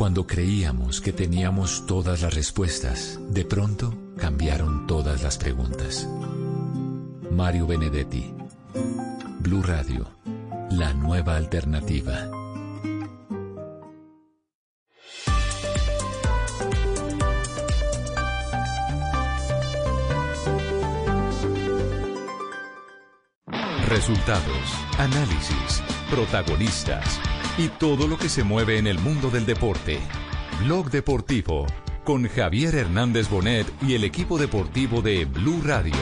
[0.00, 6.08] Cuando creíamos que teníamos todas las respuestas, de pronto cambiaron todas las preguntas.
[7.30, 8.32] Mario Benedetti.
[9.40, 10.08] Blue Radio.
[10.70, 12.30] La nueva alternativa.
[23.86, 27.20] Resultados, análisis, protagonistas
[27.58, 30.00] y todo lo que se mueve en el mundo del deporte.
[30.64, 31.66] Blog Deportivo
[32.04, 35.94] con Javier Hernández Bonet y el equipo deportivo de Blue Radio.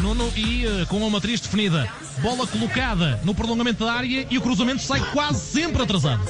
[0.00, 1.86] Nuno e eh, com uma matriz definida.
[2.20, 6.24] Bola colocada no prolongamento da área e o cruzamento sai quase sempre atrasado.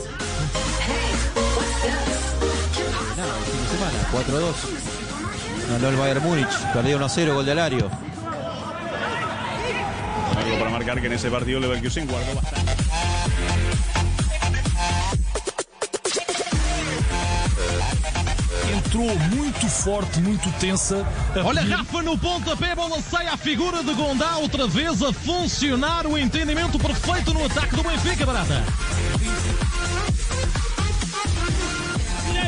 [3.16, 4.54] Nada, el fin de semana, 4-2.
[5.70, 8.07] Ganó el Bayern Múnich, perdió 1-0, gol de Alario.
[10.58, 12.72] Para marcar que en ese partido Leverkusen guardó bastante.
[18.72, 21.06] Entrou muito forte, muito tensa.
[21.44, 26.18] Olha, Rafa no pontapé, bola sai à figura de Gondá, outra vez a funcionar o
[26.18, 28.64] entendimento perfeito no ataque do Benfica, Barata.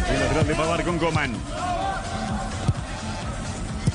[0.09, 1.70] El lateral de Pavar con Coman.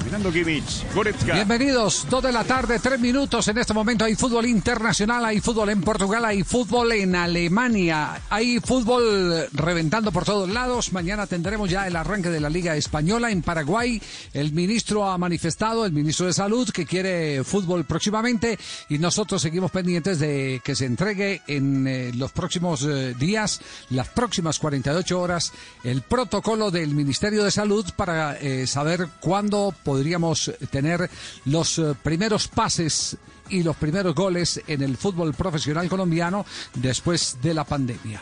[0.06, 1.34] Mirando Kimmich, Goretzka.
[1.34, 3.48] Bienvenidos, dos de la tarde, tres minutos.
[3.48, 8.59] En este momento hay fútbol internacional, hay fútbol en Portugal, hay fútbol en Alemania, hay
[8.59, 10.94] fútbol reventando por todos lados.
[10.94, 14.00] Mañana tendremos ya el arranque de la Liga Española en Paraguay.
[14.31, 18.59] El ministro ha manifestado, el ministro de Salud, que quiere fútbol próximamente
[18.90, 23.59] y nosotros seguimos pendientes de que se entregue en eh, los próximos eh, días,
[23.90, 25.52] las próximas 48 horas,
[25.84, 29.73] el protocolo del Ministerio de Salud para eh, saber cuándo
[30.06, 31.09] podríamos tener
[31.45, 33.17] los eh, primeros pases
[33.50, 38.22] y los primeros goles en el fútbol profesional colombiano después de la pandemia.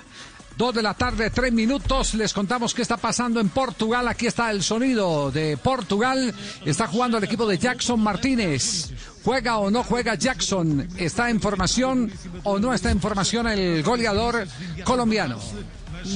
[0.55, 2.13] Dos de la tarde, tres minutos.
[2.13, 4.07] Les contamos qué está pasando en Portugal.
[4.07, 6.33] Aquí está el sonido de Portugal.
[6.63, 8.91] Está jugando el equipo de Jackson Martínez.
[9.25, 10.87] ¿Juega o no juega Jackson?
[10.95, 12.13] ¿Está en formación
[12.43, 14.47] o no está en formación el goleador
[14.85, 15.37] colombiano?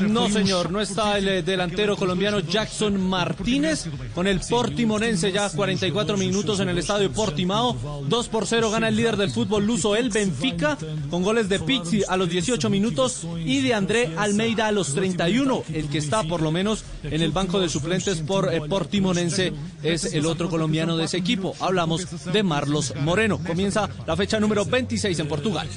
[0.09, 6.17] No, señor, no está el eh, delantero colombiano Jackson Martínez con el Portimonense ya 44
[6.17, 8.03] minutos en el estadio Portimao.
[8.07, 10.77] 2 por 0 gana el líder del fútbol luso, el Benfica,
[11.09, 15.63] con goles de Pizzi a los 18 minutos y de André Almeida a los 31.
[15.73, 20.13] El que está por lo menos en el banco de suplentes por eh, Portimonense es
[20.13, 21.55] el otro colombiano de ese equipo.
[21.59, 23.39] Hablamos de Marlos Moreno.
[23.45, 25.67] Comienza la fecha número 26 en Portugal.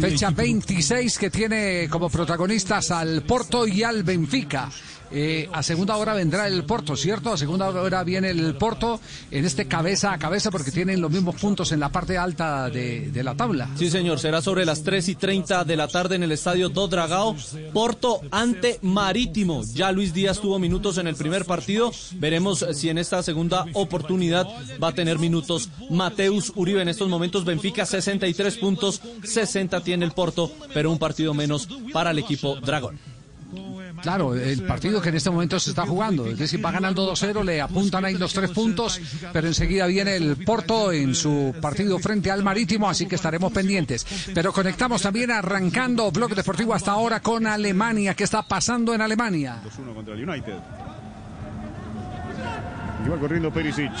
[0.00, 2.08] Fecha 26 que tiene como
[2.70, 4.68] al Porto y al Benfica.
[5.10, 7.32] Eh, a segunda hora vendrá el Porto, ¿cierto?
[7.32, 9.00] A segunda hora viene el Porto
[9.30, 13.10] en este cabeza a cabeza porque tienen los mismos puntos en la parte alta de,
[13.22, 13.68] la tabla.
[13.76, 16.88] Sí, señor, será sobre las 3 y 30 de la tarde en el estadio Do
[16.88, 17.36] Dragao.
[17.72, 19.62] Porto ante Marítimo.
[19.74, 21.92] Ya Luis Díaz tuvo minutos en el primer partido.
[22.12, 24.46] Veremos si en esta segunda oportunidad
[24.82, 26.82] va a tener minutos Mateus Uribe.
[26.82, 32.10] En estos momentos Benfica 63 puntos, 60 tiene el Porto, pero un partido menos para
[32.10, 32.98] el equipo Dragón.
[34.02, 36.26] Claro, el partido que en este momento se está jugando.
[36.26, 39.00] Es decir, va ganando 2-0, le apuntan ahí los tres puntos,
[39.32, 44.06] pero enseguida viene el Porto en su partido frente al Marítimo, así que estaremos pendientes.
[44.34, 48.14] Pero conectamos también arrancando Blog Deportivo hasta ahora con Alemania.
[48.14, 49.60] ¿Qué está pasando en Alemania?
[49.64, 50.54] 2-1 contra el United.
[53.04, 53.92] Y va corriendo Perisic.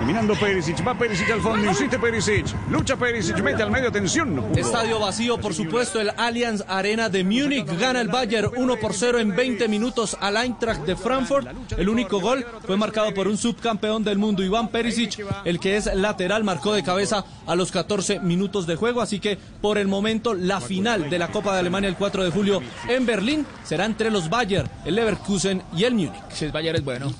[0.00, 4.36] Dominando Perisic, va Perisic al fondo, insiste Perisic, lucha Perisic, mete al medio, atención.
[4.36, 4.46] no.
[4.54, 9.18] Estadio vacío, por supuesto, el Allianz Arena de Múnich gana el Bayern 1 por 0
[9.20, 11.48] en 20 minutos al Eintracht de Frankfurt.
[11.76, 15.92] El único gol fue marcado por un subcampeón del mundo, Iván Perisic, el que es
[15.94, 19.00] lateral, marcó de cabeza a los 14 minutos de juego.
[19.00, 22.30] Así que por el momento la final de la Copa de Alemania el 4 de
[22.30, 26.12] julio en Berlín será entre los Bayern, el Leverkusen y el Múnich.
[26.32, 27.12] Si el Bayern es bueno.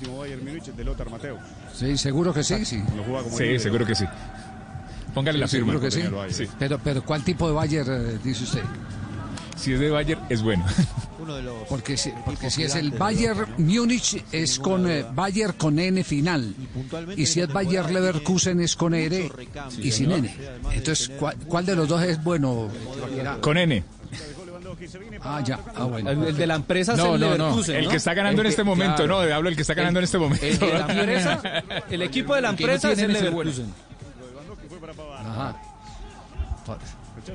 [1.73, 2.83] Sí, seguro que sí, sí.
[2.95, 3.59] Lo juega como Sí, libre.
[3.59, 4.05] seguro que sí.
[5.13, 5.73] Póngale la firma.
[5.73, 6.03] Seguro que sí.
[6.45, 6.51] Sí.
[6.59, 8.61] Pero, pero ¿cuál tipo de Bayern eh, dice usted?
[9.55, 10.63] Si es de Bayern, es bueno.
[11.67, 16.55] Porque si, porque si es el Bayern Múnich es con eh, Bayern con N final.
[17.17, 19.29] Y si es Bayern Leverkusen es con R
[19.79, 20.33] y sin N.
[20.71, 22.69] Entonces, ¿cuál, cuál de los dos es bueno?
[23.41, 23.83] Con N.
[25.21, 25.59] Ah, ya.
[25.75, 26.09] Ah, bueno.
[26.11, 27.37] El, el de la empresa es No, el no, no.
[27.37, 29.25] Leverkusen, El que está ganando en este momento, claro.
[29.27, 29.35] no.
[29.35, 30.45] Hablo el que está ganando en este momento.
[30.45, 31.41] El, de la empresa,
[31.89, 33.13] el equipo de la empresa es el.
[33.13, 33.73] Leverkusen.
[35.25, 35.55] Ajá.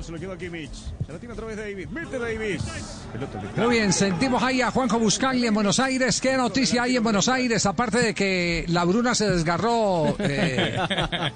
[0.01, 0.71] Se lo quedó aquí Mitch.
[1.05, 1.89] Se la tiene otra vez Davis.
[1.91, 2.61] Mete Davis.
[3.57, 6.19] Muy bien, sentimos ahí a Juanjo Buscagli en Buenos Aires.
[6.19, 7.65] ¿Qué noticia hay en Buenos Aires?
[7.65, 10.15] Aparte de que la Bruna se desgarró.
[10.19, 10.75] eh,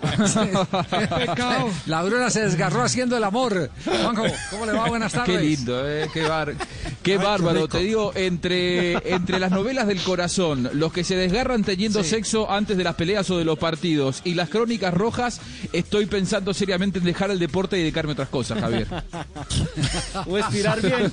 [1.85, 3.69] la Bruna se desgarró haciendo el amor.
[3.85, 4.87] Juanjo, ¿cómo le va?
[4.87, 5.37] Buenas tardes.
[5.37, 6.55] Qué lindo, eh, qué, bar-
[7.03, 7.67] qué bárbaro.
[7.67, 12.77] Te digo, entre, entre las novelas del corazón, los que se desgarran teniendo sexo antes
[12.77, 15.41] de las peleas o de los partidos y las crónicas rojas,
[15.73, 18.87] estoy pensando seriamente en dejar el deporte y dedicarme a otras cosas, Javier.
[20.27, 21.11] O estirar bien.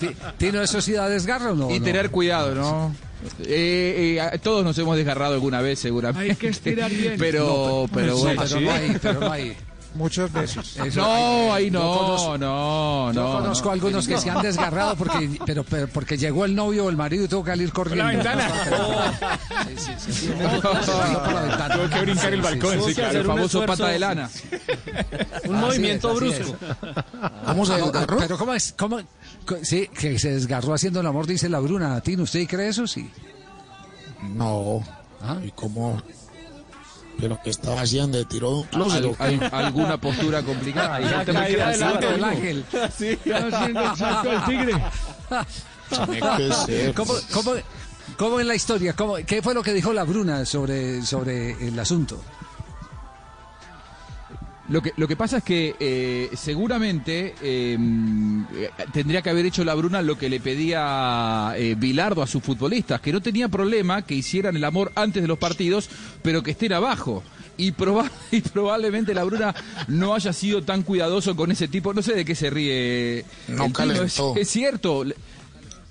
[0.00, 1.70] Ti- ¿Tino eso sí da desgarro o no?
[1.70, 1.84] y No.
[1.84, 2.94] tener cuidado, ¿no?
[3.40, 6.30] Eh, eh, todos nos hemos desgarrado alguna vez, seguramente.
[6.32, 7.16] Hay que estirar bien.
[7.18, 8.42] Pero, pero bueno.
[8.46, 9.56] pero no hay, pero no hay.
[9.94, 10.76] Muchas veces.
[10.76, 13.32] Eso- No, ahí Yo no, conozco- no, Yo no.
[13.38, 13.72] conozco no.
[13.72, 17.24] algunos que se han desgarrado porque, pero, pero porque llegó el novio o el marido
[17.24, 18.04] y tuvo que salir corriendo.
[18.04, 18.48] la ventana.
[21.74, 23.10] Tuvo que brincar el balcón, sí, claro.
[23.20, 23.82] El un famoso esfuerzo.
[23.82, 24.30] pata de lana.
[25.48, 26.56] Un movimiento brusco.
[27.46, 28.16] ¿Cómo se Ah, desgarró?
[28.18, 28.74] Pero ¿cómo es?
[28.76, 29.00] ¿Cómo?
[29.62, 32.00] Sí, que se desgarró haciendo el amor, dice la Bruna.
[32.00, 32.86] Tino, ¿usted cree eso?
[32.86, 33.10] Sí.
[34.22, 34.82] No.
[35.22, 35.36] Ah.
[35.44, 36.00] ¿Y cómo?
[37.20, 38.18] ¿Pero qué estaba haciendo?
[38.18, 40.98] ¿De tiró de un Al- al- alguna postura complicada.
[41.00, 41.88] La Gente muy caída del creativa.
[41.88, 42.12] árbol.
[42.12, 42.64] del ángel.
[45.90, 46.94] Tiene que ser.
[46.94, 47.52] ¿Cómo, cómo,
[48.16, 48.94] cómo es la historia?
[48.94, 52.20] ¿Cómo- ¿Qué fue lo que dijo la Bruna sobre, sobre el asunto?
[54.70, 57.76] Lo que, lo que pasa es que eh, seguramente eh,
[58.92, 63.00] tendría que haber hecho la Bruna lo que le pedía eh, Bilardo a sus futbolistas,
[63.00, 65.88] que no tenía problema que hicieran el amor antes de los partidos,
[66.22, 67.22] pero que estén abajo.
[67.56, 69.54] Y, proba- y probablemente la Bruna
[69.88, 71.92] no haya sido tan cuidadoso con ese tipo.
[71.92, 73.24] No sé de qué se ríe.
[73.48, 74.34] No el Tino, es, calentó.
[74.36, 75.04] es cierto.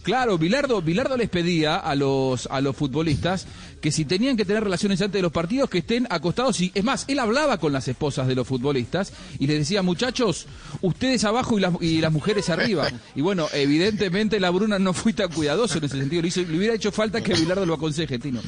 [0.03, 3.47] Claro, Bilardo, Bilardo les pedía a los, a los futbolistas
[3.81, 6.59] que si tenían que tener relaciones antes de los partidos, que estén acostados.
[6.61, 10.45] Y, es más, él hablaba con las esposas de los futbolistas y les decía, muchachos,
[10.81, 12.87] ustedes abajo y las, y las mujeres arriba.
[13.15, 16.21] Y bueno, evidentemente la Bruna no fue tan cuidadoso en ese sentido.
[16.21, 18.41] Le, hizo- le hubiera hecho falta que Bilardo lo aconseje, Tino.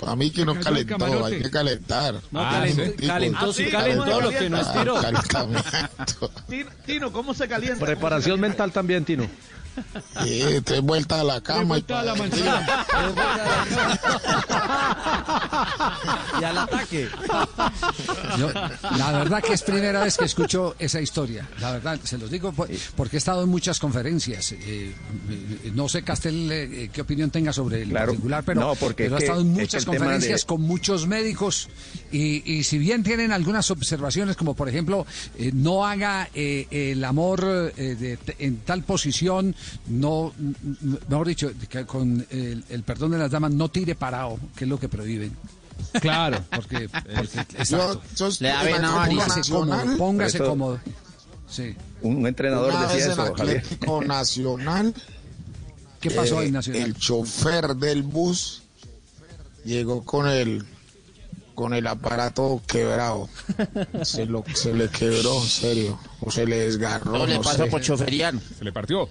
[0.00, 2.14] Para mí que no calentó, hay que calentar.
[2.32, 4.94] No, Ah, calentó, calentó, sí Ah, sí, calentó lo que no estiró.
[5.00, 6.30] calentamiento.
[6.48, 7.84] Tino, Tino, ¿cómo se calienta?
[7.84, 9.24] Preparación mental también, Tino.
[10.22, 11.78] Sí, tres vueltas a la cama
[16.40, 17.08] y al ataque.
[18.38, 18.50] Yo,
[18.98, 21.48] la verdad que es primera vez que escucho esa historia.
[21.60, 24.52] La verdad, se los digo por- porque he estado en muchas conferencias.
[24.52, 28.12] Eh, eh, no sé, Castel, eh, qué opinión tenga sobre el Claro.
[28.12, 31.06] particular, pero, No, porque pero he estado en es muchas que conferencias de- con muchos
[31.06, 31.68] médicos
[32.12, 35.06] y, y si bien tienen algunas observaciones, como por ejemplo,
[35.38, 39.54] eh, no haga eh, el amor eh, de- en tal posición,
[39.88, 40.32] no,
[41.08, 44.70] mejor dicho, que con el, el perdón de las damas, no tire parado, que es
[44.70, 45.36] lo que prohíben.
[46.00, 46.38] Claro.
[46.50, 48.02] Porque, porque Yo, exacto.
[48.16, 50.80] yo Le da Póngase cómodo, póngase eso- cómodo.
[51.48, 51.74] Sí.
[52.02, 53.58] Un entrenador una vez decía en eso, Javier.
[53.58, 54.94] Atlético Nacional,
[56.00, 56.82] ¿Qué pasó eh, en Nacional?
[56.82, 58.62] el chofer del bus
[59.64, 60.64] llegó con el
[61.54, 63.28] con el aparato quebrado.
[64.02, 65.98] Se, lo, se le quebró, en serio.
[66.20, 67.12] O se le desgarró.
[67.18, 67.66] No le sé.
[67.66, 68.40] por choferiano.
[68.58, 69.08] Se le partió.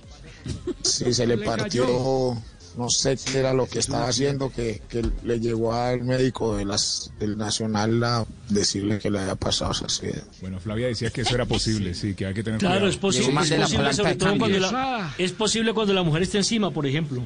[0.82, 2.38] Sí, se le partió.
[2.78, 6.66] No sé qué era lo que estaba haciendo, que, que le llegó al médico de
[6.66, 10.24] las, del Nacional a decirle que le había pasado ese accidente.
[10.42, 12.90] Bueno, Flavia decía que eso era posible, sí, que hay que tener Claro, cuidado.
[12.90, 16.02] es posible, es de la posible planta sobre todo cuando la, es posible cuando la
[16.02, 17.22] mujer está encima, por ejemplo.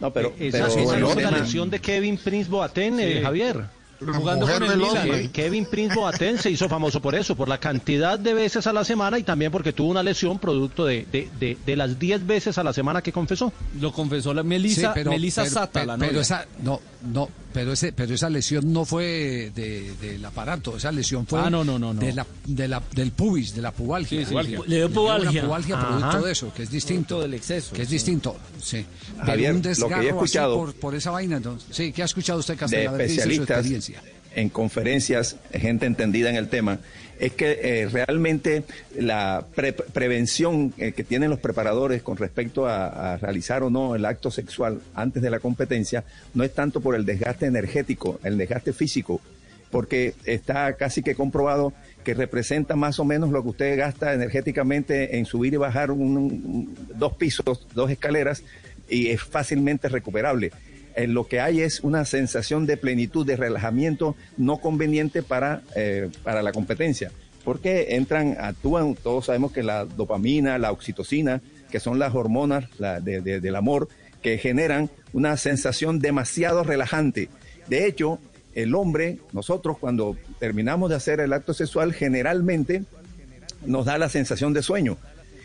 [0.00, 3.64] No, pero, Esa, pero esa es la lesión de Kevin Prince Boateng, eh, Javier.
[4.00, 5.24] La Jugando con el del Milan, hombre.
[5.24, 8.72] Eh, Kevin Prince Boateng se hizo famoso por eso, por la cantidad de veces a
[8.72, 12.24] la semana y también porque tuvo una lesión producto de, de, de, de las 10
[12.24, 13.52] veces a la semana que confesó.
[13.80, 16.22] Lo confesó la Melissa, Sí, Melissa pero- Sata, pero- la pero novia.
[16.22, 21.26] esa no no pero ese pero esa lesión no fue de- del aparato esa lesión
[21.26, 22.00] fue Ah, no, no, no, no.
[22.00, 24.60] de la, de la- del pubis de la pubalgia Sí, sí, Pubalgia.
[24.66, 25.42] Le dio pubalgia.
[25.44, 25.88] pubalgia Ajá.
[25.88, 27.94] producto de eso que es distinto Producto del exceso, que es sí.
[27.94, 28.84] distinto sí
[29.16, 32.06] pero Javier, un lo que he escuchado- por, por esa vaina entonces sí qué ha
[32.06, 34.02] escuchado usted de Castel A ver, ¿qué dice su especialistas experiencia
[34.34, 36.78] en conferencias, gente entendida en el tema,
[37.18, 38.62] es que eh, realmente
[38.98, 44.04] la pre- prevención eh, que tienen los preparadores con respecto a, realizar o no el
[44.04, 48.72] acto sexual antes de la competencia no es tanto por el desgaste energético, el desgaste
[48.72, 49.20] físico,
[49.70, 51.72] porque está casi que comprobado
[52.04, 56.74] que representa más o menos lo que usted gasta energéticamente en subir y bajar un-
[56.94, 58.42] dos pisos, dos escaleras,
[58.88, 60.50] y es fácilmente recuperable.
[61.06, 66.42] Lo que hay es una sensación de plenitud, de relajamiento no conveniente para, eh, para
[66.42, 67.12] la competencia.
[67.44, 71.40] Porque entran, actúan, todos sabemos que la dopamina, la oxitocina,
[71.70, 73.88] que son las hormonas de- del amor,
[74.22, 77.28] que generan una sensación demasiado relajante.
[77.68, 78.18] De hecho,
[78.54, 82.82] el hombre, nosotros cuando terminamos de hacer el acto sexual, generalmente
[83.64, 84.96] nos da la sensación de sueño.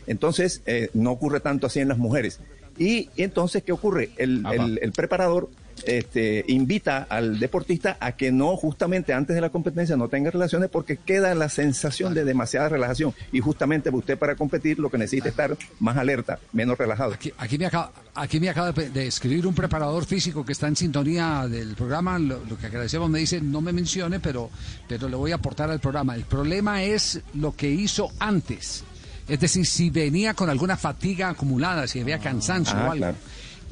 [0.07, 2.39] Entonces, eh, no ocurre tanto así en las mujeres.
[2.77, 4.11] Y, entonces, ¿qué ocurre?
[4.17, 5.49] El, el, el preparador
[5.85, 10.69] este, invita al deportista a que no, justamente antes de la competencia, no tenga relaciones
[10.69, 13.13] porque queda la sensación de demasiada relajación.
[13.31, 17.13] Y justamente usted para competir lo que necesita es estar más alerta, menos relajado.
[17.13, 20.67] Aquí, aquí me acaba, aquí me acaba de, de escribir un preparador físico que está
[20.67, 22.17] en sintonía del programa.
[22.19, 24.49] Lo, lo que agradecemos me dice, no me mencione, pero,
[24.87, 26.15] pero le voy a aportar al programa.
[26.15, 28.83] El problema es lo que hizo antes.
[29.27, 32.97] Es decir, si venía con alguna fatiga acumulada, si había cansancio Ah, o algo.
[32.97, 33.17] claro.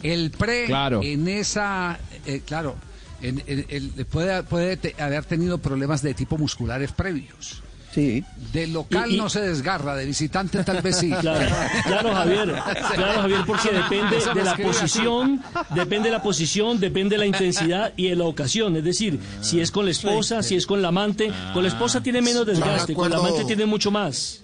[0.03, 1.01] El pre Claro.
[1.03, 2.75] en esa, eh, claro,
[3.21, 3.41] en-
[4.09, 7.61] puede, puede te- haber tenido problemas de tipo musculares previos.
[7.93, 8.23] Sí.
[8.53, 11.09] De local Y- y- no se desgarra, de visitante tal vez sí.
[11.21, 11.45] Claro,
[11.85, 12.55] claro, Javier,
[12.95, 15.43] claro, Javier, porque depende de la posición,
[15.75, 18.77] depende de la posición, depende de la intensidad y de la ocasión.
[18.77, 22.01] Es decir, si es con la esposa, si es con la amante, con la esposa
[22.01, 24.39] tiene menos desgaste, con la amante tiene mucho más.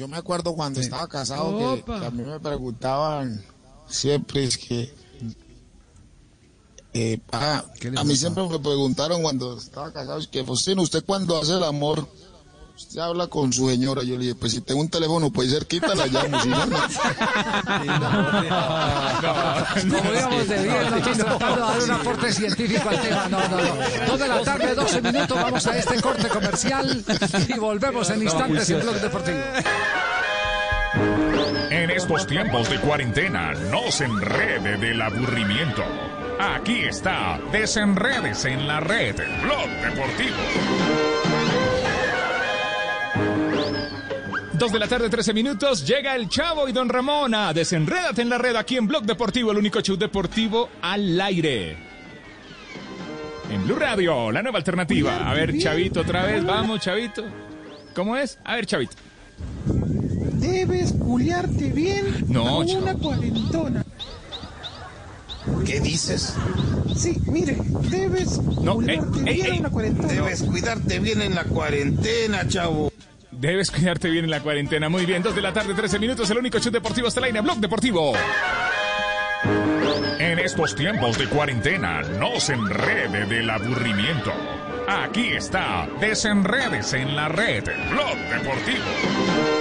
[0.00, 3.44] Yo me acuerdo cuando estaba casado que, que a mí me preguntaban
[3.86, 4.90] siempre es que
[6.94, 7.62] eh, ah,
[7.96, 11.64] a mí siempre me preguntaron cuando estaba casado es que Faustino usted cuando hace el
[11.64, 12.08] amor
[12.80, 15.66] usted habla con su señora yo le dije pues si tengo un teléfono puede ser
[15.66, 16.78] quítala llamo si no, no.
[19.98, 23.28] Como íbamos de bien, nosotros tratando de dar un aporte científico al tema.
[23.28, 24.06] No, no, no.
[24.06, 27.04] Dos de la tarde, 12 minutos, vamos a este corte comercial
[27.48, 29.38] y volvemos en instantes en Blog Deportivo.
[31.70, 35.82] En estos tiempos de cuarentena, no se enrede del aburrimiento.
[36.38, 41.19] Aquí está, desenredes en la red, Blog Deportivo.
[44.60, 48.28] Dos de la tarde, 13 minutos, llega el Chavo y Don Ramón a Desenrédate en
[48.28, 51.78] la red aquí en Blog Deportivo, el único show deportivo al aire.
[53.50, 55.28] En Blue Radio, la nueva alternativa.
[55.28, 57.24] A ver, Chavito, otra vez, vamos, Chavito.
[57.94, 58.38] ¿Cómo es?
[58.44, 58.92] A ver, Chavito.
[60.34, 62.80] Debes culiarte bien No, a chavo.
[62.82, 63.84] una cuarentona.
[65.64, 66.34] ¿Qué dices?
[66.94, 67.56] Sí, mire,
[67.90, 69.56] debes No, cuidarte ey, ey, bien ey.
[69.56, 70.12] a una cuarentona.
[70.12, 72.92] Debes cuidarte bien en la cuarentena, chavo.
[73.40, 74.90] Debes cuidarte bien en la cuarentena.
[74.90, 77.56] Muy bien, 2 de la tarde, 13 minutos, el único show deportivo el aire, Blog
[77.56, 78.12] Deportivo.
[80.18, 84.30] En estos tiempos de cuarentena, no se enrede del aburrimiento.
[84.86, 89.59] Aquí está, desenredes en la red, Blog Deportivo.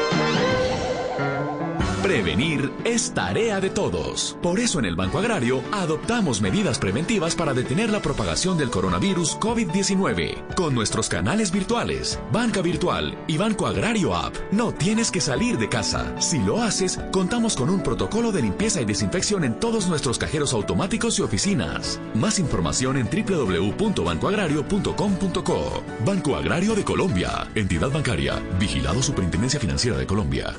[2.10, 4.36] Prevenir es tarea de todos.
[4.42, 9.38] Por eso en el Banco Agrario adoptamos medidas preventivas para detener la propagación del coronavirus
[9.38, 10.56] COVID-19.
[10.56, 15.70] Con nuestros canales virtuales, Banca Virtual y Banco Agrario App, no tienes que salir de
[15.70, 16.20] casa.
[16.20, 20.52] Si lo haces, contamos con un protocolo de limpieza y desinfección en todos nuestros cajeros
[20.54, 22.02] automáticos y oficinas.
[22.16, 25.84] Más información en www.bancoagrario.com.co.
[26.04, 27.48] Banco Agrario de Colombia.
[27.54, 28.42] Entidad bancaria.
[28.60, 30.56] Vigilado Superintendencia Financiera de Colombia.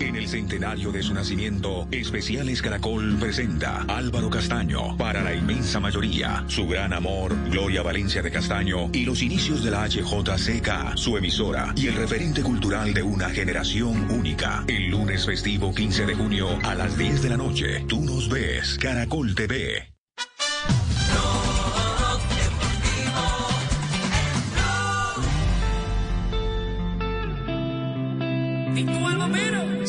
[0.00, 6.42] En el centenario de su nacimiento, Especiales Caracol presenta Álvaro Castaño para la inmensa mayoría,
[6.48, 11.74] su gran amor, Gloria Valencia de Castaño y los inicios de la HJCK, su emisora
[11.76, 14.64] y el referente cultural de una generación única.
[14.66, 18.78] El lunes festivo 15 de junio a las 10 de la noche, tú nos ves,
[18.80, 19.99] Caracol TV.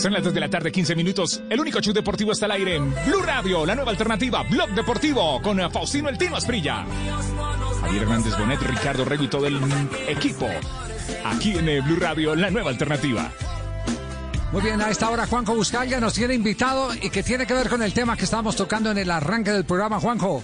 [0.02, 1.44] Son las 2 de la tarde, 15 minutos.
[1.48, 5.40] El único show deportivo está al aire en Blue Radio, la nueva alternativa, Blog Deportivo,
[5.44, 6.88] con Faustino El Tino Asprilla.
[7.82, 9.60] Javier Hernández Bonet, Ricardo Rego y todo el
[10.08, 10.48] equipo.
[11.24, 13.32] Aquí en eh, Blue Radio, la nueva alternativa.
[14.52, 17.70] Muy bien, a esta hora Juanjo Buscaglia nos tiene invitado y que tiene que ver
[17.70, 20.44] con el tema que estábamos tocando en el arranque del programa, Juanjo.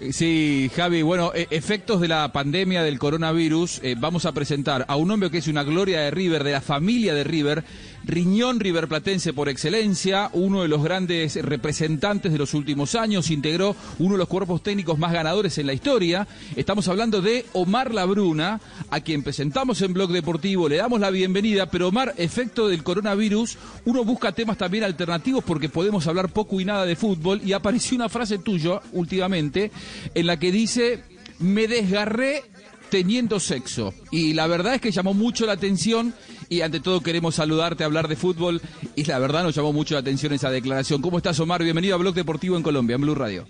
[0.00, 4.84] Eh, Sí, Javi, bueno, eh, efectos de la pandemia del coronavirus, eh, vamos a presentar
[4.88, 7.64] a un hombre que es una gloria de River, de la familia de River,
[8.08, 14.14] riñón riverplatense por excelencia, uno de los grandes representantes de los últimos años, integró uno
[14.14, 16.26] de los cuerpos técnicos más ganadores en la historia.
[16.56, 18.60] Estamos hablando de Omar Labruna,
[18.90, 23.58] a quien presentamos en Blog Deportivo, le damos la bienvenida, pero Omar, efecto del coronavirus,
[23.84, 27.96] uno busca temas también alternativos porque podemos hablar poco y nada de fútbol y apareció
[27.96, 29.70] una frase tuya últimamente
[30.14, 31.04] en la que dice,
[31.40, 32.42] me desgarré
[32.88, 33.94] teniendo sexo.
[34.10, 36.14] Y la verdad es que llamó mucho la atención
[36.48, 38.60] y ante todo queremos saludarte, hablar de fútbol
[38.96, 41.02] y la verdad nos llamó mucho la atención esa declaración.
[41.02, 41.62] ¿Cómo estás Omar?
[41.62, 43.44] Bienvenido a Blog Deportivo en Colombia, en Blue Radio.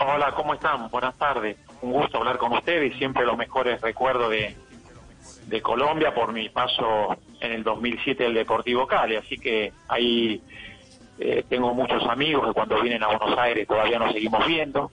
[0.00, 0.90] Hola, ¿cómo están?
[0.90, 1.56] Buenas tardes.
[1.82, 4.54] Un gusto hablar con ustedes siempre los mejores recuerdos de,
[5.46, 9.16] de Colombia por mi paso en el 2007 del Deportivo Cali.
[9.16, 10.40] Así que ahí
[11.18, 14.90] eh, tengo muchos amigos que cuando vienen a Buenos Aires todavía nos seguimos viendo.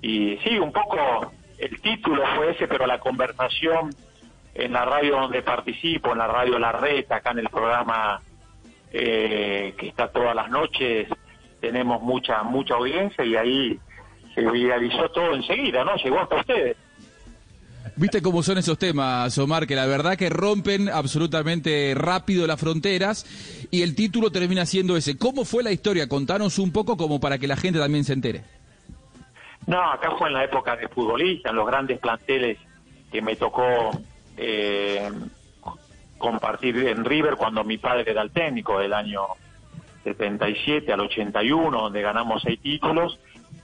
[0.00, 3.90] Y sí, un poco el título fue ese, pero la conversación
[4.58, 8.20] en la radio donde participo, en la radio La Reta, acá en el programa
[8.92, 11.08] eh, que está todas las noches,
[11.60, 13.78] tenemos mucha mucha audiencia y ahí
[14.34, 15.94] se viralizó todo enseguida, ¿no?
[15.96, 16.76] Llegó hasta ustedes.
[17.94, 23.26] Viste cómo son esos temas, Omar, que la verdad que rompen absolutamente rápido las fronteras
[23.70, 25.16] y el título termina siendo ese.
[25.16, 26.08] ¿Cómo fue la historia?
[26.08, 28.42] Contanos un poco como para que la gente también se entere.
[29.66, 32.58] No, acá fue en la época de futbolista, en los grandes planteles
[33.10, 33.92] que me tocó
[34.38, 35.10] eh,
[36.16, 39.22] compartir en River cuando mi padre era el técnico del año
[40.04, 43.18] 77 al 81, donde ganamos seis títulos.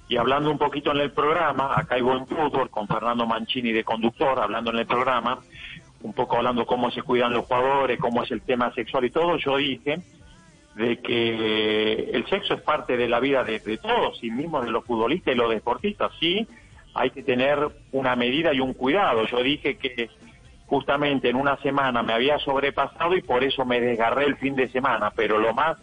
[0.09, 3.85] Y hablando un poquito en el programa, acá hay buen fútbol con Fernando Mancini de
[3.85, 5.39] conductor, hablando en el programa,
[6.03, 9.39] un poco hablando cómo se cuidan los jugadores, cómo es el tema sexual y todo,
[9.39, 10.03] yo dije
[10.75, 14.71] de que el sexo es parte de la vida de, de todos, y mismo de
[14.71, 16.47] los futbolistas y los deportistas, sí,
[16.95, 17.59] hay que tener
[17.93, 19.27] una medida y un cuidado.
[19.27, 20.11] Yo dije que
[20.67, 24.69] justamente en una semana me había sobrepasado y por eso me desgarré el fin de
[24.69, 25.79] semana, pero lo más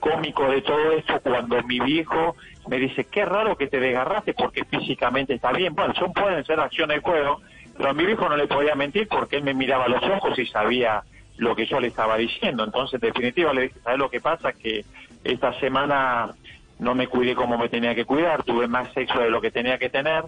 [0.00, 2.36] cómico de todo esto cuando mi viejo
[2.68, 5.74] me dice, qué raro que te desgarraste porque físicamente está bien.
[5.74, 7.40] Bueno, son pueden ser acciones de juego,
[7.76, 10.38] pero a mi viejo no le podía mentir porque él me miraba a los ojos
[10.38, 11.02] y sabía
[11.36, 12.64] lo que yo le estaba diciendo.
[12.64, 14.52] Entonces, en definitiva, le dije, ¿sabes lo que pasa?
[14.52, 14.84] Que
[15.24, 16.34] esta semana
[16.78, 19.78] no me cuidé como me tenía que cuidar, tuve más sexo de lo que tenía
[19.78, 20.24] que tener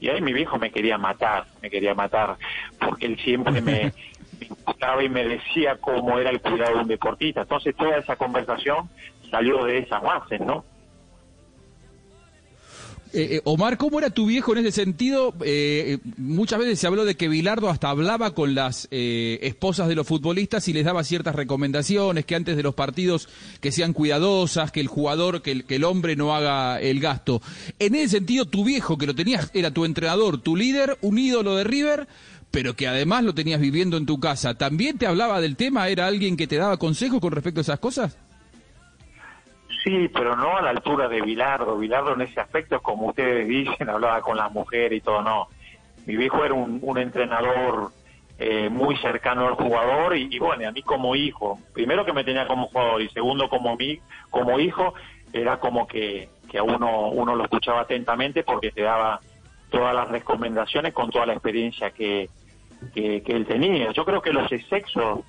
[0.00, 2.36] y ahí mi viejo me quería matar, me quería matar,
[2.78, 3.92] porque él siempre me,
[4.40, 7.42] me imputaba y me decía cómo era el cuidado de un deportista.
[7.42, 8.88] Entonces toda esa conversación
[9.30, 10.64] salió de esas bases, ¿no?
[13.12, 15.34] Eh, eh, Omar, ¿cómo era tu viejo en ese sentido?
[15.42, 19.88] Eh, eh, muchas veces se habló de que Bilardo hasta hablaba con las eh, esposas
[19.88, 23.28] de los futbolistas y les daba ciertas recomendaciones, que antes de los partidos
[23.60, 27.40] que sean cuidadosas, que el jugador, que el, que el hombre no haga el gasto.
[27.78, 31.56] En ese sentido, tu viejo, que lo tenías, era tu entrenador, tu líder, un ídolo
[31.56, 32.08] de River,
[32.50, 35.88] pero que además lo tenías viviendo en tu casa, ¿también te hablaba del tema?
[35.88, 38.16] ¿Era alguien que te daba consejos con respecto a esas cosas?
[39.84, 41.78] Sí, pero no a la altura de Bilardo.
[41.78, 45.48] Bilardo en ese aspecto, como ustedes dicen, hablaba con las mujeres y todo, no.
[46.06, 47.90] Mi viejo era un, un entrenador
[48.38, 52.24] eh, muy cercano al jugador y, y, bueno, a mí como hijo, primero que me
[52.24, 54.00] tenía como jugador y segundo como mí,
[54.30, 54.94] como hijo,
[55.32, 59.20] era como que, que a uno, uno lo escuchaba atentamente porque te daba
[59.70, 62.30] todas las recomendaciones con toda la experiencia que,
[62.94, 63.92] que, él tenía.
[63.92, 65.20] Yo creo que los sexos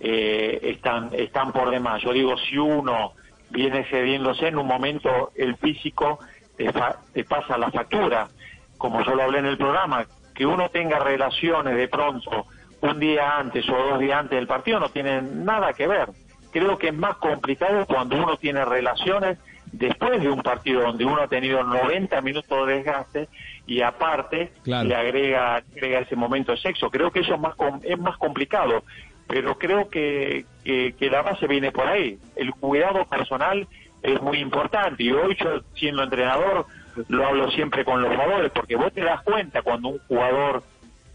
[0.00, 2.02] eh, están, están por demás.
[2.02, 3.12] Yo digo, si uno
[3.50, 6.18] viene cediéndose, en un momento el físico
[6.56, 8.28] te, fa- te pasa la factura,
[8.76, 12.46] como yo lo hablé en el programa, que uno tenga relaciones de pronto
[12.80, 16.10] un día antes o dos días antes del partido no tiene nada que ver.
[16.52, 19.38] Creo que es más complicado cuando uno tiene relaciones
[19.72, 23.28] después de un partido donde uno ha tenido 90 minutos de desgaste
[23.66, 24.88] y aparte Claro.
[24.88, 26.88] le agrega, agrega ese momento de sexo.
[26.90, 28.84] Creo que eso es más, es más complicado,
[29.28, 32.18] pero creo que, que, que la base viene por ahí.
[32.34, 33.68] El cuidado personal
[34.02, 36.66] es muy importante y hoy yo siendo entrenador
[37.08, 40.62] lo hablo siempre con los jugadores porque vos te das cuenta cuando un jugador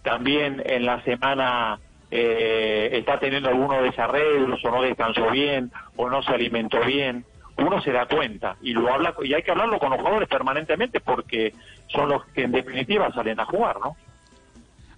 [0.02, 1.80] también en la semana
[2.12, 7.26] eh, está teniendo algunos desarreglos o no descansó bien o no se alimentó bien
[7.58, 11.00] uno se da cuenta y lo habla y hay que hablarlo con los jugadores permanentemente
[11.00, 11.54] porque
[11.88, 13.96] son los que en definitiva salen a jugar, ¿no?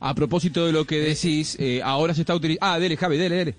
[0.05, 2.63] A propósito de lo que decís, eh, ahora se está utilizando...
[2.73, 3.55] Ah, dele, Javi, dele, dele.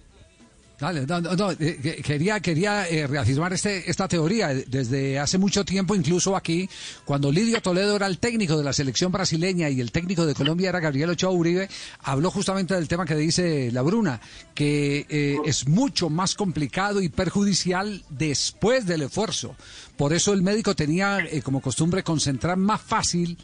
[0.79, 4.49] Dale, no, no, eh, que- quería, quería eh, reafirmar este, esta teoría.
[4.55, 6.69] Desde hace mucho tiempo, incluso aquí,
[7.05, 10.69] cuando Lidio Toledo era el técnico de la selección brasileña y el técnico de Colombia
[10.69, 11.69] era Gabriel Ochoa Uribe,
[12.05, 14.21] habló justamente del tema que dice la Bruna,
[14.55, 19.57] que eh, es mucho más complicado y perjudicial después del esfuerzo.
[19.97, 23.37] Por eso el médico tenía como costumbre concentrar más fácil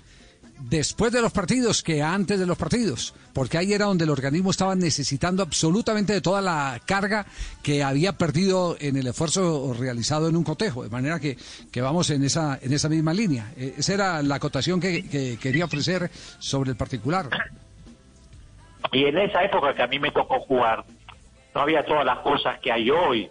[0.69, 4.51] después de los partidos que antes de los partidos, porque ahí era donde el organismo
[4.51, 7.27] estaba necesitando absolutamente de toda la carga
[7.63, 11.37] que había perdido en el esfuerzo realizado en un cotejo, de manera que,
[11.71, 13.53] que vamos en esa, en esa misma línea.
[13.57, 17.29] Eh, esa era la acotación que, que quería ofrecer sobre el particular.
[18.93, 20.85] Y en esa época que a mí me tocó jugar,
[21.55, 23.29] no había todas las cosas que hay hoy.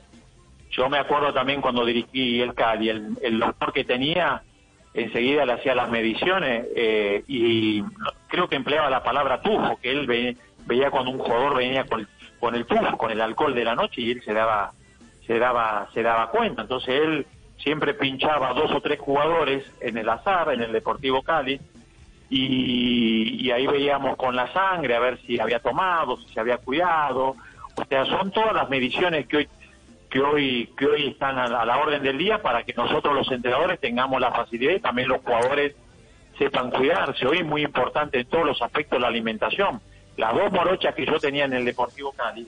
[0.72, 4.42] Yo me acuerdo también cuando dirigí el Cali, el, el doctor que tenía,
[4.94, 7.84] enseguida le hacía las mediciones eh, y
[8.28, 12.08] creo que empleaba la palabra tufo, que él ve- veía cuando un jugador venía con,
[12.40, 14.72] con el tufo, con el alcohol de la noche y él se daba,
[15.28, 16.64] se daba, se daba cuenta.
[16.64, 17.26] Entonces él
[17.58, 21.60] siempre pinchaba dos o tres jugadores en el azar, en el Deportivo Cali,
[22.30, 26.58] y, y ahí veíamos con la sangre a ver si había tomado, si se había
[26.58, 27.36] cuidado.
[27.76, 29.50] O sea, son todas las mediciones que hoy
[30.12, 33.16] que hoy que hoy están a la, a la orden del día para que nosotros
[33.16, 35.74] los entrenadores tengamos la facilidad y también los jugadores
[36.38, 37.26] sepan cuidarse.
[37.26, 39.82] Hoy es muy importante en todos los aspectos la alimentación.
[40.18, 42.46] Las dos morochas que yo tenía en el Deportivo Cali,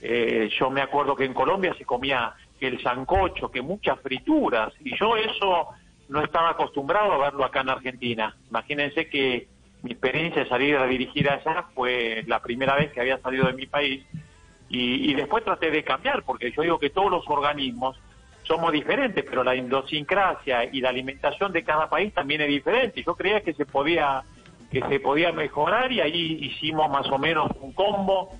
[0.00, 4.72] eh, yo me acuerdo que en Colombia se comía que el sancocho, que muchas frituras,
[4.80, 5.68] y yo eso
[6.08, 8.34] no estaba acostumbrado a verlo acá en Argentina.
[8.48, 9.48] Imagínense que
[9.82, 13.52] mi experiencia de salir a dirigir allá fue la primera vez que había salido de
[13.52, 14.04] mi país
[14.68, 17.98] y, y después traté de cambiar, porque yo digo que todos los organismos
[18.46, 23.02] somos diferentes, pero la idiosincrasia y la alimentación de cada país también es diferente.
[23.02, 24.22] Yo creía que se podía
[24.70, 28.32] que se podía mejorar y ahí hicimos más o menos un combo,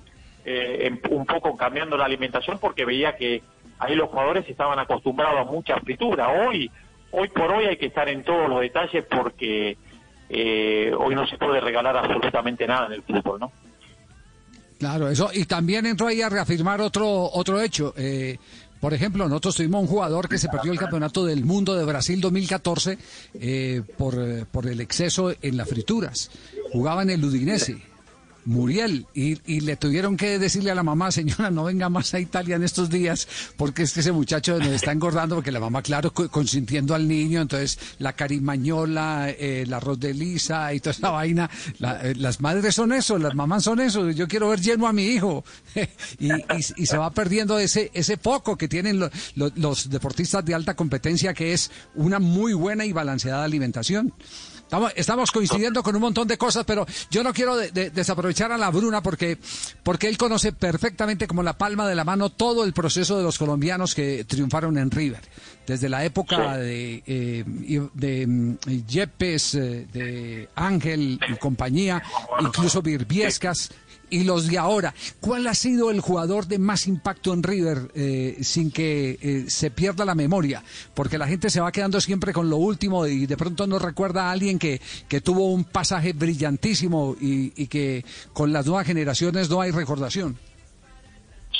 [0.45, 3.41] eh, un poco cambiando la alimentación porque veía que
[3.79, 6.29] ahí los jugadores estaban acostumbrados a mucha fritura.
[6.29, 6.69] Hoy,
[7.11, 9.77] hoy por hoy hay que estar en todos los detalles porque
[10.29, 13.51] eh, hoy no se puede regalar absolutamente nada en el fútbol, ¿no?
[14.77, 15.29] Claro, eso.
[15.33, 17.93] Y también entró ahí a reafirmar otro, otro hecho.
[17.97, 18.37] Eh,
[18.79, 22.21] por ejemplo, nosotros tuvimos un jugador que se perdió el campeonato del mundo de Brasil
[22.21, 22.97] 2014
[23.39, 26.29] eh, por, por el exceso en las frituras.
[26.71, 27.77] Jugaba en el Udinese.
[28.47, 32.19] Muriel, y, y le tuvieron que decirle a la mamá, señora, no venga más a
[32.21, 35.81] Italia en estos días, porque es que ese muchacho nos está engordando, porque la mamá,
[35.81, 40.91] claro, co- consintiendo al niño, entonces la carimañola, eh, el arroz de lisa y toda
[40.91, 44.61] esa vaina, la- eh, las madres son eso, las mamás son eso, yo quiero ver
[44.61, 45.43] lleno a mi hijo,
[46.19, 46.29] y,
[46.77, 50.73] y- se va perdiendo ese, ese foco que tienen lo- lo- los deportistas de alta
[50.73, 54.13] competencia, que es una muy buena y balanceada alimentación.
[54.67, 58.51] Estamos, estamos coincidiendo con un montón de cosas, pero yo no quiero de- de- desaprovechar
[58.51, 59.37] a la Bruna porque,
[59.81, 63.37] porque él conoce perfectamente como la palma de la mano todo el proceso de los
[63.37, 65.21] colombianos que triunfaron en River.
[65.65, 67.43] Desde la época de, eh,
[67.93, 72.03] de mm, Yepes, eh, de Ángel y compañía,
[72.41, 73.71] incluso Virviescas
[74.09, 74.93] y los de ahora.
[75.19, 79.71] ¿Cuál ha sido el jugador de más impacto en River eh, sin que eh, se
[79.71, 80.63] pierda la memoria?
[80.93, 84.27] Porque la gente se va quedando siempre con lo último y de pronto no recuerda
[84.27, 89.59] a alguien que, que tuvo un pasaje brillantísimo y, que con las nuevas generaciones no
[89.59, 90.37] hay recordación.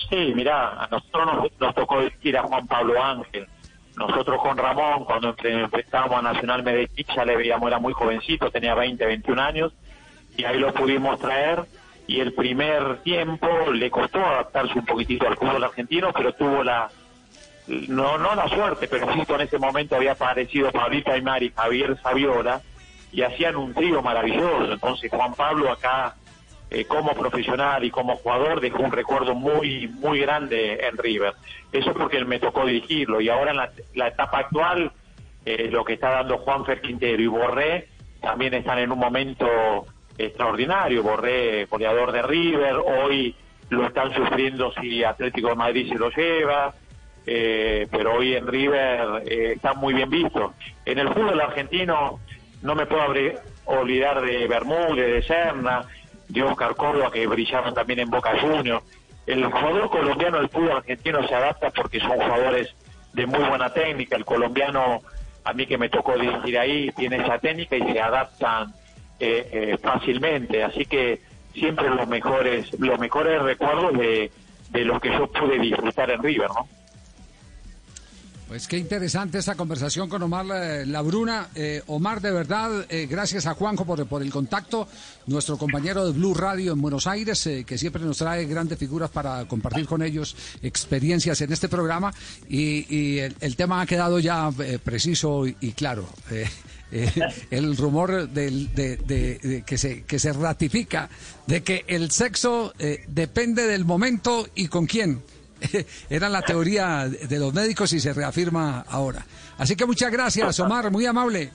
[0.10, 3.46] Sí, mira, a nosotros nos, nos tocó ir a Juan Pablo Ángel.
[3.98, 8.76] Nosotros con Ramón, cuando enfrentábamos a Nacional Medellín, ya le veíamos, era muy jovencito, tenía
[8.76, 9.74] 20, 21 años,
[10.38, 11.66] y ahí lo pudimos traer.
[12.08, 16.90] Y el primer tiempo le costó adaptarse un poquitito al fútbol argentino, pero tuvo la,
[17.68, 21.98] no no la suerte, pero justo en ese momento había aparecido Pablito Aymar y Javier
[22.02, 22.62] Saviola,
[23.12, 24.74] y hacían un trío maravilloso.
[24.74, 26.16] Entonces Juan Pablo acá
[26.70, 31.34] eh, como profesional y como jugador dejó un recuerdo muy muy grande en River.
[31.72, 34.92] Eso porque me tocó dirigirlo y ahora en la, la etapa actual
[35.46, 37.88] eh, lo que está dando Juanfer Quintero y Borré
[38.22, 39.48] también están en un momento
[40.18, 41.04] extraordinario.
[41.04, 43.36] Borré, goleador de River, hoy
[43.70, 46.74] lo están sufriendo si Atlético de Madrid se lo lleva,
[47.26, 50.54] eh, pero hoy en River eh, está muy bien visto.
[50.86, 52.20] En el fútbol argentino
[52.62, 53.04] no me puedo
[53.66, 55.86] olvidar de Bermúdez, de Serna,
[56.28, 58.84] de Oscar Córdoba, que brillaron también en Boca Juniors.
[59.26, 62.74] El jugador colombiano del fútbol argentino se adapta porque son jugadores
[63.14, 64.16] de muy buena técnica.
[64.16, 65.02] El colombiano,
[65.44, 68.74] a mí que me tocó dirigir ahí, tiene esa técnica y se adaptan
[69.20, 70.64] eh, eh, fácilmente.
[70.64, 71.22] Así que
[71.54, 74.32] siempre los mejores, los mejores recuerdos de,
[74.72, 76.68] de los que yo pude disfrutar en River, ¿no?
[78.48, 81.50] Pues qué interesante esta conversación con Omar eh, Labruna.
[81.54, 84.88] Eh, Omar, de verdad, eh, gracias a Juanjo por, por el contacto,
[85.26, 89.10] nuestro compañero de Blue Radio en Buenos Aires, eh, que siempre nos trae grandes figuras
[89.10, 92.14] para compartir con ellos experiencias en este programa.
[92.48, 94.50] Y, y el, tema ha quedado ya
[94.82, 96.08] preciso y claro.
[96.92, 97.12] Eh,
[97.52, 101.10] el rumor del- de, de- de que, se, que se ratifica
[101.46, 105.22] de que el sexo eh, depende del momento y con quién.
[106.10, 109.26] Era la teoría de los médicos y se reafirma ahora.
[109.58, 111.52] Así que muchas gracias, Omar, muy amable.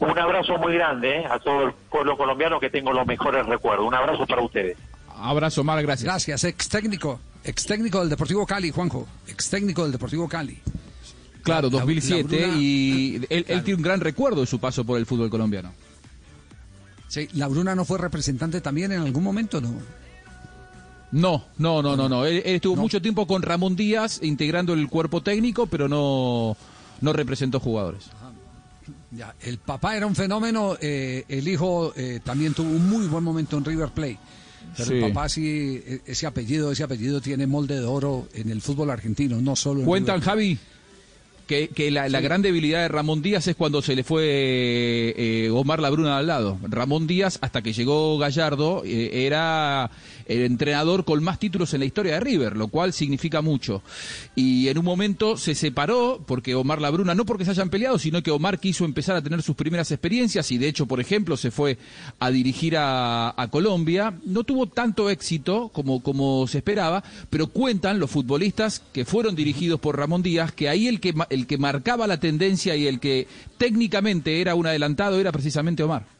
[0.00, 1.24] Un abrazo muy grande ¿eh?
[1.30, 3.86] a todo el pueblo colombiano que tengo los mejores recuerdos.
[3.86, 4.76] Un abrazo para ustedes.
[5.16, 6.04] Abrazo, Omar, gracias.
[6.04, 10.60] Gracias, ex técnico, ex técnico del Deportivo Cali, Juanjo, ex técnico del Deportivo Cali.
[11.46, 14.84] Claro, La- la 2007 Bruna- y él, él tiene un gran recuerdo de su paso
[14.84, 15.72] por el fútbol colombiano.
[17.08, 19.74] Sí, la Bruna no fue representante también en algún momento, ¿no?
[21.12, 22.24] No, no, no, no, no.
[22.26, 26.56] Él, él estuvo mucho tiempo con Ramón Díaz integrando el cuerpo técnico, pero no,
[27.00, 28.04] no representó jugadores.
[29.12, 33.22] Ya, el papá era un fenómeno, eh, el hijo eh, también tuvo un muy buen
[33.24, 34.18] momento en River Plate.
[34.76, 34.94] Pero Sí.
[34.96, 38.90] el papá sí, e- ese apellido, ese apellido tiene molde de oro en el fútbol
[38.90, 40.30] argentino, no solo en Cuentan, River Plate.
[40.38, 40.58] Javi,
[41.46, 44.24] que, que la, la gran debilidad de Ramón Díaz es cuando se le fue
[45.16, 46.58] eh, Omar Labruna al lado.
[46.62, 49.90] Ramón Díaz, hasta que llegó Gallardo, eh, era
[50.26, 53.82] el entrenador con más títulos en la historia de River, lo cual significa mucho.
[54.34, 58.22] Y en un momento se separó, porque Omar Labruna, no porque se hayan peleado, sino
[58.22, 61.50] que Omar quiso empezar a tener sus primeras experiencias y de hecho, por ejemplo, se
[61.50, 61.78] fue
[62.18, 64.14] a dirigir a, a Colombia.
[64.24, 69.80] No tuvo tanto éxito como, como se esperaba, pero cuentan los futbolistas que fueron dirigidos
[69.80, 73.28] por Ramón Díaz que ahí el que, el que marcaba la tendencia y el que
[73.58, 76.15] técnicamente era un adelantado era precisamente Omar.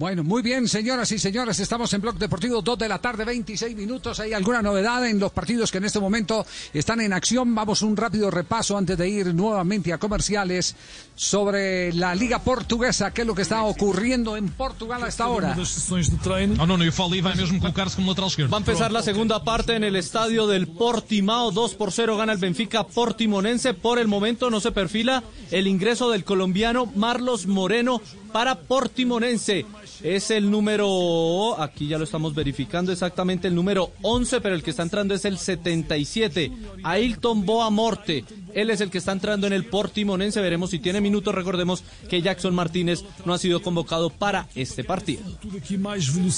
[0.00, 3.76] Bueno, muy bien, señoras y señores, estamos en Blog Deportivo 2 de la tarde, 26
[3.76, 4.18] minutos.
[4.18, 7.54] ¿Hay alguna novedad en los partidos que en este momento están en acción?
[7.54, 10.74] Vamos un rápido repaso antes de ir nuevamente a comerciales
[11.14, 15.54] sobre la Liga Portuguesa, qué es lo que está ocurriendo en Portugal a esta hora.
[15.54, 18.50] Oh, não, não, eu falo e vai mesmo colocar-se como lateral esquerdo.
[18.50, 21.50] Va a empezar la segunda parte en el estadio del Portimao.
[21.50, 23.74] 2 por 0 gana el Benfica Portimonense.
[23.74, 28.00] Por el momento no se perfila el ingreso del colombiano Marlos Moreno
[28.32, 29.66] para Portimonense.
[30.02, 34.70] Es el número, aquí ya lo estamos verificando exactamente, el número 11, pero el que
[34.70, 36.50] está entrando es el 77.
[36.82, 38.24] Ailton Boa Morte.
[38.54, 40.40] Él es el que está entrando en el Portimonense.
[40.40, 41.34] Veremos si tiene minutos.
[41.34, 45.22] Recordemos que Jackson Martínez no ha sido convocado para este partido.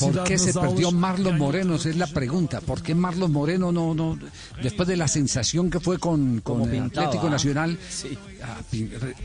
[0.01, 1.77] ¿Por qué se perdió Marlon Moreno?
[1.77, 2.61] Esa es la pregunta.
[2.61, 4.19] ¿Por qué Marlon Moreno no, no
[4.63, 7.31] después de la sensación que fue con, con el Atlético.
[7.31, 7.79] Nacional?
[8.03, 8.19] Re-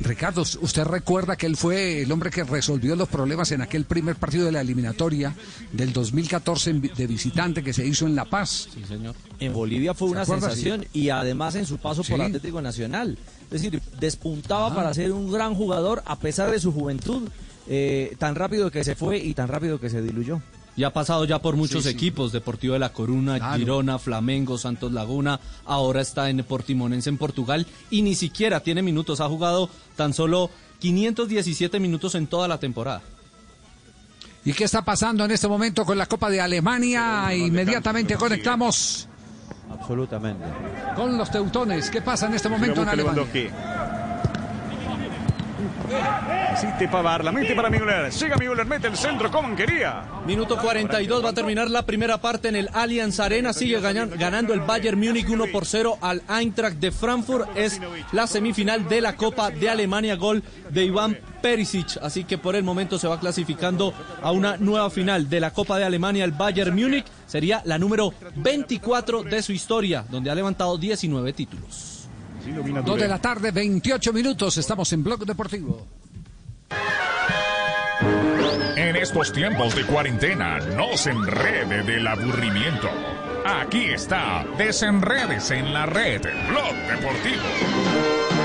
[0.01, 4.15] Ricardo, ¿usted recuerda que él fue el hombre que resolvió los problemas en aquel primer
[4.15, 5.35] partido de la eliminatoria
[5.71, 8.69] del 2014 en vi- de visitante que se hizo en La Paz?
[8.73, 9.15] Sí, señor.
[9.39, 10.49] En Bolivia fue ¿Se una acuerda?
[10.49, 12.21] sensación y además en su paso por Sí.
[12.21, 13.17] Atlético Nacional.
[13.51, 17.29] Es decir, despuntaba para ser un gran jugador a pesar de su juventud,
[17.67, 20.41] eh, tan rápido que se fue y tan rápido que se diluyó.
[20.77, 21.95] Y ha pasado ya por muchos Sí, sí.
[21.95, 23.57] equipos, Deportivo de La Coruna, Claro.
[23.57, 29.19] Girona, Flamengo, Santos Laguna, ahora está en Portimonense en Portugal y ni siquiera tiene minutos,
[29.19, 33.01] ha jugado tan solo 517 minutos en toda la temporada.
[34.45, 37.33] ¿Y qué está pasando en este momento con la Copa de Alemania?
[37.35, 39.07] Inmediatamente conectamos
[39.71, 40.45] Absolutamente.
[40.95, 41.89] con los teutones.
[41.89, 43.25] ¿Qué pasa en este momento en Alemania?
[46.51, 48.11] Asiste Pavar, la mete para Müller.
[48.11, 50.03] Siga Müller, mete el centro como quería.
[50.25, 53.53] Minuto 42 va a terminar la primera parte en el Allianz Arena.
[53.53, 57.49] Sigue ganan- ganando el Bayern Múnich 1 por 0 al Eintracht de Frankfurt.
[57.55, 57.79] Es
[58.11, 60.15] la semifinal de la Copa de Alemania.
[60.15, 61.97] Gol de Iván Perisic.
[62.01, 65.77] Así que por el momento se va clasificando a una nueva final de la Copa
[65.77, 66.25] de Alemania.
[66.25, 71.96] El Bayern Múnich sería la número 24 de su historia, donde ha levantado 19 títulos.
[72.85, 74.57] Dos de la tarde, 28 minutos.
[74.57, 75.85] Estamos en Blog Deportivo.
[78.75, 82.89] En estos tiempos de cuarentena, no se enrede del aburrimiento.
[83.45, 88.36] Aquí está, desenredes en la red, Blog Deportivo.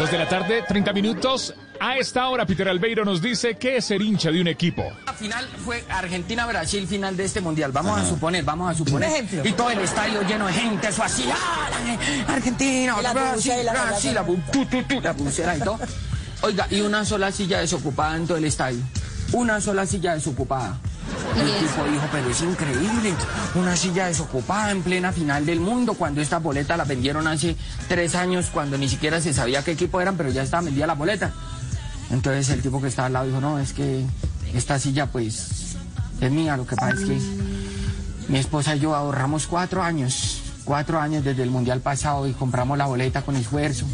[0.00, 1.52] Dos de la tarde, 30 minutos.
[1.78, 4.82] A esta hora, Peter Albeiro nos dice que es ser hincha de un equipo.
[5.04, 7.70] La final fue Argentina-Brasil, final de este mundial.
[7.70, 9.06] Vamos a suponer, vamos a suponer.
[9.10, 9.42] Un ejemplo.
[9.46, 11.26] Y todo el estadio lleno de gente, eso así.
[11.30, 11.68] ¡ah,
[12.32, 14.24] Argentina, Y la Brasil, la- Brasil, la,
[15.02, 15.78] la pulsera y todo.
[16.40, 18.80] Oiga, y una sola silla desocupada en todo el estadio.
[19.32, 20.78] Una sola silla desocupada.
[21.36, 23.14] El tipo dijo, pero es increíble,
[23.54, 27.56] una silla desocupada en plena final del mundo, cuando esta boleta la vendieron hace
[27.88, 30.94] tres años, cuando ni siquiera se sabía qué equipo eran, pero ya estaba vendida la
[30.94, 31.32] boleta.
[32.10, 34.04] Entonces el tipo que estaba al lado dijo, no, es que
[34.54, 35.76] esta silla pues
[36.20, 37.20] es mía, lo que pasa es que
[38.28, 42.76] mi esposa y yo ahorramos cuatro años, cuatro años desde el mundial pasado y compramos
[42.76, 43.86] la boleta con esfuerzo,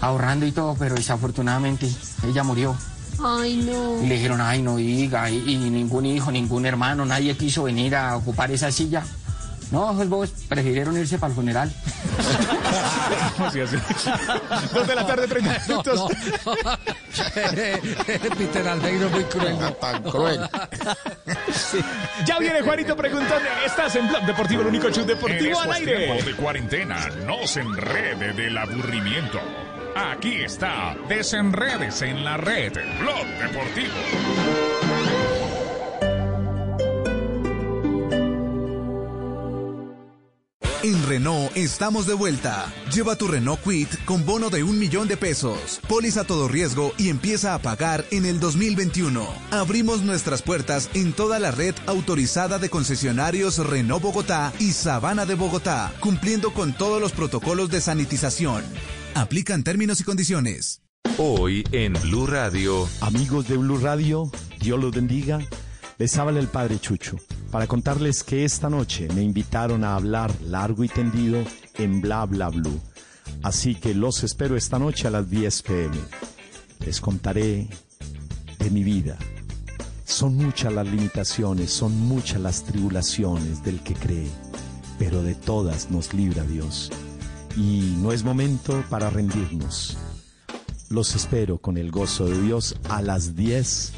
[0.00, 1.90] ahorrando y todo, pero desafortunadamente
[2.26, 2.76] ella murió.
[3.24, 4.02] Ay, no.
[4.02, 7.94] Y le dijeron, ay, no diga, y, y ningún hijo, ningún hermano, nadie quiso venir
[7.96, 9.02] a ocupar esa silla.
[9.70, 11.72] No, pues vos prefirieron irse para el funeral.
[13.38, 13.76] Así, así.
[14.74, 16.12] Dos de la tarde, 30 minutos.
[18.38, 19.56] Peter Albeiro muy cruel.
[19.80, 20.40] tan cruel.
[22.26, 26.22] Ya viene Juanito preguntando, ¿estás en Blog Deportivo, el único show En deportivo al aire?
[26.22, 29.40] de cuarentena, no se enrede del aburrimiento.
[29.94, 33.92] Aquí está, desenredes en la red, Blog Deportivo.
[40.82, 42.72] En Renault estamos de vuelta.
[42.92, 47.08] Lleva tu Renault Quit con bono de un millón de pesos, póliza todo riesgo y
[47.08, 49.24] empieza a pagar en el 2021.
[49.52, 55.36] Abrimos nuestras puertas en toda la red autorizada de concesionarios Renault Bogotá y Sabana de
[55.36, 58.64] Bogotá, cumpliendo con todos los protocolos de sanitización.
[59.14, 60.80] Aplican términos y condiciones.
[61.18, 62.88] Hoy en Blue Radio.
[63.02, 65.38] Amigos de Blue Radio, Dios los bendiga.
[65.98, 67.18] Les habla el Padre Chucho
[67.50, 71.44] para contarles que esta noche me invitaron a hablar largo y tendido
[71.74, 72.80] en Bla Bla Blue.
[73.42, 75.96] Así que los espero esta noche a las 10 pm.
[76.80, 77.68] Les contaré
[78.58, 79.18] de mi vida.
[80.06, 84.30] Son muchas las limitaciones, son muchas las tribulaciones del que cree,
[84.98, 86.90] pero de todas nos libra Dios.
[87.56, 89.96] Y no es momento para rendirnos.
[90.90, 93.92] Los espero con el gozo de Dios a las 10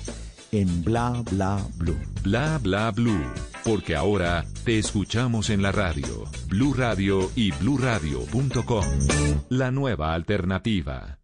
[0.52, 1.98] en Bla Bla Blue.
[2.22, 3.24] Bla bla blue,
[3.64, 8.84] porque ahora te escuchamos en la radio, Blue Radio y bluradio.com.
[9.50, 11.23] La nueva alternativa.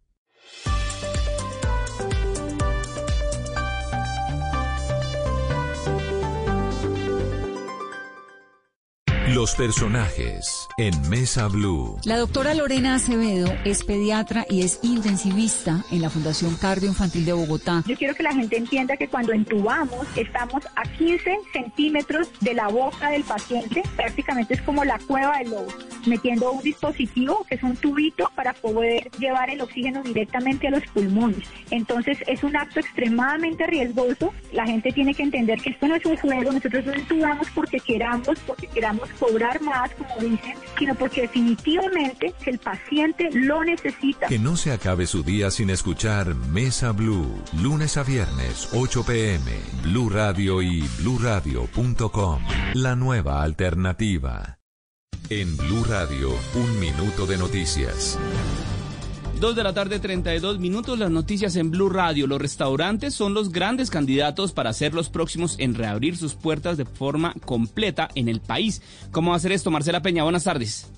[9.33, 11.97] Los personajes en Mesa Blue.
[12.03, 17.31] La doctora Lorena Acevedo es pediatra y es intensivista en la Fundación Cardio Infantil de
[17.31, 17.81] Bogotá.
[17.87, 22.67] Yo quiero que la gente entienda que cuando entubamos estamos a 15 centímetros de la
[22.67, 25.67] boca del paciente, prácticamente es como la cueva del lobo,
[26.05, 30.83] metiendo un dispositivo que es un tubito para poder llevar el oxígeno directamente a los
[30.87, 31.47] pulmones.
[31.69, 34.33] Entonces es un acto extremadamente riesgoso.
[34.51, 37.79] La gente tiene que entender que esto no es un juego, nosotros no entubamos porque
[37.79, 44.25] queramos, porque queramos cobrar más, como dicen, sino porque definitivamente el paciente lo necesita.
[44.27, 47.31] Que no se acabe su día sin escuchar Mesa Blue,
[47.61, 49.51] lunes a viernes, 8 pm,
[49.83, 52.41] Blue Radio y bluradio.com.
[52.73, 54.57] La nueva alternativa.
[55.29, 58.17] En Blue Radio, un minuto de noticias.
[59.41, 62.27] 2 de la tarde, 32 minutos, las noticias en Blue Radio.
[62.27, 66.85] Los restaurantes son los grandes candidatos para ser los próximos en reabrir sus puertas de
[66.85, 68.83] forma completa en el país.
[69.11, 70.21] ¿Cómo va a hacer esto, Marcela Peña?
[70.21, 70.91] Buenas tardes.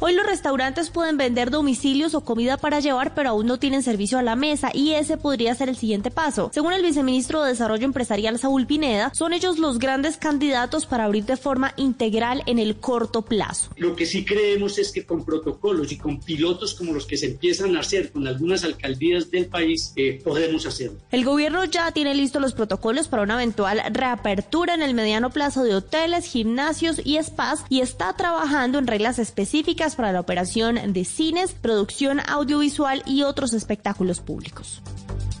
[0.00, 4.16] Hoy los restaurantes pueden vender domicilios o comida para llevar, pero aún no tienen servicio
[4.16, 6.52] a la mesa y ese podría ser el siguiente paso.
[6.54, 11.24] Según el viceministro de Desarrollo Empresarial Saúl Pineda, son ellos los grandes candidatos para abrir
[11.24, 13.70] de forma integral en el corto plazo.
[13.76, 17.26] Lo que sí creemos es que con protocolos y con pilotos como los que se
[17.26, 20.98] empiezan a hacer con algunas alcaldías del país, eh, podemos hacerlo.
[21.10, 25.64] El gobierno ya tiene listos los protocolos para una eventual reapertura en el mediano plazo
[25.64, 31.04] de hoteles, gimnasios y spas y está trabajando en reglas específicas para la operación de
[31.04, 34.82] cines, producción audiovisual y otros espectáculos públicos.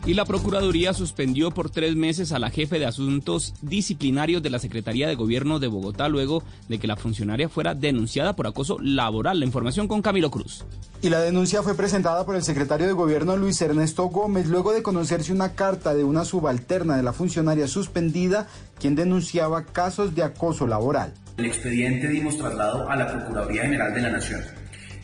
[0.06, 4.58] Y la Procuraduría suspendió por tres meses a la jefe de asuntos disciplinarios de la
[4.58, 9.40] Secretaría de Gobierno de Bogotá luego de que la funcionaria fuera denunciada por acoso laboral.
[9.40, 10.64] La información con Camilo Cruz.
[11.02, 14.82] Y la denuncia fue presentada por el secretario de Gobierno Luis Ernesto Gómez luego de
[14.82, 18.48] conocerse una carta de una subalterna de la funcionaria suspendida
[18.80, 21.12] quien denunciaba casos de acoso laboral.
[21.36, 24.40] El expediente dimos traslado a la Procuraduría General de la Nación,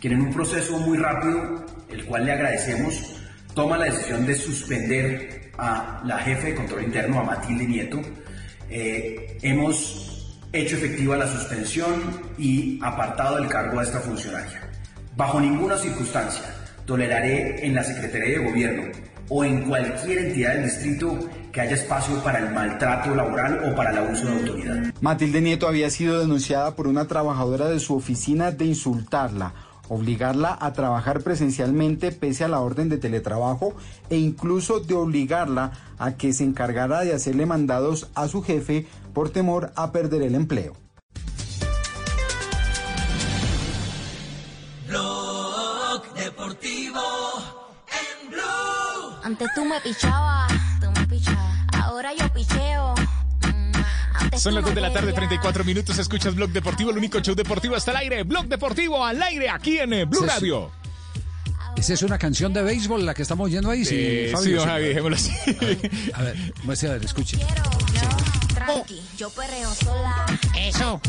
[0.00, 2.94] quien en un proceso muy rápido, el cual le agradecemos,
[3.54, 8.00] toma la decisión de suspender a la jefe de control interno, a Matilde Nieto.
[8.68, 14.68] Eh, hemos hecho efectiva la suspensión y apartado del cargo a esta funcionaria.
[15.16, 16.44] Bajo ninguna circunstancia
[16.84, 18.82] toleraré en la Secretaría de Gobierno
[19.28, 21.18] o en cualquier entidad del distrito
[21.52, 24.94] que haya espacio para el maltrato laboral o para el abuso de autoridad.
[25.00, 29.54] Matilde Nieto había sido denunciada por una trabajadora de su oficina de insultarla,
[29.88, 33.74] obligarla a trabajar presencialmente pese a la orden de teletrabajo
[34.10, 39.30] e incluso de obligarla a que se encargara de hacerle mandados a su jefe por
[39.30, 40.74] temor a perder el empleo.
[44.88, 47.00] Blog Deportivo
[47.88, 49.20] en Blue.
[49.22, 50.63] Antes tú me pichabas, tú me pichabas.
[54.36, 55.16] Son las 2 de la tarde, querías.
[55.16, 55.98] 34 minutos.
[55.98, 58.22] Escuchas Blog Deportivo, el único show deportivo hasta el aire.
[58.24, 60.24] Blog Deportivo al aire aquí en eh, Blue.
[60.24, 60.70] Radio.
[61.76, 64.66] Esa es una canción de béisbol la que estamos oyendo ahí, sí, Eh, Fabio, sí,
[64.66, 64.82] don sí.
[64.82, 65.30] Dejémoslo así.
[66.14, 67.38] A ver, muestre, a ver, escuche.
[68.54, 70.26] Tranqui, yo perreo sola.
[70.56, 71.00] Eso.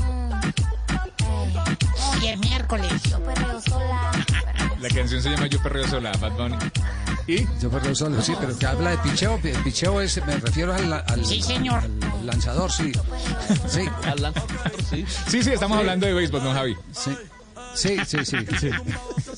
[1.58, 2.92] Hoy es miércoles.
[3.10, 4.12] Yo perreo sola.
[4.80, 6.58] La canción se llama Yo Perreo Sola, Bad Bunny.
[7.28, 7.48] ¿Y?
[7.60, 9.40] Yo perreo solo, sí, pero que habla de picheo.
[9.44, 11.82] El picheo es, me refiero al, al- Sí, señor.
[12.20, 12.92] al lanzador, sí.
[13.68, 13.86] Sí.
[15.28, 16.76] Sí, sí, estamos hablando de béisbol, don Javi.
[16.92, 17.16] Sí,
[17.74, 18.18] sí, sí.
[18.26, 18.70] sí, sí.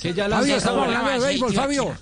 [0.01, 1.95] Que ya Fabio, estamos hablando de béisbol, Sí, Fabio.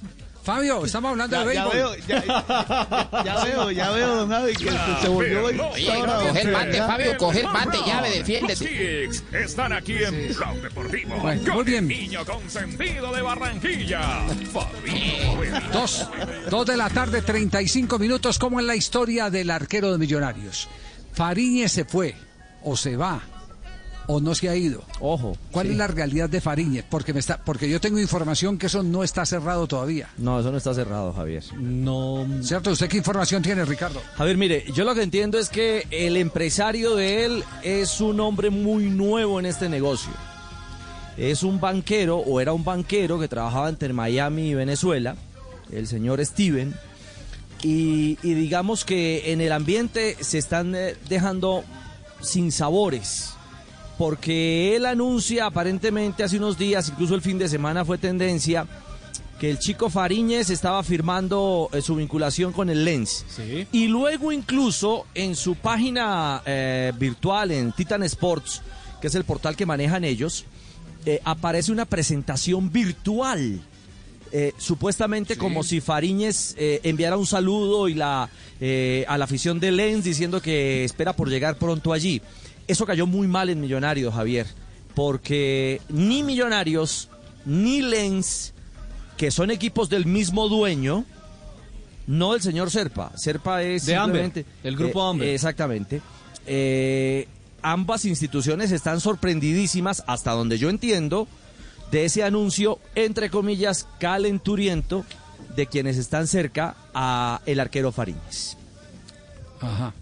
[0.46, 1.98] Fabio, estamos hablando de Ya- ya béisbol.
[2.08, 5.60] veo, Ya veo, ya veo, don Javi, que se, se volvió hoy.
[5.60, 5.88] Oye,
[6.28, 8.66] coge el bate, Fabio, coge el bate, llave, defiéndete.
[9.10, 11.16] Kicks están aquí en Blog Deportivo.
[11.18, 11.84] Bueno, con muy bien.
[11.92, 14.20] el niño consentido de Barranquilla.
[15.74, 16.08] Dos,
[16.52, 20.68] dos de la tarde, 35 minutos, como en la historia del arquero de Millonarios.
[21.14, 22.14] Fariñez se fue,
[22.64, 23.20] o se va,
[24.08, 24.84] o no se ha ido.
[25.00, 25.38] Ojo.
[25.52, 25.72] ¿Cuál sí.
[25.74, 26.86] es la realidad de Fariñez?
[26.90, 30.10] Porque, me está, porque yo tengo información que eso no está cerrado todavía.
[30.18, 31.44] No, eso no está cerrado, Javier.
[31.58, 32.26] No.
[32.42, 32.72] ¿Cierto?
[32.72, 34.02] ¿Usted qué información tiene, Ricardo?
[34.16, 38.50] Javier, mire, yo lo que entiendo es que el empresario de él es un hombre
[38.50, 40.12] muy nuevo en este negocio.
[41.18, 45.16] es un banquero o era un banquero que trabajaba entre Miami y Venezuela,
[45.72, 46.76] el señor Steven.
[47.64, 51.64] Y, y digamos que en el ambiente se están eh, dejando
[52.22, 53.35] sin sabores
[53.98, 58.68] porque él anuncia aparentemente hace unos días, incluso el fin de semana fue tendencia,
[59.40, 63.26] que el chico Fariñez estaba firmando eh, su vinculación con el Lens.
[63.72, 68.62] Y luego incluso en su página eh, virtual, en Titan Sports,
[69.02, 70.46] que es el portal que manejan ellos,
[71.06, 73.62] eh, aparece una presentación virtual.
[74.58, 78.24] supuestamente como si Fariñez enviara un saludo y la,
[79.08, 82.22] a la afición de Lens diciendo que espera por llegar pronto allí.
[82.68, 84.48] Eso cayó muy mal en Millonarios, Javier,
[84.94, 87.10] porque ni Millonarios
[87.46, 88.54] ni Lens,
[89.18, 91.06] que son equipos del mismo dueño,
[92.08, 93.12] no el señor Serpa.
[93.16, 95.28] Serpa es De Amber, simplemente el grupo eh, Amber.
[95.30, 96.02] Exactamente.
[96.48, 97.28] Eh,
[97.62, 101.28] ambas instituciones están sorprendidísimas, hasta donde yo entiendo,
[101.92, 105.06] de ese anuncio, entre comillas, calenturiento
[105.56, 108.58] de quienes están cerca a el arquero Fariñez.
[109.62, 109.94] Ajá.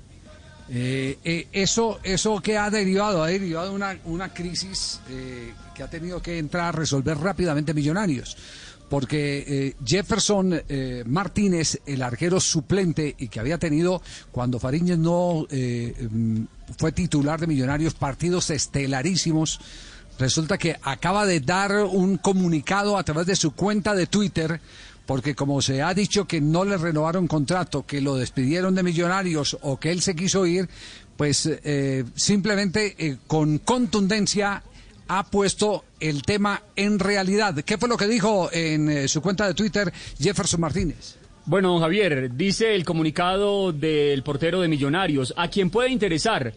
[0.70, 5.90] Eh, eh, eso, eso que ha derivado, ha derivado una, una crisis eh, que ha
[5.90, 8.38] tenido que entrar a resolver rápidamente Millonarios.
[8.90, 10.62] Porque eh, Jefferson
[11.08, 16.44] Martínez, el arquero suplente y que había tenido cuando Fariñez no mm,
[16.78, 19.60] fue titular de Millonarios partidos estelarísimos,
[20.20, 24.62] resulta que acaba de dar un comunicado a través de su cuenta de Twitter
[25.06, 29.58] porque como se ha dicho que no le renovaron contrato, que lo despidieron de Millonarios
[29.62, 30.70] o que él se quiso ir,
[31.18, 34.64] pues eh, simplemente eh, con contundencia
[35.08, 37.56] ha puesto el tema en realidad.
[37.66, 41.18] ¿Qué fue lo que dijo en eh, su cuenta de Twitter Jefferson Martínez?
[41.46, 46.54] Bueno, don Javier, dice el comunicado del portero de Millonarios, a quien puede interesar.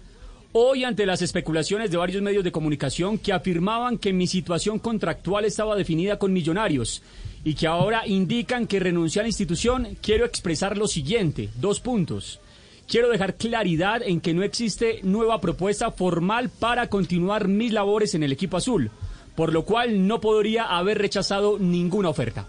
[0.52, 5.44] Hoy, ante las especulaciones de varios medios de comunicación que afirmaban que mi situación contractual
[5.44, 7.02] estaba definida con Millonarios
[7.46, 12.40] y que ahora indican que renuncié a la institución, quiero expresar lo siguiente, dos puntos.
[12.88, 18.24] Quiero dejar claridad en que no existe nueva propuesta formal para continuar mis labores en
[18.24, 18.90] el equipo azul,
[19.36, 22.46] por lo cual no podría haber rechazado ninguna oferta.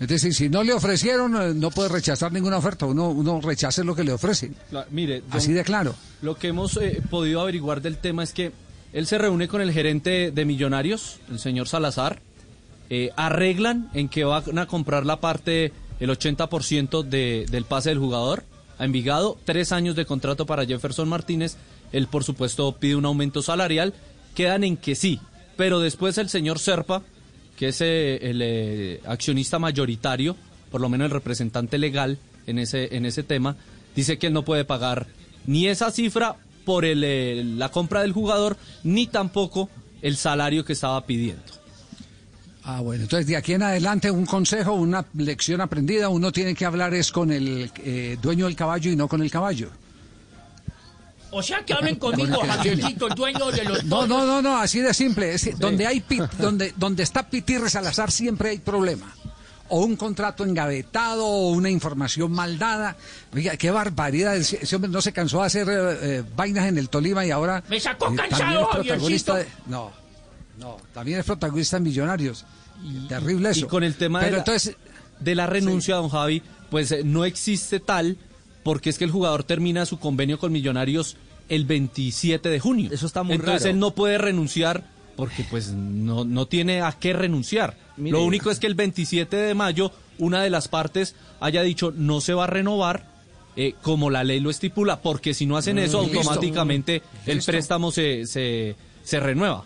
[0.00, 2.86] Es decir, si no le ofrecieron, eh, no puede rechazar ninguna oferta.
[2.86, 4.54] Uno, uno rechaza lo que le ofrecen.
[4.70, 5.94] La- mire, don- Así de claro.
[6.22, 8.52] Lo que hemos eh, podido averiguar del tema es que
[8.94, 12.20] él se reúne con el gerente de Millonarios, el señor Salazar,
[12.90, 17.98] eh, arreglan en que van a comprar la parte, el 80% de, del pase del
[17.98, 18.44] jugador
[18.78, 21.56] a Envigado, tres años de contrato para Jefferson Martínez,
[21.92, 23.94] él por supuesto pide un aumento salarial,
[24.34, 25.18] quedan en que sí,
[25.56, 27.02] pero después el señor Serpa,
[27.56, 30.36] que es eh, el eh, accionista mayoritario,
[30.70, 33.56] por lo menos el representante legal en ese, en ese tema,
[33.94, 35.06] dice que él no puede pagar
[35.46, 39.70] ni esa cifra por el, la compra del jugador, ni tampoco
[40.02, 41.42] el salario que estaba pidiendo.
[42.68, 46.64] Ah, bueno, entonces de aquí en adelante un consejo, una lección aprendida, uno tiene que
[46.64, 49.70] hablar es con el eh, dueño del caballo y no con el caballo.
[51.30, 52.40] O sea que hablen Con conmigo.
[52.40, 55.34] Javiercito, el dueño de los No, no, no, no, así de simple.
[55.34, 59.14] Es que donde hay pit- donde, donde está Pitirre Salazar siempre hay problema.
[59.68, 62.96] O un contrato engavetado, o una información mal dada.
[63.34, 64.36] Oiga, qué barbaridad.
[64.36, 67.62] Ese hombre no se cansó de hacer eh, eh, vainas en el Tolima y ahora.
[67.68, 69.70] Me sacó eh, cansado, protagonista de, Javiercito.
[69.70, 70.05] No,
[70.58, 72.44] no, también es protagonista en Millonarios.
[73.08, 73.66] Terrible eso.
[73.66, 74.76] Y con el tema Pero de, la, entonces,
[75.20, 78.16] de la renuncia, don Javi, pues eh, no existe tal,
[78.62, 81.16] porque es que el jugador termina su convenio con Millonarios
[81.48, 82.90] el 27 de junio.
[82.92, 83.70] Eso está muy Entonces raro.
[83.74, 84.84] él no puede renunciar
[85.16, 87.76] porque pues no, no tiene a qué renunciar.
[87.96, 88.12] Mire.
[88.18, 92.20] Lo único es que el 27 de mayo una de las partes haya dicho no
[92.20, 93.06] se va a renovar
[93.56, 96.18] eh, como la ley lo estipula, porque si no hacen eso Mm, listo.
[96.18, 97.52] automáticamente el Listo.
[97.52, 99.64] préstamo se, se, se renueva.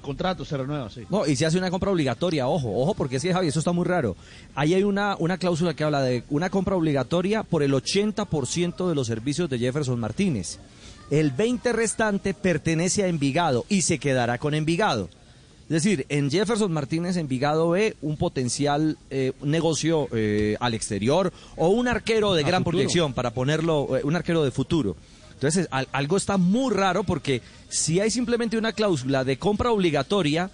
[0.00, 1.02] Contrato se renueva, sí.
[1.08, 3.72] No, y se hace una compra obligatoria, ojo, ojo, porque es que Javi, eso está
[3.72, 4.16] muy raro.
[4.54, 8.94] Ahí hay una, una cláusula que habla de una compra obligatoria por el 80% de
[8.94, 10.58] los servicios de Jefferson Martínez.
[11.10, 15.08] El 20 restante pertenece a Envigado y se quedará con Envigado.
[15.70, 21.68] Es decir, en Jefferson Martínez Envigado ve un potencial eh, negocio eh, al exterior o
[21.68, 22.78] un arquero de A gran futuro.
[22.78, 24.96] proyección para ponerlo, eh, un arquero de futuro.
[25.40, 30.50] Entonces, al- algo está muy raro porque si hay simplemente una cláusula de compra obligatoria,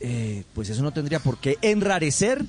[0.00, 2.42] eh, pues eso no tendría por qué enrarecer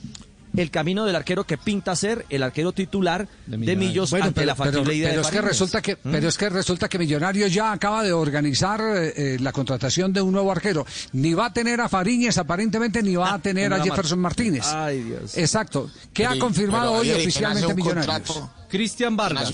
[0.56, 4.48] el camino del arquero que pinta ser el arquero titular de Millos, Bueno, ante pero,
[4.48, 6.12] la factible pero- idea de es que resulta que, ¿Mm?
[6.12, 10.22] pero es que resulta que Millonarios ya acaba de organizar eh, eh, la contratación de
[10.22, 10.86] un nuevo arquero.
[11.14, 14.66] Ni va a tener a Fariñez aparentemente, ni va a tener a Jefferson mar- Martínez.
[14.68, 15.38] Ay, Dios.
[15.38, 15.90] Exacto.
[16.14, 18.42] ¿Qué ha confirmado pero, hoy Javier, ¿y quién oficialmente Millonarios?
[18.70, 19.54] Cristian ¿Quién Vargas.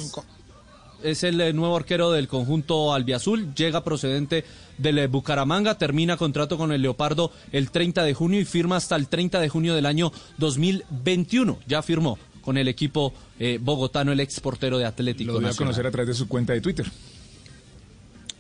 [1.03, 4.43] Es el eh, nuevo arquero del conjunto albiazul, llega procedente
[4.77, 8.95] del eh, Bucaramanga, termina contrato con el Leopardo el 30 de junio y firma hasta
[8.95, 11.59] el 30 de junio del año 2021.
[11.67, 15.53] Ya firmó con el equipo eh, bogotano el ex portero de Atlético Lo dio a
[15.53, 16.89] conocer a través de su cuenta de Twitter.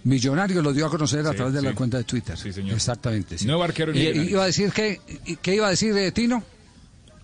[0.03, 2.37] Millonario lo dio a conocer a Sí, través de la cuenta de Twitter.
[2.37, 2.75] Sí, señor.
[2.75, 3.37] Exactamente.
[3.37, 3.45] sí.
[3.45, 5.01] Nuevo arquero iba a decir que,
[5.41, 6.43] ¿qué iba a decir de Tino?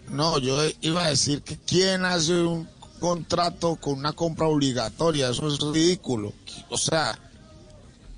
[0.10, 2.68] No, yo iba a decir que quién hace un
[3.04, 6.32] contrato con una compra obligatoria, eso es ridículo.
[6.70, 7.20] O sea,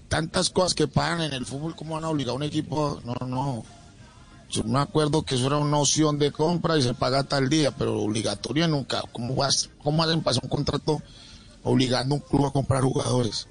[0.09, 3.01] tantas cosas que pagan en el fútbol, ¿cómo van a obligar a un equipo?
[3.03, 3.63] No, no.
[4.47, 7.71] Yo me acuerdo que eso era una opción de compra y se paga tal día,
[7.71, 9.01] pero obligatoria nunca.
[9.11, 11.01] ¿Cómo, vas, cómo hacen pasar un contrato
[11.63, 13.47] obligando a un club a comprar jugadores?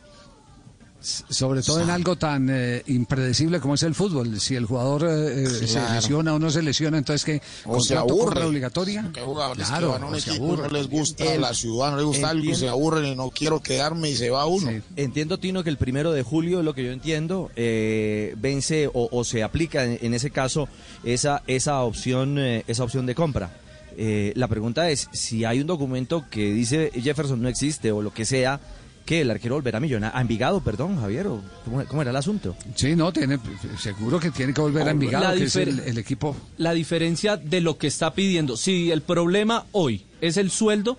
[1.29, 4.41] Sobre todo en algo tan eh, impredecible como es el fútbol.
[4.41, 7.95] Si el jugador eh, eh, se lesiona o no se lesiona, entonces que O se
[7.97, 8.43] aburre.
[8.45, 9.11] obligatoria.
[9.13, 10.63] Claro, que van a un o se equipo y aburre.
[10.69, 12.73] no les gusta El- la ciudad, no les gusta algo y se entiendo.
[12.73, 14.71] aburren y no quiero quedarme y se va uno.
[14.97, 19.25] Entiendo, Tino, que el primero de julio, lo que yo entiendo, eh, vence o, o
[19.25, 20.69] se aplica en, en ese caso
[21.05, 23.51] esa, esa, opción, eh, esa opción de compra.
[23.97, 28.13] Eh, la pregunta es, si hay un documento que dice Jefferson no existe o lo
[28.13, 28.59] que sea,
[29.05, 32.17] que el arquero volverá a millonar, a Envigado, perdón, Javier, o ¿cómo, cómo era el
[32.17, 32.57] asunto?
[32.75, 33.39] Sí, no, tiene,
[33.79, 36.37] seguro que tiene que volver a Envigado, La que es el, el equipo.
[36.57, 40.99] La diferencia de lo que está pidiendo, si el problema hoy es el sueldo,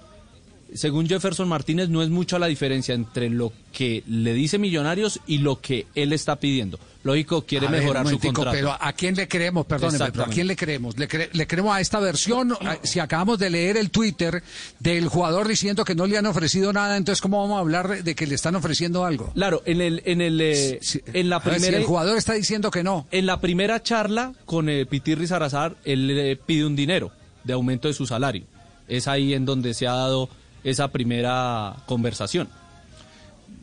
[0.74, 5.40] según Jefferson Martínez, no es mucha la diferencia entre lo que le dice Millonarios y
[5.40, 6.80] lo que él está pidiendo.
[7.06, 8.52] Lógico, quiere A ver, mejorar un su contrato.
[8.52, 9.66] Pero ¿a quién le creemos?
[9.68, 10.98] Perdóneme, pero ¿a quién le creemos?
[10.98, 12.58] ¿Le, cre- le creemos a esta versión?
[12.82, 14.42] Si acabamos de leer el Twitter
[14.80, 18.16] del jugador diciendo que no le han ofrecido nada, entonces ¿cómo vamos a hablar de
[18.16, 19.32] que le están ofreciendo algo?
[19.36, 20.80] Claro, en el, en el, eh,
[21.14, 23.06] en la A ver, si primera, el jugador está diciendo que no.
[23.12, 27.12] en la primera charla con eh, Pitirri Sarazar, él le pide un dinero
[27.44, 28.46] de aumento de su salario.
[28.88, 30.28] Es ahí en donde se ha dado
[30.64, 32.50] esa primera conversación.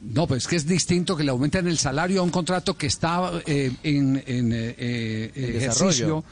[0.03, 3.31] No, pues que es distinto que le aumenten el salario a un contrato que está
[3.47, 6.25] eh, en, en, eh, eh, ejercicio,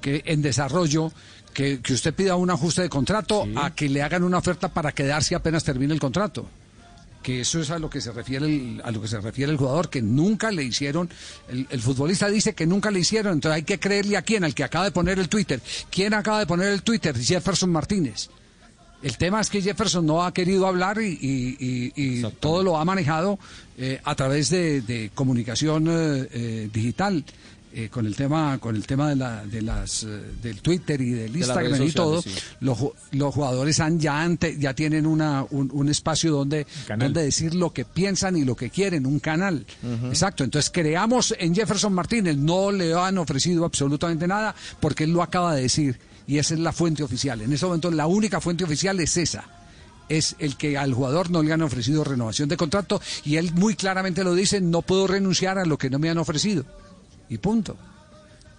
[0.00, 1.12] que en desarrollo,
[1.54, 4.90] que, que usted pida un ajuste de contrato a que le hagan una oferta para
[4.90, 6.48] quedarse apenas termine el contrato.
[7.22, 9.56] Que eso es a lo que se refiere el, a lo que se refiere el
[9.58, 11.08] jugador, que nunca le hicieron,
[11.48, 14.52] el, el futbolista dice que nunca le hicieron, entonces hay que creerle a quién, al
[14.52, 15.60] que acaba de poner el Twitter.
[15.92, 17.16] ¿Quién acaba de poner el Twitter?
[17.16, 18.28] Jefferson Martínez.
[19.02, 23.38] El tema es que Jefferson no ha querido hablar y, y- todo lo ha manejado
[23.76, 27.24] eh, a través de, de comunicación eh, eh, digital.
[27.74, 30.08] eh, con el tema con el tema de, la, de las eh,
[30.42, 32.30] del Twitter y del Instagram y todo sí.
[32.60, 32.78] los,
[33.12, 37.08] los jugadores han ya ante- ya tienen una un, un espacio donde Canal.
[37.08, 39.64] donde decir lo que piensan y lo que quieren un canal
[40.10, 45.22] exacto entonces creamos en Jefferson Martínez no le han ofrecido absolutamente nada porque él lo
[45.22, 48.64] acaba de decir y esa es la fuente oficial en ese momento la única fuente
[48.64, 49.44] oficial es esa
[50.08, 53.74] es el que al jugador no le han ofrecido renovación de contrato y él muy
[53.74, 56.64] claramente lo dice no puedo renunciar a lo que no me han ofrecido
[57.28, 57.76] y punto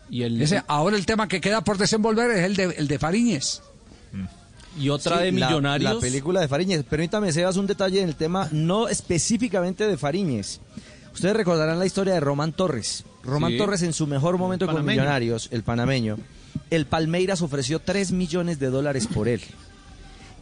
[0.10, 3.00] Y, el, ese, ahora el tema que queda por desenvolver es el de, el de
[3.00, 3.62] Fariñez.
[4.80, 5.94] y otra Sí, de Millonarios.
[5.96, 6.84] La, película de Fariñez.
[6.84, 10.60] Permítame, Sebas, un detalle en el tema, no específicamente de Fariñez.
[11.14, 13.06] Ustedes recordarán la historia de Román Torres.
[13.24, 13.58] Román Sí.
[13.58, 14.84] Torres en su mejor momento con.
[14.86, 16.18] Millonarios, el panameño.
[16.74, 19.42] El Palmeiras ofreció 3 millones de dólares por él.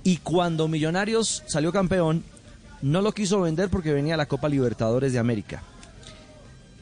[0.02, 2.24] Y cuando Millonarios salió campeón,
[2.82, 5.62] no lo quiso vender porque venía la Copa Libertadores de América.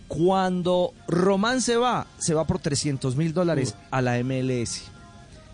[0.08, 4.84] Cuando Román se va, se va por 300 mil dólares a la MLS.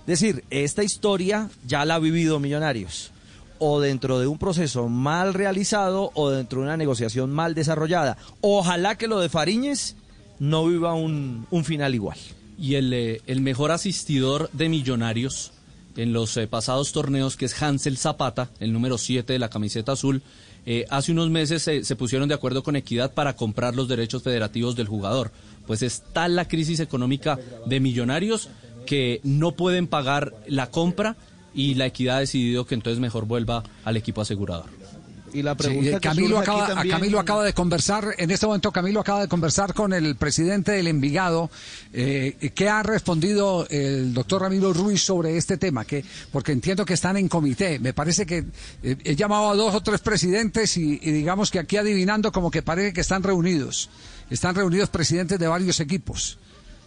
[0.02, 3.14] Es decir, esta historia ya la ha vivido Millonarios.
[3.60, 8.18] O dentro de un proceso mal realizado o dentro de una negociación mal desarrollada.
[8.42, 9.96] Ojalá que lo de Fariñez
[10.38, 12.18] no viva un, un final igual.
[12.58, 15.52] Y el, eh, el mejor asistidor de Millonarios
[15.96, 19.94] en los eh, pasados torneos, que es Hansel Zapata, el número 7 de la camiseta
[19.94, 20.22] azul,
[20.66, 24.76] eh, hace unos meses se pusieron de acuerdo con Equidad para comprar los derechos federativos
[24.76, 25.32] del jugador.
[25.68, 28.50] Pues está la crisis económica de Millonarios
[28.88, 31.18] que no pueden pagar la compra
[31.54, 34.85] y la Equidad ha decidido que entonces mejor vuelva al equipo asegurador.
[35.36, 39.02] Y la pregunta que Camilo, acaba, también- Camilo acaba de conversar, en este momento Camilo
[39.02, 41.50] acaba de conversar con el presidente del Envigado.
[41.92, 45.84] Eh, ¿Qué ha respondido el doctor Ramiro Ruiz sobre este tema?
[45.86, 47.80] Que, porque entiendo que están en comité.
[47.80, 48.46] Me parece que
[48.84, 52.50] eh, he llamado a dos o tres presidentes y, y digamos que aquí adivinando como
[52.50, 53.90] que parece que están reunidos.
[54.30, 56.38] Están reunidos presidentes de varios equipos.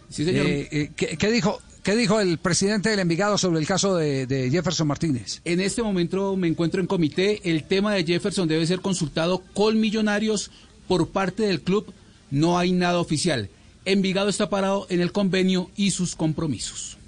[0.09, 0.45] Sí, señor.
[0.47, 4.49] Eh, eh, ¿qué, qué dijo, ¿Qué dijo el presidente del Envigado sobre el caso de,
[4.51, 5.39] Jefferson Martínez?
[5.45, 7.39] En este momento me encuentro en comité.
[7.49, 10.51] El tema de Jefferson debe ser consultado con millonarios
[10.89, 11.93] por parte del club.
[12.31, 13.49] No hay nada oficial.
[13.85, 16.98] Envigado está parado en el convenio y sus compromisos.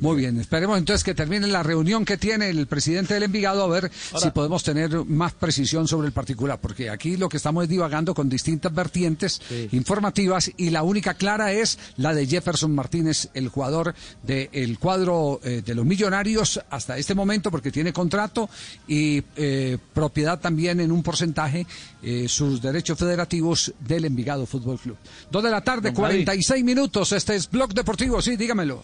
[0.00, 3.68] Muy bien, esperemos entonces que termine la reunión que tiene el presidente del Envigado a
[3.68, 7.70] ver si podemos tener más precisión sobre el particular, porque aquí lo que estamos es
[7.70, 9.40] divagando con distintas vertientes
[9.72, 15.62] informativas y la única clara es la de Jefferson Martínez, el jugador del cuadro eh,
[15.64, 18.48] de los millonarios hasta este momento, porque tiene contrato
[18.86, 21.66] y eh, propiedad también en un porcentaje,
[22.02, 24.96] eh, sus derechos federativos del Envigado Fútbol Club.
[25.30, 26.24] Dos de la tarde, Don Javi.
[26.24, 28.82] 46 minutos, este es Blog Deportivo, sí, dígamelo.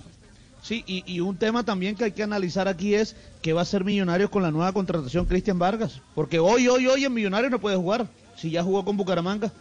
[0.62, 3.64] Sí, y, y un tema también que hay que analizar aquí es qué va a
[3.64, 6.00] ser Millonarios con la nueva contratación Cristian Vargas.
[6.14, 8.06] Porque hoy, hoy, hoy en Millonarios no puede jugar.
[8.36, 9.52] Si ya jugó con Bucaramanga.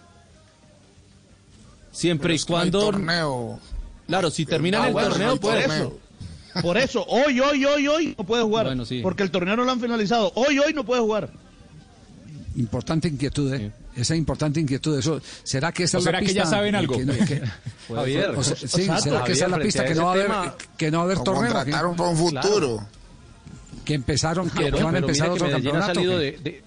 [1.92, 2.92] Siempre y cuando.
[4.08, 5.66] Claro, si terminan Ah, el bueno, torneo, no pues.
[5.66, 6.00] torneo.
[6.62, 8.66] Por eso, hoy, hoy, hoy, hoy no puede jugar.
[8.68, 9.00] Bueno, sí.
[9.02, 10.32] Porque el torneo no lo han finalizado.
[10.36, 11.30] Hoy, hoy no puede jugar.
[12.56, 13.72] Importante inquietud, ¿eh?
[13.96, 14.98] Esa importante inquietud.
[15.00, 16.98] Eso, ¿Será que esa ¿O es será la que ya saben algo?
[16.98, 17.42] Que- que-
[17.94, 18.30] Javier.
[18.32, 20.26] o sea, sí, Exacto, ¿será que esa es la pista que no va a ese
[20.26, 21.54] haber, tema- que no va a haber torneo?
[21.54, 22.88] contrataron para un futuro.
[23.86, 25.94] Que empezaron, que, Pero, van a empezar mire que otro Medellín ha campeonato.
[25.94, 26.26] salido ¿qué?
[26.44, 26.64] de, de-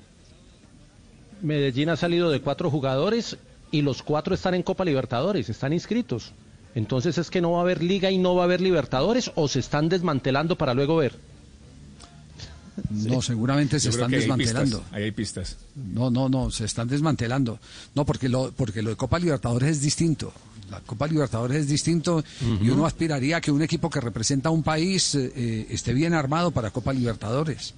[1.43, 3.37] Medellín ha salido de cuatro jugadores
[3.70, 6.32] y los cuatro están en Copa Libertadores, están inscritos.
[6.74, 9.47] Entonces es que no va a haber liga y no va a haber Libertadores o
[9.49, 11.14] se están desmantelando para luego ver.
[12.91, 14.79] No, seguramente se Yo están desmantelando.
[14.79, 15.57] pistas, Ahí hay pistas.
[15.77, 17.59] No, no, no, se están desmantelando.
[17.95, 20.33] No, porque lo, porque lo de Copa Libertadores es distinto.
[20.70, 22.25] La Copa Libertadores es distinto
[22.61, 25.93] y uno aspiraría a que un equipo que representa a un país eh, eh, esté
[25.93, 27.75] bien armado para Copa Libertadores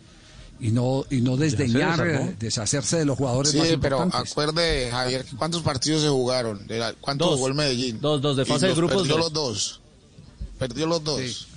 [0.61, 5.26] y no y no desdeñar, eh, deshacerse de los jugadores Sí, más pero acuerde, Javier,
[5.36, 6.66] ¿cuántos partidos se jugaron?
[7.01, 7.36] ¿Cuántos Dos.
[7.36, 8.01] jugó el Medellín?
[8.01, 9.24] Dos, dos, de fase de grupos, Perdió dos.
[9.24, 9.80] los dos.
[10.59, 11.49] Perdió los dos.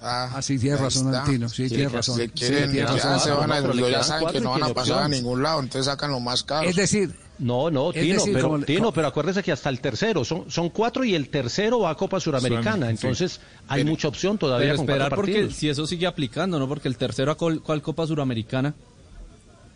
[0.00, 1.24] Ah, Ah, sí, tienes razón, está.
[1.24, 2.16] Antino, sí, tienes razón.
[2.16, 3.20] Si Sí, quieren, tienes ya razón.
[3.20, 5.08] se van a, No, pero le ya saben cuatro que no van a pasar a
[5.08, 6.68] ningún lado, entonces sacan lo más caro.
[6.68, 9.80] Es decir, No, no, Tino, decir, pero, como- Tino, como- pero acuérdese que hasta el
[9.80, 12.90] tercero, son, son cuatro y el tercero va a Copa Suramericana, Sí.
[12.90, 15.54] entonces hay mucha opción todavía Pero con esperar cuatro porque partidos.
[15.54, 16.66] si eso sigue aplicando, ¿no?
[16.66, 18.74] Porque el tercero a col- cuál Copa Suramericana,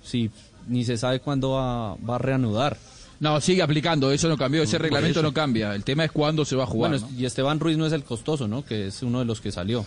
[0.02, 0.30] sí,
[0.68, 2.76] ni se sabe cuándo va, va a reanudar.
[3.20, 5.74] No, sigue aplicando, eso no cambió, ese Por reglamento no cambia.
[5.76, 6.90] El tema es cuándo se va a jugar.
[6.90, 8.64] Bueno, y Esteban Ruiz no es el costoso, ¿no?
[8.64, 9.86] Que es uno de los que salió.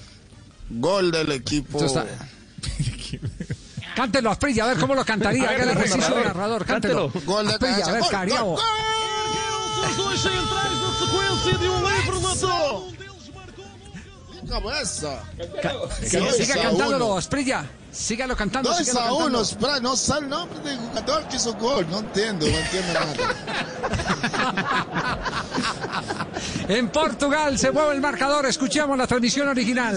[0.70, 1.84] Gol del equipo.
[1.84, 2.06] Esto está-
[3.96, 5.50] Cántelo, Asprilla, a ver cómo lo cantaría.
[5.50, 7.12] Haga el ejercicio narrador, del narrador, cántelo.
[7.12, 7.26] cántelo.
[7.26, 8.02] Gol de Asprilla, a cabeza, ver.
[16.10, 17.66] Siga, siga cantándolo, Asprilla.
[17.96, 18.70] Sígalo cantando.
[18.70, 19.38] 2 sígalo a cantando.
[19.38, 21.88] 1, espera, no sale el nombre del jugador que hizo gol.
[21.90, 23.16] No entiendo, no entiendo nada.
[26.68, 28.46] En Portugal se mueve el marcador.
[28.46, 29.96] Escuchamos la transmisión original.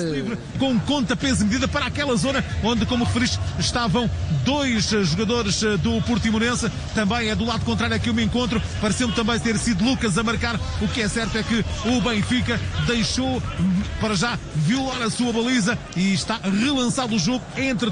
[0.58, 4.10] com conta, peso e medida para aquela zona onde, como referiste, estavam
[4.44, 6.70] dois eh, jogadores eh, do Portimonense.
[6.94, 8.60] Também é do lado contrário aqui o me encontro.
[8.80, 10.60] Pareceu-me também ter sido Lucas a marcar.
[10.80, 15.32] O que é certo é que o Benfica deixou hum, para já violar a sua
[15.32, 17.42] baliza e está relançado o jogo.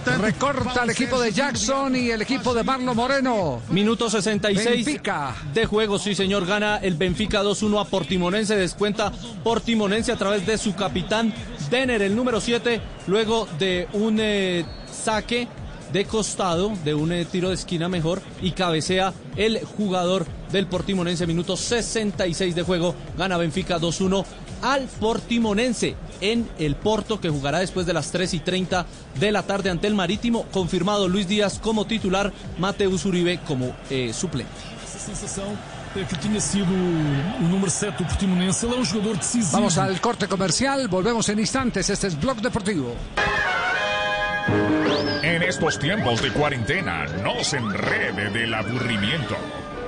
[0.05, 3.63] Recorta el equipo de Jackson y el equipo de Marlo Moreno.
[3.71, 5.35] Minuto 66 Benfica.
[5.55, 10.59] de juego, sí señor, gana el Benfica 2-1 a Portimonense, descuenta Portimonense a través de
[10.59, 11.33] su capitán
[11.71, 15.49] Denner, el número 7, luego de un eh, saque
[15.93, 21.27] de costado, de un eh, tiro de esquina mejor, y cabecea el jugador del Portimonense,
[21.27, 24.25] minuto 66 de juego, gana Benfica 2-1
[24.63, 28.87] al Portimonense en el Porto, que jugará después de las 3 y 30
[29.19, 34.13] de la tarde ante el Marítimo, confirmado Luis Díaz como titular, Mateus Uribe como eh,
[34.13, 34.77] suplente.
[34.97, 35.57] essa sensação
[35.95, 38.67] é que tinha sido o número 7 do Portimonense.
[38.67, 39.43] Ele é um.
[39.53, 40.89] Vamos al corte comercial.
[40.89, 41.89] Volvemos en instantes.
[41.89, 42.95] Este es Blog Deportivo.
[45.23, 49.37] En estos tiempos de cuarentena, no se enrede del aburrimiento.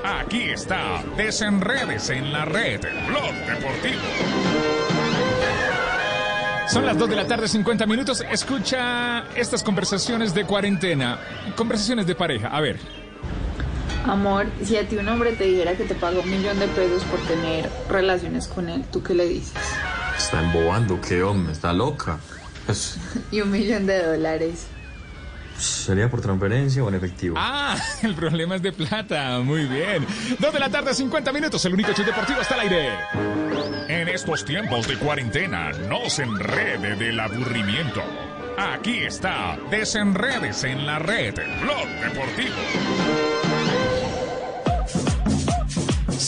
[0.05, 4.03] Aquí está, desenredes en la red, Blog Deportivo.
[6.69, 8.23] Son las 2 de la tarde, 50 minutos.
[8.31, 11.19] Escucha estas conversaciones de cuarentena,
[11.57, 12.49] conversaciones de pareja.
[12.49, 12.79] A ver,
[14.07, 17.05] Amor, si a ti un hombre te dijera que te paga un millón de pesos
[17.05, 19.53] por tener relaciones con él, ¿tú qué le dices?
[20.17, 22.19] Está embobando, qué hombre, está loca.
[22.67, 22.99] Pues,
[23.31, 24.67] Y un millón de dólares.
[25.59, 27.37] ¿Sería por transferencia o en efectivo?
[27.39, 29.41] Ah, el problema es de plata.
[29.41, 30.07] Muy bien.
[30.39, 31.65] Dos de la tarde, 50 minutos.
[31.65, 32.91] El único show deportivo está al aire.
[33.89, 38.03] En estos tiempos de cuarentena, no se enrede del aburrimiento.
[38.59, 43.38] Aquí está, desenredes en la red, Blog Deportivo.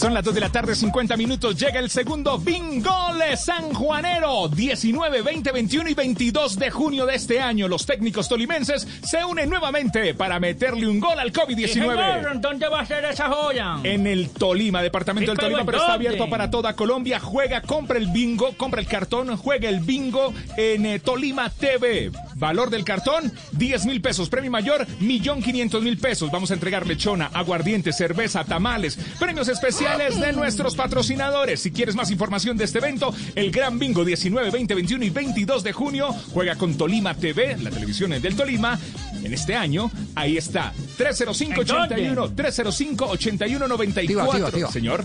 [0.01, 1.59] Son las 2 de la tarde, 50 minutos.
[1.59, 4.49] Llega el segundo bingo de San Juanero.
[4.49, 7.69] 19, 20, 21 y 22 de junio de este año.
[7.69, 11.69] Los técnicos tolimenses se unen nuevamente para meterle un gol al Sí, COVID-19.
[11.69, 13.77] señor, ¿Dónde va a ser esa joya?
[13.83, 17.21] En el Tolima, departamento Sí, del Tolima, pero pero ¿en está abierto para toda Colombia.
[17.21, 22.11] Juega, compra el bingo, compra el cartón, juega el bingo en eh, Tolima TV.
[22.37, 24.31] Valor del cartón, 10 mil pesos.
[24.31, 26.31] Premio mayor, millón quinientos mil pesos.
[26.31, 28.99] Vamos a entregar lechona, aguardiente, cerveza, tamales.
[29.19, 31.61] Premios especiales de nuestros patrocinadores.
[31.61, 35.63] Si quieres más información de este evento, el Gran Bingo 19, 20, 21 y 22
[35.65, 38.79] de junio juega con Tolima TV, la televisión del Tolima.
[39.23, 40.73] En este año, ahí está.
[40.99, 44.07] 305-81, 305-8194.
[44.07, 44.71] Tío, tío, tío.
[44.71, 45.05] Señor.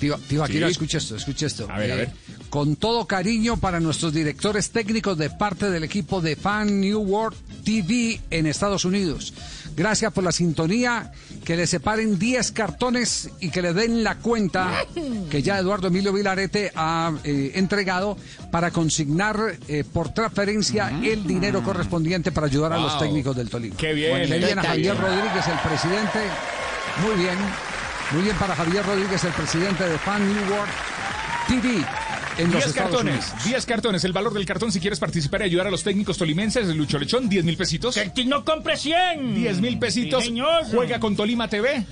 [0.00, 0.62] Tío, tío, Sí.
[0.64, 1.66] escucha esto, escucha esto.
[1.70, 2.10] A ver, a Eh, ver.
[2.50, 7.36] Con todo cariño para nuestros directores técnicos de parte del equipo de Fan New World
[7.64, 9.32] TV en Estados Unidos.
[9.76, 11.10] Gracias por la sintonía,
[11.44, 14.84] que le separen 10 cartones y que le den la cuenta
[15.30, 18.16] que ya Eduardo Emilio Vilarete ha eh, entregado
[18.52, 23.76] para consignar eh, por transferencia el dinero correspondiente para ayudar a los técnicos del Tolima.
[23.76, 24.28] Qué bien.
[24.28, 25.04] Qué bien a Qué Javier bien.
[25.06, 26.20] Rodríguez, el presidente.
[27.04, 27.36] Muy bien.
[28.12, 30.72] Muy bien para Javier Rodríguez, el presidente de Fan New World
[31.48, 31.84] TV
[32.38, 33.44] en los 10 Estados cartones, Unidos.
[33.44, 34.04] 10 cartones.
[34.04, 36.98] El valor del cartón si quieres participar y ayudar a los técnicos tolimenses de Lucho
[36.98, 37.98] Lechón, 10 mil pesitos.
[38.14, 39.34] Que no compre 100.
[39.34, 40.22] 10 mil pesitos.
[40.22, 40.64] Sí, señor.
[40.70, 41.84] Juega con Tolima TV.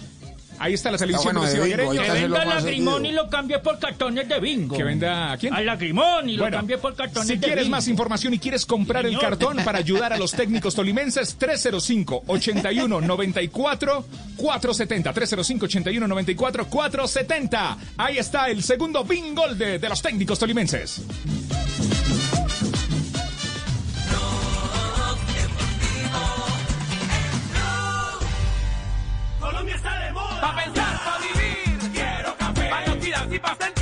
[0.58, 4.28] Ahí está la televisión bueno de bingo, Que venda lagrimón y lo cambie por cartones
[4.28, 4.76] de bingo.
[4.76, 5.52] Que venda a quién?
[5.54, 7.76] Al lagrimón y lo cambie por cartones si de quieres bingo.
[7.76, 14.04] más información y quieres comprar el cartón para ayudar a los técnicos tolimenses, 305-81-94
[14.36, 15.14] 470.
[15.14, 17.76] 305-81-94 470.
[17.96, 21.02] Ahí está el segundo bingo de, de los técnicos tolimenses.
[30.42, 31.92] Pa' pensar, pa' vivir.
[31.92, 32.68] Quiero café.
[32.68, 33.81] Pa' no y pa' sentir.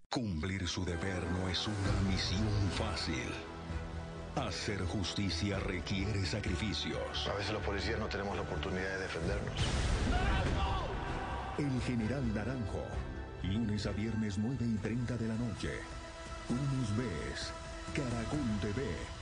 [0.11, 2.45] Cumplir su deber no es una misión
[2.75, 3.31] fácil.
[4.35, 7.29] Hacer justicia requiere sacrificios.
[7.29, 9.61] A veces los policías no tenemos la oportunidad de defendernos.
[11.57, 12.83] El General Naranjo.
[13.43, 15.79] Lunes a viernes 9 y 30 de la noche.
[16.45, 17.53] Tú nos ves.
[17.95, 19.20] Caracol TV.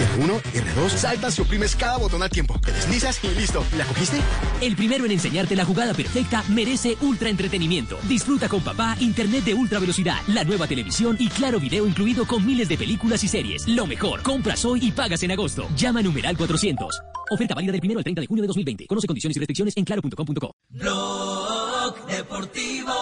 [0.00, 2.58] R1, R2, saltas y oprimes cada botón al tiempo.
[2.64, 3.64] Te deslizas y listo.
[3.76, 4.18] ¿La cogiste?
[4.60, 7.98] El primero en enseñarte la jugada perfecta merece ultra entretenimiento.
[8.08, 12.46] Disfruta con papá internet de ultra velocidad, la nueva televisión y claro video incluido con
[12.46, 13.68] miles de películas y series.
[13.68, 15.68] Lo mejor, compras hoy y pagas en agosto.
[15.76, 17.00] Llama a numeral 400.
[17.30, 18.86] Oferta válida del 1 al 30 de junio de 2020.
[18.86, 20.54] Conoce condiciones y restricciones en claro.com.co.
[20.70, 22.99] Blog Deportivo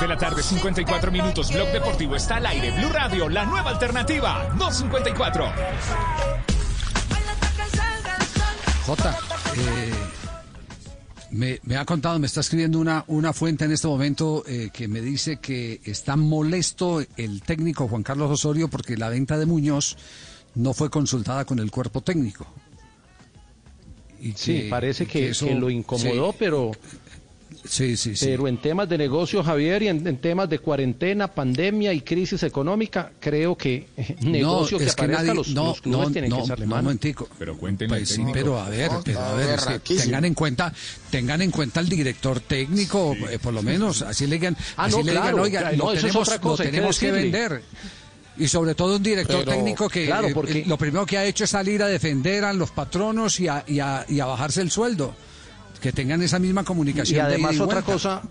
[0.00, 1.52] de la tarde, 54 minutos.
[1.52, 2.70] Blog Deportivo está al aire.
[2.72, 4.48] Blue Radio, la nueva alternativa.
[4.58, 5.44] 254.
[8.86, 9.18] Jota,
[9.56, 9.92] eh,
[11.30, 14.88] me, me ha contado, me está escribiendo una, una fuente en este momento eh, que
[14.88, 19.96] me dice que está molesto el técnico Juan Carlos Osorio porque la venta de Muñoz
[20.54, 22.46] no fue consultada con el cuerpo técnico.
[24.20, 26.36] Y Sí, parece que, eso- que lo incomodó, sí.
[26.38, 26.72] pero...
[27.64, 28.26] Sí, sí, sí.
[28.26, 32.42] Pero en temas de negocio, Javier, y en, en temas de cuarentena, pandemia y crisis
[32.42, 36.12] económica, creo que eh, negocio que es que aparezca, nadie- los, no, los clubes no,
[36.12, 36.82] tienen no, que echarle no, mano.
[36.84, 37.28] momentico.
[37.38, 40.72] Pero cuéntenle Pues sí, pero a ver, pero a ver, es que tengan en cuenta,
[41.10, 44.96] tengan en cuenta al director técnico, eh, por lo menos, así le digan, Ah, así
[44.96, 46.76] no, le digan, claro, oiga, claro, lo no, eso es tenemos, otra cosa, lo que
[46.76, 47.30] tenemos que, decirle.
[47.38, 47.62] vender.
[48.38, 51.24] Y sobre todo un director Pero, técnico que claro, eh, porque- lo primero que ha
[51.26, 54.62] hecho es salir a defender a los patronos y a, y a- y a bajarse
[54.62, 55.14] el sueldo.
[55.80, 57.16] Que tengan esa misma comunicación.
[57.16, 58.22] Y de además otra cosa,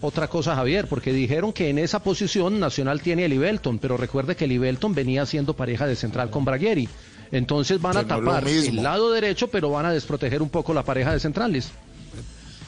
[0.00, 4.36] otra cosa, Javier, porque dijeron que en esa posición Nacional tiene el Ibelton, pero recuerde
[4.36, 6.88] que el Ibelton venía siendo pareja de central con Bragueri.
[7.30, 10.82] Entonces van a no tapar el lado derecho, pero van a desproteger un poco la
[10.84, 11.70] pareja de centrales.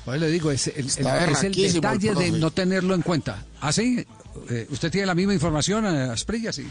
[0.04, 2.94] Pues le digo, es el, el- Está es el berraquísimo el detalle de no tenerlo
[2.94, 3.44] en cuenta.
[3.60, 4.04] ¿Ah, sí?
[4.48, 6.52] Eh, ¿Usted tiene la misma información, eh, Asprilla?
[6.52, 6.66] Sí.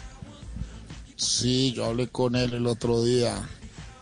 [1.16, 3.36] Sí, yo hablé con él el otro día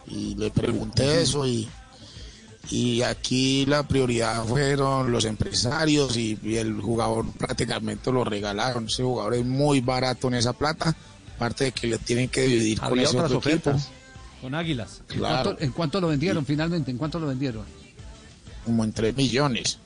[0.07, 1.67] y le pregunté eso y,
[2.69, 8.85] y aquí la prioridad fueron los empresarios y, y el jugador prácticamente lo regalaron.
[8.87, 10.95] Ese jugador es muy barato en esa plata,
[11.35, 13.73] aparte de que le tienen que dividir con ese otro equipo.
[14.41, 15.01] Con Águilas.
[15.09, 16.91] ¿En, Claro, cuánto, en cuánto lo vendieron finalmente?
[16.91, 17.65] ¿En cuánto lo vendieron?
[18.65, 19.79] como en 3 millones.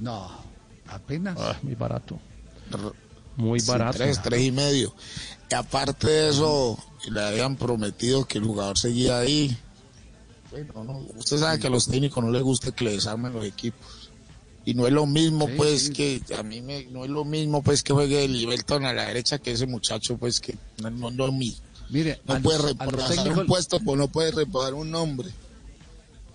[0.00, 0.28] No,
[0.88, 1.38] apenas.
[1.62, 2.18] Muy barato.
[3.36, 3.96] Muy Sí, barato.
[3.98, 4.92] tres, tres y medio.
[5.50, 6.76] Y aparte de eso,
[7.10, 9.56] le habían prometido que el jugador seguía ahí.
[10.50, 13.44] Bueno, no, usted sabe que a los técnicos no les gusta que le desarmen los
[13.44, 14.10] equipos.
[14.64, 15.92] Y no es lo mismo, Sí, pues, sí.
[15.92, 19.06] que a mí me, no es lo mismo, pues, que juegue el Liberton a la
[19.06, 21.32] derecha que ese muchacho, pues, que no, no, no
[21.88, 22.66] Mire, No a puede los-
[23.38, 25.28] un puesto, pues no puede reemplazar un nombre.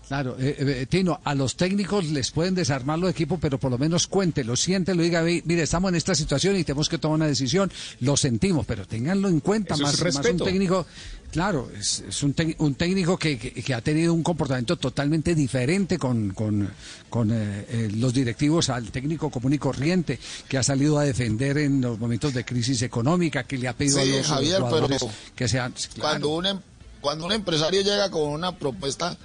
[0.07, 3.79] Claro, eh, eh, Tino, a los técnicos les pueden desarmar los equipos, pero por lo
[3.79, 7.27] menos cuéntelo, siéntelo, diga, "Ve, mire, estamos en esta situación y tenemos que tomar una
[7.27, 10.85] decisión, lo sentimos, pero ténganlo en cuenta, Eso es más, más un técnico,
[11.31, 15.97] claro, es, es un, un técnico que, que- que ha tenido un comportamiento totalmente diferente
[15.97, 16.69] con, con,
[17.09, 21.57] con, eh, eh, los directivos al técnico común y corriente, que ha salido a defender
[21.57, 24.87] en los momentos de crisis económica, que le ha pedido Sí, a los Javier, pero
[25.35, 25.73] que sean...
[25.99, 26.59] cuando un em-
[27.01, 29.15] cuando un empresario llega con una propuesta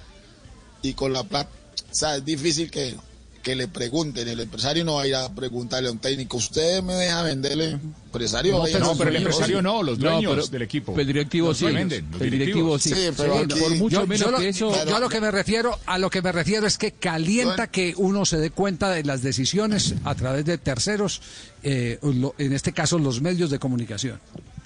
[0.81, 1.49] y con la plata,
[1.91, 2.95] o sea, es difícil que,
[3.43, 4.27] que le pregunten.
[4.27, 7.77] El empresario no va a ir a preguntarle a un técnico, ¿usted me deja venderle?
[8.05, 10.99] Empresario, No, pero, a no, pero el empresario no, los No, dueños pero- del equipo.
[10.99, 11.65] El directivo sí.
[11.65, 12.89] venden, el directivo sí.
[12.89, 14.85] Sí, pero Sí, aquí- por mucho yo, menos yo lo, que eso.
[14.85, 17.93] yo a lo que me refiero, a lo que me refiero es que calienta que
[17.97, 21.21] uno se dé cuenta de las decisiones a través de terceros,
[21.63, 21.99] eh,
[22.37, 24.19] en este caso los medios de comunicación.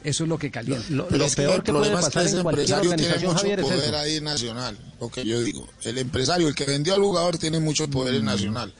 [0.05, 0.85] Eso es lo que calienta.
[0.89, 3.59] Lo, que peor el que puede problema es que pasar cualquier empresario tiene mucho Javier,
[3.59, 3.97] es poder eso.
[3.97, 5.67] ahí nacional, lo que yo digo.
[5.83, 8.73] El empresario, el que vendió al jugador, tiene mucho poder en nacional.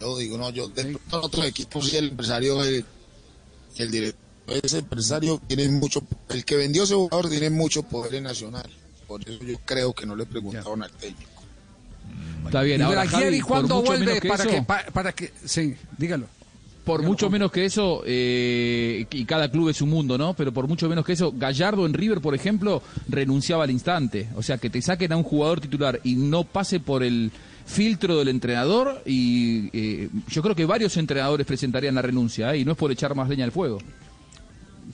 [0.00, 2.84] Yo digo, no, yo, de en otros equipos sí el empresario, el,
[3.78, 4.20] el director,
[4.62, 8.70] ese empresario tiene mucho, el que vendió ese jugador tiene mucho poder en nacional.
[9.08, 11.30] Por eso yo creo que no le preguntaron al técnico.
[12.46, 16.26] Está bien, ¿Y ahora, por cuándo vuelve que para que, pa- para que, sí, dígalo.
[16.84, 20.34] Por mucho menos que eso, eh, y cada club es un mundo, ¿no?
[20.34, 24.28] Pero por mucho menos que eso, Gallardo en River, por ejemplo, renunciaba al instante.
[24.36, 27.32] O sea, que te saquen a un jugador titular y no pase por el
[27.64, 32.58] filtro del entrenador, y eh, yo creo que varios entrenadores presentarían la renuncia, ¿eh?
[32.58, 33.78] y no es por echar más leña al fuego.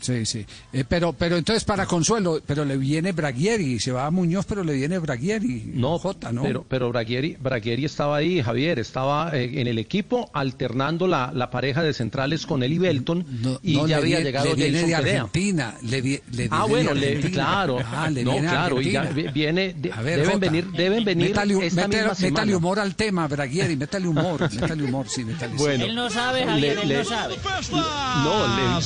[0.00, 0.46] Sí, sí.
[0.72, 4.64] Eh, pero, pero entonces para Consuelo, pero le viene Braguieri, se va a Muñoz, pero
[4.64, 5.72] le viene Braguieri.
[5.74, 6.42] No, Jota, ¿no?
[6.42, 11.50] pero, pero Braguieri, Braguieri estaba ahí, Javier, estaba eh, en el equipo alternando la, la
[11.50, 13.26] pareja de centrales con Eli Belton
[13.62, 15.10] y No, ya había llegado le viene Jason de.
[15.16, 15.74] Argentina.
[15.82, 17.32] Le, vi- le Ah, bueno, de le- Argentina.
[17.44, 17.78] claro.
[17.92, 21.04] Ah, le no, viene claro, y ya viene, de- A ver, deben Jota, venir, deben
[21.04, 22.56] venir métale, hu- esta métale- misma métale semana.
[22.56, 25.54] humor al tema, Braguieri, métale humor, métale humor, sí, métale.
[25.56, 27.34] Bueno, Él no sabe, Javier, Le- él le- no sabe.
[27.70, 28.80] No, le-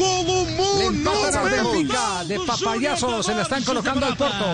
[0.00, 4.46] Golo Le empatan al Benfica, de papayazo, se le están colocando al Porto.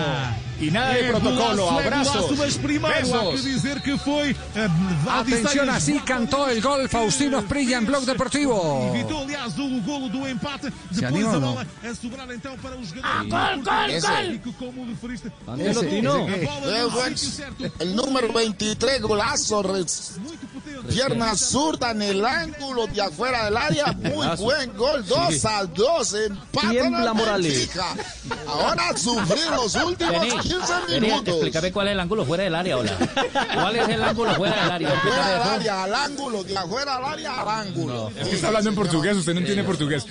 [0.59, 3.43] Y nada de É protocolo, golaço, é abrazos, golaço, mas primeiro há que besos.
[3.43, 4.69] dizer que foi eh,
[5.07, 8.91] Atención, así cantó el gol Faustino Sprilla en Blog Deportivo.
[8.95, 10.71] Evitou, aliás, o golo do empate.
[10.91, 11.53] Se Depois anima a ou não?
[11.53, 14.31] bola a sobrar então para os Ah, gol, gol, gol!
[14.33, 15.31] E como referiste,
[17.79, 19.63] el número 23, golazo,
[20.89, 26.13] pierna zurda en el ángulo de afuera del área, muy buen gol, 2 a 2,
[26.13, 27.69] empatan Tiembla al Morales.
[28.47, 31.27] Ahora sufrir los últimos 15 vení, minutos.
[31.33, 32.97] explícame cuál es el ángulo fuera del área, hola.
[33.53, 34.89] ¿Cuál es el ángulo fuera del área?
[34.91, 38.11] Fuera del área, al ángulo, de afuera al área, al ángulo.
[38.19, 40.05] Es que está hablando en portugués, usted no entiende portugués.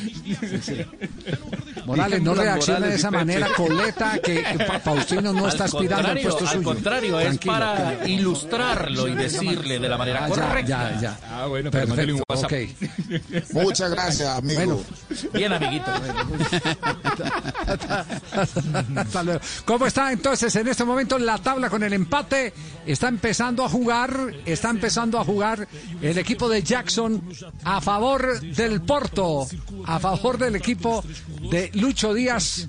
[1.86, 4.42] Morales, no reaccione de esa manera, coleta, que,
[4.84, 6.62] Faustino no está Al aspirando al puesto al suyo.
[6.64, 10.90] contrario, es Tranquilo, para ilustrarlo y decirle de la manera Ah, ya, correcta.
[10.94, 11.18] ya, ya.
[11.30, 12.52] Ah, bueno, pero un Perfecto, WhatsApp.
[12.52, 13.52] ok.
[13.52, 14.56] Muchas gracias, amigo.
[14.56, 14.80] Bueno.
[15.32, 15.90] Bien, amiguito.
[18.96, 19.40] Hasta luego.
[19.64, 22.52] ¿Cómo está entonces en este momento la tabla con el empate?
[22.86, 25.66] Está empezando a jugar, está empezando a jugar
[26.02, 27.22] el equipo de Jackson
[27.64, 29.46] a favor del Porto,
[29.86, 31.04] a favor del equipo
[31.50, 32.68] de Lucho Díaz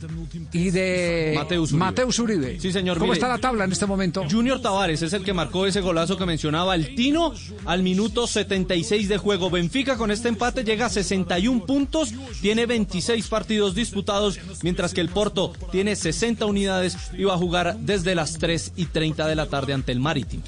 [0.51, 1.85] y de Mateus Uribe.
[1.85, 2.59] Mateus Uribe.
[2.59, 3.19] Sí, señor, ¿Cómo mire.
[3.19, 4.25] está la tabla en este momento?
[4.29, 7.33] Junior Tavares es el que marcó ese golazo que mencionaba el Tino
[7.65, 9.49] al minuto 76 de juego.
[9.49, 15.09] Benfica con este empate llega a 61 puntos tiene 26 partidos disputados, mientras que el
[15.09, 19.47] Porto tiene 60 unidades y va a jugar desde las 3 y 30 de la
[19.47, 20.43] tarde ante el Marítimo.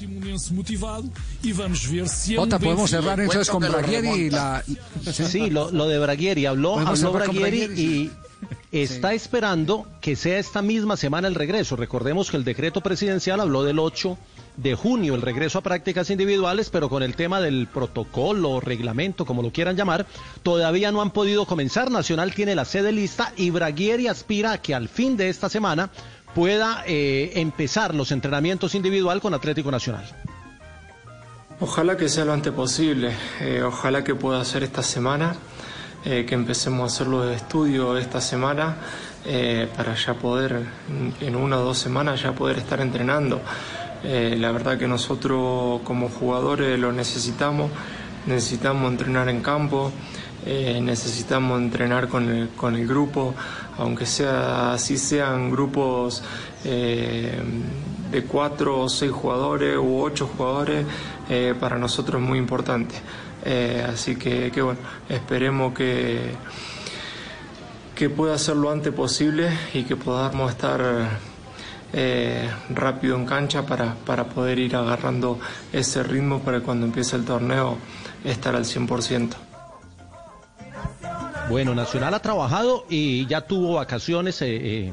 [2.36, 4.62] Jota, podemos cerrar entonces con Braguieri y la...
[5.12, 6.46] Sí, lo, lo de Braguieri.
[6.46, 8.10] Habló, habló Braguieri, y
[8.72, 11.76] está esperando que sea esta misma semana el regreso.
[11.76, 14.16] Recordemos que el decreto presidencial habló del 8
[14.56, 19.42] de junio, el regreso a prácticas individuales, pero con el tema del protocolo, reglamento, como
[19.42, 20.06] lo quieran llamar,
[20.42, 21.90] todavía no han podido comenzar.
[21.90, 25.90] Nacional tiene la sede lista y Braguieri aspira a que al fin de esta semana
[26.34, 30.04] pueda eh, empezar los entrenamientos individual con Atlético Nacional.
[31.60, 35.36] Ojalá que sea lo antes posible, eh, ojalá que pueda ser esta semana,
[36.02, 38.76] eh, que empecemos a hacer los estudios esta semana
[39.26, 40.64] eh, para ya poder,
[41.20, 43.42] en una o dos semanas, ya poder estar entrenando.
[44.02, 47.70] Eh, la verdad que nosotros como jugadores lo necesitamos,
[48.26, 49.92] necesitamos entrenar en campo,
[50.46, 53.34] necesitamos entrenar con el, con el grupo,
[53.76, 56.22] aunque sea así sean grupos
[56.64, 60.86] de cuatro o seis jugadores u ocho jugadores,
[61.60, 62.94] para nosotros es muy importante.
[63.44, 66.32] Eh, así que, que bueno, esperemos que,
[67.94, 71.08] que pueda ser lo antes posible y que podamos estar
[71.92, 75.38] eh, rápido en cancha para, para poder ir agarrando
[75.72, 77.78] ese ritmo para cuando empiece el torneo
[78.24, 79.30] estar al 100%.
[81.48, 84.92] Bueno, Nacional ha trabajado y ya tuvo vacaciones eh,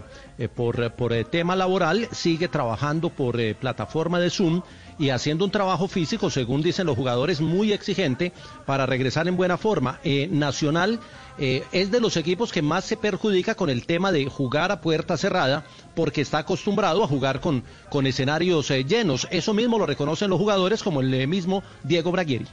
[0.55, 4.63] por, por tema laboral, sigue trabajando por plataforma de Zoom
[4.99, 8.31] y haciendo un trabajo físico, según dicen los jugadores, muy exigente
[8.65, 9.99] para regresar en buena forma.
[10.03, 10.99] Eh, Nacional
[11.37, 14.81] eh, es de los equipos que más se perjudica con el tema de jugar a
[14.81, 19.27] puerta cerrada porque está acostumbrado a jugar con, con escenarios eh, llenos.
[19.29, 22.47] Eso mismo lo reconocen los jugadores como el mismo Diego Braguieri.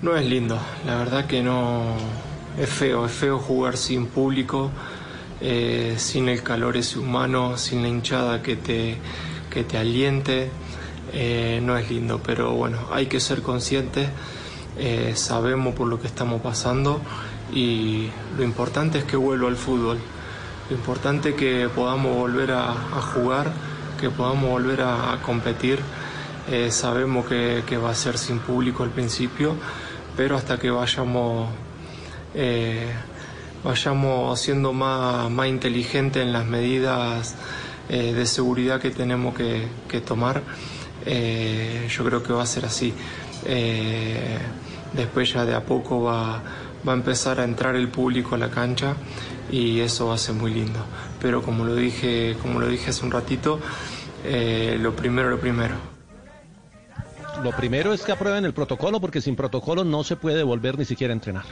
[0.00, 1.94] No es lindo, la verdad que no
[2.58, 4.70] es feo, es feo jugar sin público,
[5.96, 8.98] sin el calor ese humano, sin la hinchada que te,
[9.50, 10.50] que te aliente,
[11.16, 14.08] eh, no es lindo, pero bueno, hay que ser conscientes,
[14.76, 17.00] eh, sabemos por lo que estamos pasando
[17.52, 19.98] y lo importante es que vuelva al fútbol,
[20.68, 22.72] lo importante es que podamos volver a,
[23.14, 23.52] jugar,
[24.00, 25.78] que podamos volver a, competir.
[26.50, 29.54] Eh, sabemos que, va a ser sin público al principio,
[30.16, 31.48] pero hasta que vayamos,
[33.62, 37.36] vayamos siendo más, más inteligentes en las medidas
[37.88, 40.42] de seguridad que tenemos que tomar,
[41.06, 42.92] eh, yo creo que va a ser así.
[43.46, 44.38] Eh,
[44.92, 46.42] después ya de a poco va,
[46.86, 48.94] va a empezar a entrar el público a la cancha
[49.50, 50.80] y eso va a ser muy lindo.
[51.20, 53.60] Pero como lo dije, como lo dije hace un ratito,
[54.24, 55.74] eh, lo primero, lo primero.
[57.42, 60.84] Lo primero es que aprueben el protocolo porque sin protocolo no se puede volver ni
[60.84, 61.44] siquiera a entrenar.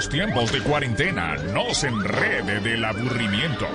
[0.00, 3.66] Estos tiempos de cuarentena, no se enrede del aburrimiento.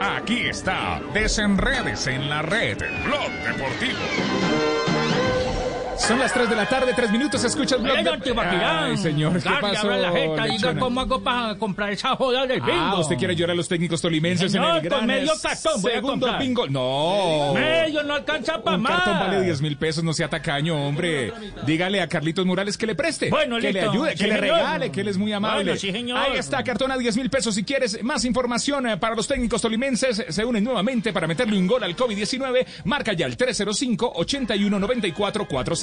[0.00, 4.87] Aquí está, desenredes en la red, Blog Deportivo.
[5.98, 8.22] Son las 3 de la tarde, 3 minutos, escucha el blog.
[8.22, 9.90] Tibaquirá, Ay, señor, ¿qué pasó?
[9.90, 12.72] la jeta, diga cómo hago para comprar esa joda del bingo.
[12.80, 15.82] Ah, usted quiere llorar a los técnicos tolimenses Señor, en el con gran medio cartón
[15.82, 16.40] voy a segundo comprar.
[16.40, 16.66] bingo.
[16.68, 17.52] No.
[17.54, 18.92] Medio no alcanza para Un más.
[18.92, 21.32] cartón vale 10 mil pesos, no sea tacaño, hombre.
[21.66, 23.28] Dígale a Carlitos Morales que le preste.
[23.28, 23.90] Bueno, que le listo.
[23.90, 24.56] ayude, Sí, que le señor.
[24.56, 25.64] regale, que él es muy amable.
[25.64, 26.18] Bueno, sí, señor.
[26.18, 27.54] Ahí está, cartón a 10 mil pesos.
[27.54, 31.66] Si quieres más información eh, para los técnicos tolimenses, se unen nuevamente para meterle un
[31.66, 32.64] gol al COVID-19.
[32.84, 33.36] Marca ya el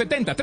[0.07, 0.35] 305-8194-470.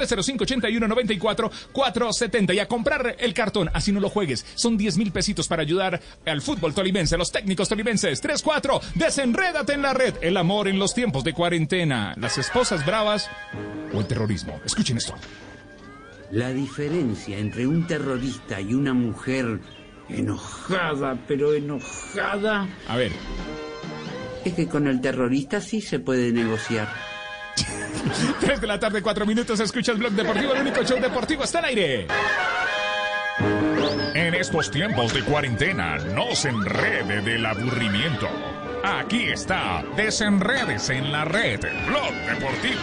[1.73, 2.55] 305-8194-470.
[2.55, 4.45] Y a comprar el cartón, así no lo juegues.
[4.55, 8.23] Son 10 mil pesitos para ayudar al fútbol tolimense, a los técnicos tolimenses.
[8.23, 10.15] 3-4, desenrédate en la red.
[10.21, 12.15] El amor en los tiempos de cuarentena.
[12.19, 13.31] Las esposas bravas
[13.93, 14.61] o el terrorismo.
[14.65, 15.15] Escuchen esto.
[16.31, 19.61] La diferencia entre un terrorista y una mujer
[20.09, 23.13] enojada, pero enojada, A ver.
[24.45, 26.89] es que con el terrorista sí se puede negociar.
[28.41, 31.59] 3 de la tarde, 4 minutos, escucha el blog deportivo, el único show deportivo está
[31.59, 32.07] al aire.
[34.15, 38.29] En estos tiempos de cuarentena, no se enrede del aburrimiento.
[38.85, 42.81] Aquí está, desenredes en la red, blog deportivo.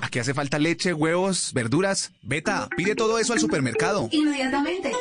[0.00, 2.12] Aquí hace falta leche, huevos, verduras.
[2.20, 4.10] Beta, pide todo eso al supermercado.
[4.12, 4.92] Inmediatamente.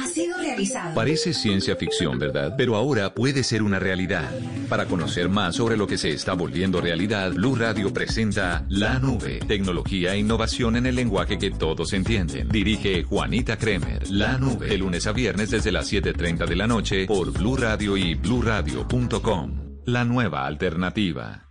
[0.00, 0.94] Así sido realizado.
[0.94, 2.54] Parece ciencia ficción, ¿verdad?
[2.56, 4.30] Pero ahora puede ser una realidad.
[4.68, 9.40] Para conocer más sobre lo que se está volviendo realidad, Blue Radio presenta La Nube,
[9.46, 12.48] tecnología e innovación en el lenguaje que todos entienden.
[12.48, 14.10] Dirige Juanita Kremer.
[14.10, 17.96] La Nube, de lunes a viernes desde las 7:30 de la noche por Blue Radio
[17.96, 19.82] y bluradio.com.
[19.86, 21.49] La nueva alternativa.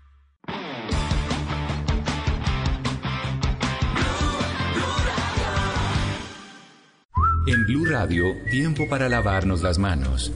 [7.52, 10.32] En Blue Radio, tiempo para lavarnos las manos.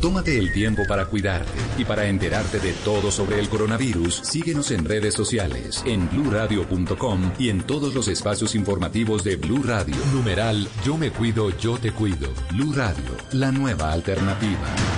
[0.00, 4.22] Tómate el tiempo para cuidarte y para enterarte de todo sobre el coronavirus.
[4.24, 9.94] Síguenos en redes sociales, en bluradio.com y en todos los espacios informativos de Blue Radio.
[10.12, 12.28] Numeral Yo me cuido, yo te cuido.
[12.50, 14.97] Blue Radio, la nueva alternativa.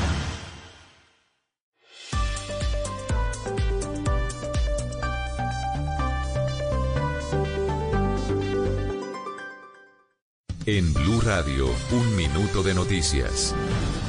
[10.72, 13.56] En Blue Radio, un minuto de noticias.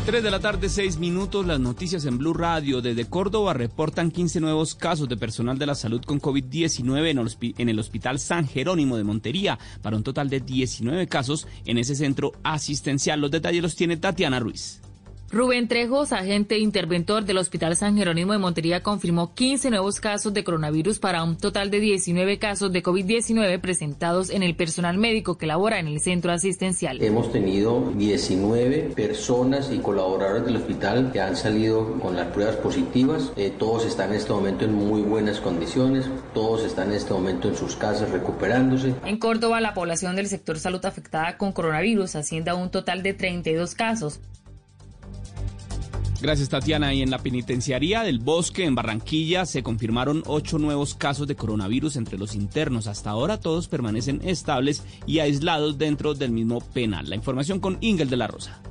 [0.06, 2.84] 3 de la tarde, 6 minutos, las noticias en Blue Radio.
[2.84, 7.80] Desde Córdoba reportan 15 nuevos casos de personal de la salud con COVID-19 en, el
[7.80, 13.20] Hospital San Jerónimo de Montería, para un total de 19 casos en ese centro asistencial.
[13.20, 14.82] Los detalles los tiene Tatiana Ruiz.
[15.32, 20.44] Rubén Trejos, agente interventor del Hospital San Jerónimo de Montería, confirmó 15 nuevos casos de
[20.44, 25.46] coronavirus para un total de 19 casos de COVID-19 presentados en el personal médico que
[25.46, 27.02] labora en el centro asistencial.
[27.02, 33.32] Hemos tenido 19 personas y colaboradores del hospital que han salido con las pruebas positivas.
[33.38, 36.10] Eh, todos están en este momento en muy buenas condiciones.
[36.34, 38.96] Todos están en este momento en sus casas recuperándose.
[39.06, 43.14] En Córdoba, la población del sector salud afectada con coronavirus asciende a un total de
[43.14, 44.20] 32 casos.
[46.22, 46.94] Gracias, Tatiana.
[46.94, 51.96] Y en la penitenciaría del Bosque, en Barranquilla, se confirmaron ocho nuevos casos de coronavirus
[51.96, 52.86] entre los internos.
[52.86, 57.10] Hasta ahora todos permanecen estables y aislados dentro del mismo penal.
[57.10, 58.62] La información con Ingel de la Rosa.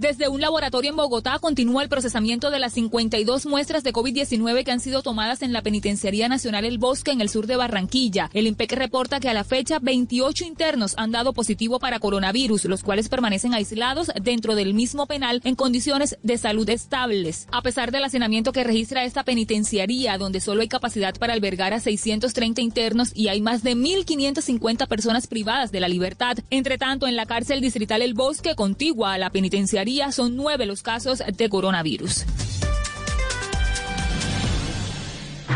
[0.00, 4.70] Desde un laboratorio en Bogotá continúa el procesamiento de las 52 muestras de COVID-19 que
[4.70, 8.30] han sido tomadas en la Penitenciaría Nacional El Bosque en el sur de Barranquilla.
[8.32, 12.82] El IMPEC reporta que a la fecha 28 internos han dado positivo para coronavirus, los
[12.82, 17.46] cuales permanecen aislados dentro del mismo penal en condiciones de salud estables.
[17.52, 21.80] A pesar del hacinamiento que registra esta penitenciaría, donde solo hay capacidad para albergar a
[21.80, 26.38] 630 internos y hay más de 1.550 personas privadas de la libertad.
[26.48, 30.82] Entre tanto, en la cárcel distrital El Bosque, contigua a la penitenciaría, son nueve los
[30.82, 32.24] casos de coronavirus.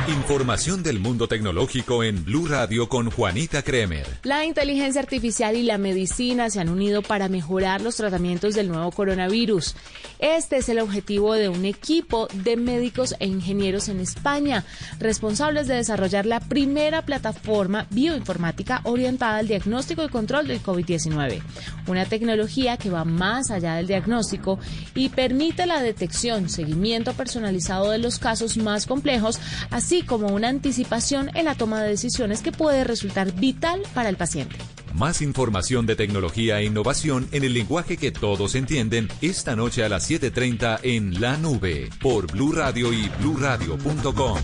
[0.08, 4.06] Información del mundo tecnológico en Blue Radio con Juanita Kremer.
[4.22, 8.90] La inteligencia artificial y la medicina se han unido para mejorar los tratamientos del nuevo
[8.90, 9.76] coronavirus.
[10.18, 14.66] Este es el objetivo de un equipo de médicos e ingenieros en España,
[14.98, 21.40] responsables de desarrollar la primera plataforma bioinformática orientada al diagnóstico y control del COVID-19.
[21.86, 24.58] Una tecnología que va más allá del diagnóstico
[24.94, 29.40] y permite la detección, seguimiento personalizado de los casos más complejos,
[29.70, 34.16] así como una anticipación en la toma de decisiones que puede resultar vital para el
[34.16, 34.56] paciente.
[34.94, 39.88] Más información de tecnología e innovación en el lenguaje que todos entienden esta noche a
[39.88, 44.38] las 7:30 en La Nube por Blue Radio y bluradio.com.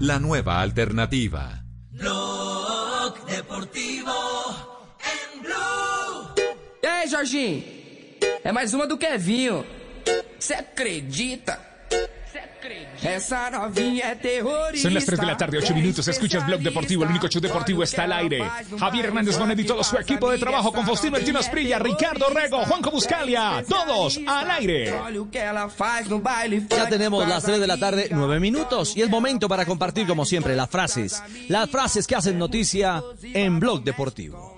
[0.00, 1.64] La nueva alternativa.
[1.90, 4.12] Blog Deportivo
[5.00, 6.34] em Blue.
[6.82, 7.64] E aí, Jorginho?
[8.44, 9.64] É mais uma do Kevinho.
[10.38, 11.67] Você acredita?
[13.02, 14.88] Essa novinha é terrorista.
[14.88, 16.06] Son las 3 de la tarde, 8 minutos.
[16.08, 18.42] Escuchas Blog Deportivo, el único show deportivo está al aire.
[18.78, 22.64] Javier Hernández Bonet y todo su equipo de trabajo con Faustino Martínez Prilla, Ricardo Rego,
[22.64, 23.64] Juanco Buscalia.
[23.68, 24.94] Todos al aire.
[26.70, 28.96] Ya tenemos las 3 de la tarde, 9 minutos.
[28.96, 31.22] Y es momento para compartir, como siempre, las frases.
[31.48, 34.56] Las frases que hacen noticia en Blog Deportivo.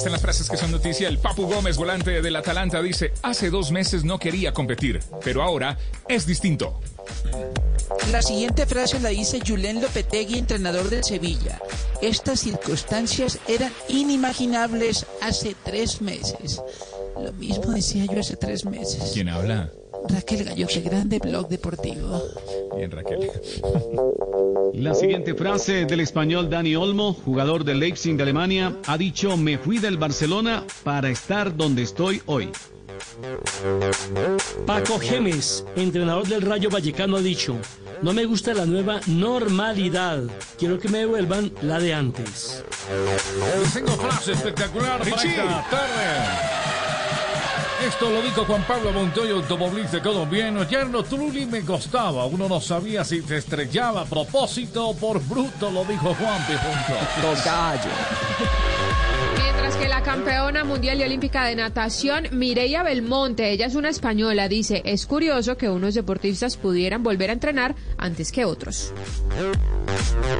[0.00, 1.08] Están las frases que son noticia.
[1.08, 5.76] El Papu Gómez, volante del Atalanta, dice, hace dos meses no quería competir, pero ahora
[6.08, 6.80] es distinto.
[8.10, 11.60] La siguiente frase la dice Julen Lopetegui, entrenador del Sevilla.
[12.00, 16.62] Estas circunstancias eran inimaginables hace tres meses.
[17.22, 19.10] Lo mismo decía yo hace tres meses.
[19.12, 19.70] ¿Quién habla?
[20.08, 22.22] Raquel Gallo, qué grande blog deportivo.
[22.76, 23.30] Bien, Raquel.
[24.74, 29.58] La siguiente frase del español Dani Olmo, jugador del Leipzig de Alemania, ha dicho, me
[29.58, 32.50] fui del Barcelona para estar donde estoy hoy.
[34.66, 37.56] Paco Gemes, entrenador del Rayo Vallecano, ha dicho,
[38.02, 40.22] no me gusta la nueva normalidad,
[40.58, 42.64] quiero que me devuelvan la de antes.
[43.74, 46.59] Tengo frase espectacular para esta tarde.
[47.82, 50.64] Esto lo dijo Juan Pablo Montoya, automovilista colombiano.
[50.64, 52.26] Yerno Trulli me costaba.
[52.26, 56.58] Uno no sabía si te estrellaba a propósito por bruto, lo dijo Juan P.
[59.80, 64.82] que la campeona mundial y olímpica de natación, Mireia Belmonte, ella es una española, dice,
[64.84, 68.92] es curioso que unos deportistas pudieran volver a entrenar antes que otros.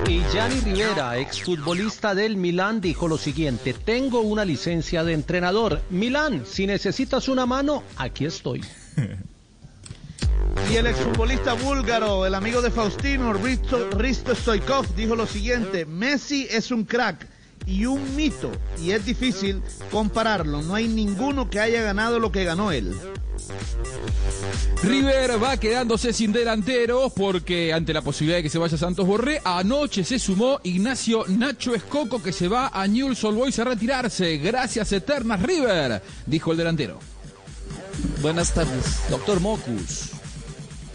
[0.07, 5.81] Y Gianni Rivera, exfutbolista del Milán, dijo lo siguiente, tengo una licencia de entrenador.
[5.89, 8.63] Milán, si necesitas una mano, aquí estoy.
[10.71, 16.47] Y el exfutbolista búlgaro, el amigo de Faustino, Risto, Risto Stoikov, dijo lo siguiente, Messi
[16.51, 17.40] es un crack
[17.71, 18.51] y un mito,
[18.83, 22.93] y es difícil compararlo, no hay ninguno que haya ganado lo que ganó él.
[24.83, 29.41] River va quedándose sin delanteros porque ante la posibilidad de que se vaya Santos Borré,
[29.45, 34.39] anoche se sumó Ignacio Nacho Escoco que se va a Newell's Old Boys a retirarse.
[34.39, 36.99] Gracias eternas River, dijo el delantero.
[38.21, 40.11] Buenas tardes, doctor Mocus.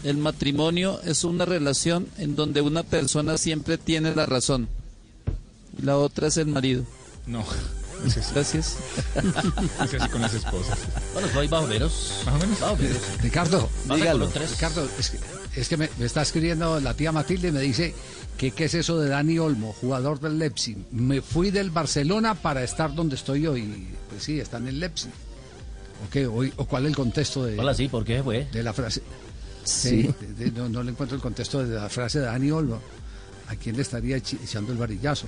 [0.03, 4.67] El matrimonio es una relación en donde una persona siempre tiene la razón
[5.81, 6.83] la otra es el marido.
[7.27, 7.43] No.
[8.33, 8.75] Gracias.
[9.15, 10.77] Es así con las esposas.
[11.13, 12.21] Bueno, soy más o menos.
[12.25, 12.59] Más o menos.
[12.61, 12.97] Más o menos.
[13.21, 14.29] Ricardo, dígalo.
[14.29, 15.19] Ricardo, es que,
[15.61, 17.95] es que me, me está escribiendo la tía Matilde y me dice
[18.37, 20.77] que qué es eso de Dani Olmo, jugador del Leipzig.
[20.91, 23.87] Me fui del Barcelona para estar donde estoy hoy.
[24.09, 25.11] Pues sí, está en el Leipzig.
[26.05, 26.27] ¿O qué?
[26.27, 28.45] ¿O, o cuál es el contexto de, Hola, sí, ¿por qué fue?
[28.51, 29.01] de la frase?
[29.63, 30.13] Sí.
[30.37, 32.81] de- de- no, no le encuentro el contexto de la frase de Dani Olmo.
[33.47, 35.27] ¿A quién le estaría echando el varillazo?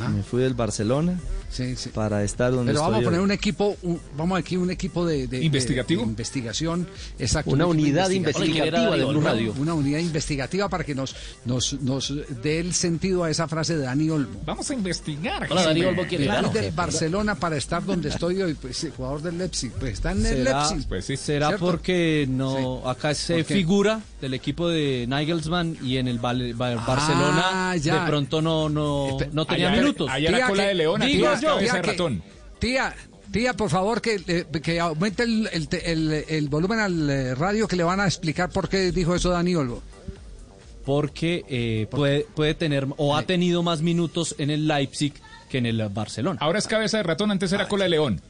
[0.00, 0.08] Ah.
[0.08, 1.18] Me fui del Barcelona
[1.50, 1.90] Sí, sí.
[1.90, 5.26] para estar donde Pero vamos a poner un equipo, un- vamos aquí un equipo de,
[5.26, 6.02] de- de- ¿Investigativo?
[6.02, 6.86] de investigación,
[7.18, 7.50] exacto.
[7.50, 8.44] Una un unidad investigativo.
[8.46, 9.54] investigativa de Blue Radio.
[9.58, 11.14] Una unidad investigativa para que nos,
[11.44, 14.40] nos, nos dé el sentido a esa frase de Dani Olmo.
[14.46, 15.46] Vamos a investigar.
[15.50, 15.84] Hola, Dani.
[15.84, 16.32] Olmo, ¿quién Me es?
[16.32, 16.60] fui Claro.
[16.60, 20.24] del Barcelona para estar donde estoy hoy, pues el jugador del Leipzig, pues está en
[20.26, 20.88] el ¿Será, Leipzig.
[20.88, 21.16] Pues sí.
[21.16, 21.66] será ¿Cierto?
[21.66, 23.54] porque no acá se ¿Por qué?
[23.54, 28.00] figura del equipo de Nigelsmann y en el Barcelona Ah, ya.
[28.02, 30.10] de pronto no no, no tenía Allá- minutos.
[30.10, 32.22] allá la Tía, cola que- de león, de Tía, que- ratón.
[32.58, 32.94] Tía,
[33.30, 37.68] tía, por favor, que, eh, que aumente el, el, el- el volumen al eh, radio
[37.68, 39.82] que le van a explicar por qué dijo eso Dani Olmo.
[40.84, 45.12] porque eh, puede, puede tener o ha tenido más minutos en el Leipzig
[45.50, 46.38] que en el Barcelona.
[46.40, 48.20] Ahora es cabeza de ratón, antes era cola de león.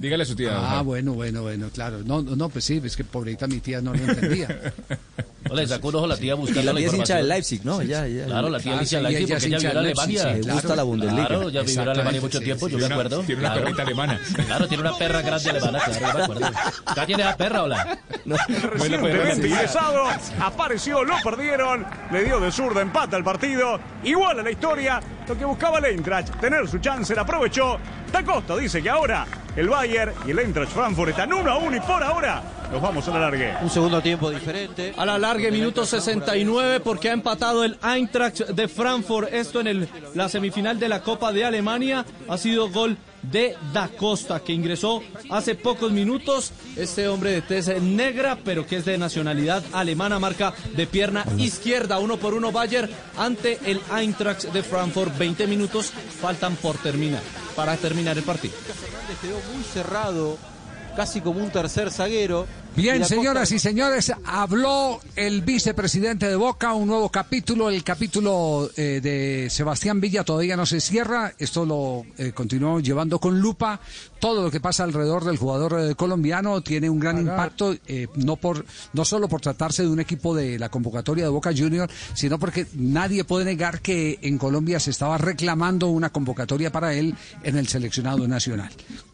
[0.00, 0.52] Dígale a su tía.
[0.56, 1.98] Ah, bueno, bueno, bueno, claro.
[2.04, 4.72] No, no, no, pues sí, es que pobrecita mi tía no lo entendía.
[5.48, 7.28] Hola, le sacó un ojo a la tía buscando La la tía es hincha del
[7.28, 7.82] Leipzig, ¿no?
[7.82, 8.26] Ya, ya.
[8.26, 10.22] Claro, la tía Ah, es hincha del Leipzig porque ella vivió en Alemania.
[10.34, 11.26] sí, Le gusta la Bundesliga.
[11.26, 13.22] Claro, ya vivió en Alemania mucho tiempo, sí, yo me Tiene una- acuerdo.
[13.26, 13.64] tiene una Claro.
[13.64, 14.20] perrita alemana.
[14.46, 16.46] Claro, tiene una perra grande alemana, claro, yo me acuerdo.
[16.86, 17.98] ¿Acá tiene la perra, hola?
[18.74, 20.04] Recientemente ingresado,
[20.40, 25.36] apareció, lo perdieron, le dio de zurda, empata el partido, igual a la historia, lo
[25.38, 27.78] que buscaba el Eintracht, tener su chance, la aprovechó.
[28.12, 29.26] Da Costa dice que ahora
[29.56, 33.06] el Bayern y el Eintracht Frankfurt están uno a uno y por ahora nos vamos
[33.08, 33.54] a la largue.
[33.62, 34.94] Un segundo tiempo diferente.
[34.96, 39.32] A la larga, minuto 69, porque ha empatado el Eintracht de Frankfurt.
[39.32, 42.04] Esto en el, la semifinal de la Copa de Alemania.
[42.28, 46.52] Ha sido gol de Da Costa, que ingresó hace pocos minutos.
[46.76, 51.98] Este hombre de tez negra, pero que es de nacionalidad alemana, marca de pierna izquierda.
[51.98, 55.16] Uno por uno Bayern ante el Eintracht de Frankfurt.
[55.18, 57.22] 20 minutos faltan por terminar,
[57.56, 58.54] para terminar el partido.
[58.54, 60.38] Fernández quedó muy cerrado,
[60.96, 62.46] casi como un tercer zaguero.
[62.76, 68.70] Bien, señoras Costa- y señores, habló el vicepresidente de Boca, un nuevo capítulo, el capítulo
[68.76, 73.80] eh, de Sebastián Villa todavía no se cierra, esto lo eh, continuamos llevando con lupa,
[74.20, 78.36] todo lo que pasa alrededor del jugador eh, colombiano tiene un gran impacto, eh, no,
[78.36, 82.38] por, no solo por tratarse de un equipo de la convocatoria de Boca Junior, sino
[82.38, 87.56] porque nadie puede negar que en Colombia se estaba reclamando una convocatoria para él en
[87.56, 88.70] el seleccionado nacional.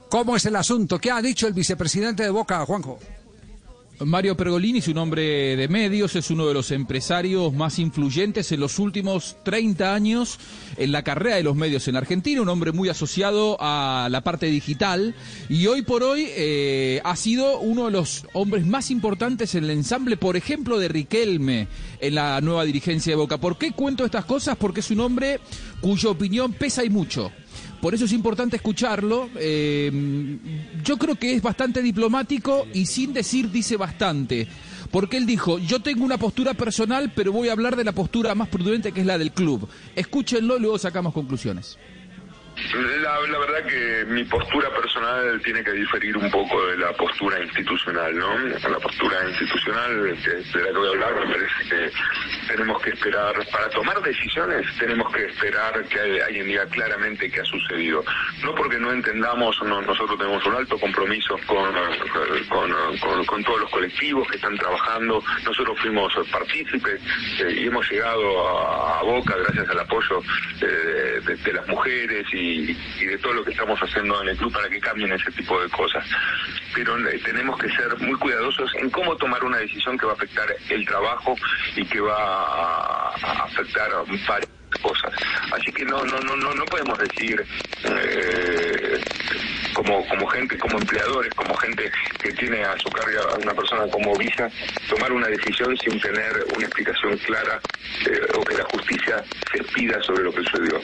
[0.09, 0.99] ¿Cómo es el asunto?
[0.99, 2.99] ¿Qué ha dicho el vicepresidente de Boca, Juanjo?
[4.05, 8.61] Mario Pergolini es un hombre de medios, es uno de los empresarios más influyentes en
[8.61, 10.39] los últimos 30 años
[10.77, 14.47] en la carrera de los medios en Argentina, un hombre muy asociado a la parte
[14.47, 15.15] digital
[15.49, 19.71] y hoy por hoy eh, ha sido uno de los hombres más importantes en el
[19.71, 21.69] ensamble, por ejemplo, de Riquelme
[22.01, 23.39] en la nueva dirigencia de Boca.
[23.39, 24.57] ¿Por qué cuento estas cosas?
[24.59, 25.41] Porque es un hombre
[25.81, 27.33] cuya opinión pesa y mucho.
[27.81, 29.29] Por eso es importante escucharlo.
[29.37, 30.39] Eh,
[30.85, 34.47] yo creo que es bastante diplomático y sin decir dice bastante.
[34.91, 38.35] Porque él dijo, yo tengo una postura personal, pero voy a hablar de la postura
[38.35, 39.69] más prudente que es la del club.
[39.95, 41.79] Escúchenlo y luego sacamos conclusiones.
[42.57, 48.17] La, verdad que mi postura personal tiene que diferir un poco de la postura institucional,
[48.17, 48.39] ¿no?
[48.39, 51.91] La postura institucional de, la que voy a hablar me parece que
[52.49, 57.45] tenemos que esperar, para tomar decisiones tenemos que esperar que alguien diga claramente qué ha
[57.45, 58.03] sucedido.
[58.43, 61.75] No porque no entendamos, no, nosotros tenemos un alto compromiso con,
[63.27, 67.01] con, todos los colectivos que están trabajando, nosotros fuimos partícipes
[67.41, 70.21] eh, y hemos llegado a, Boca gracias al apoyo
[70.61, 74.53] eh, de las mujeres y, y de todo lo que estamos haciendo en el club
[74.53, 76.05] para que cambien ese tipo de cosas.
[76.75, 80.17] Pero eh, tenemos que ser muy cuidadosos en cómo tomar una decisión que va a
[80.17, 81.37] afectar el trabajo
[81.75, 83.15] y que va a,
[83.45, 83.91] afectar
[84.29, 85.13] varias cosas.
[85.53, 87.45] Así que no no no no no podemos decir
[87.85, 89.01] eh,
[89.75, 91.91] como como gente, como empleadores, como gente
[92.21, 94.51] que tiene a su carga a una persona como Villa,
[94.89, 97.61] tomar una decisión sin tener una explicación clara
[98.07, 100.81] eh, o que la justicia se pida sobre lo que sucedió.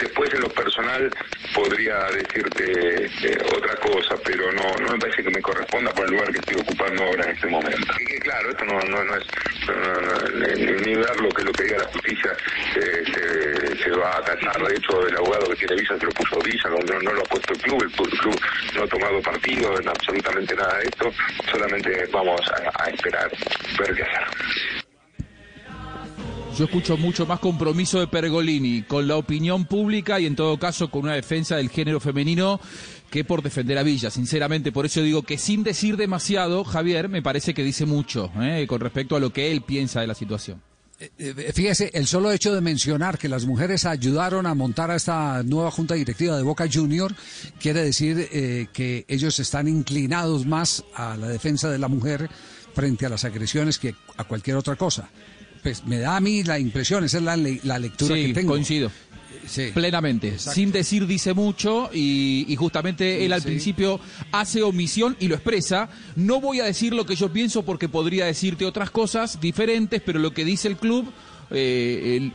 [0.00, 1.10] Después en lo personal
[1.54, 6.12] podría decirte eh, otra cosa, pero no no me parece que me corresponda por el
[6.12, 7.94] lugar que estoy ocupando ahora en este momento.
[8.00, 9.26] Y claro, esto no, no, no es
[10.56, 12.36] ni, ni lo que lo que diga la justicia
[12.76, 14.66] eh, se, se va a acatar.
[14.66, 17.24] De hecho, el abogado que tiene visa se lo puso visa, no, no, lo ha
[17.24, 18.40] puesto el, club- el club
[18.74, 21.12] no ha tomado partido en absolutamente nada de esto,
[21.50, 23.30] solamente vamos a, a esperar,
[23.78, 24.26] ver qué hacer.
[26.56, 30.90] Yo escucho mucho más compromiso de Pergolini con la opinión pública y en todo caso
[30.90, 32.58] con una defensa del género femenino
[33.10, 34.72] que por defender a Villa, sinceramente.
[34.72, 38.64] Por eso digo que sin decir demasiado, Javier, me parece que dice mucho ¿eh?
[38.66, 40.62] con respecto a lo que él piensa de la situación.
[40.98, 45.42] Eh, Fíjese, el solo hecho de mencionar que las mujeres ayudaron a montar a esta
[45.42, 47.14] nueva junta directiva de Boca Junior
[47.60, 52.30] quiere decir eh, que ellos están inclinados más a la defensa de la mujer
[52.74, 55.10] frente a las agresiones que a cualquier otra cosa.
[55.62, 58.52] Pues me da a mí la impresión, esa es la, la lectura Sí, que tengo.
[58.52, 58.90] coincido.
[59.74, 60.28] Plenamente.
[60.28, 60.54] Exacto.
[60.54, 63.48] Sin decir dice mucho y, y justamente él al Sí.
[63.48, 64.00] principio
[64.32, 65.88] hace omisión y lo expresa.
[66.16, 70.18] No voy a decir lo que yo pienso porque podría decirte otras cosas diferentes, pero
[70.18, 71.10] lo que dice el club
[71.48, 72.32] eh, el-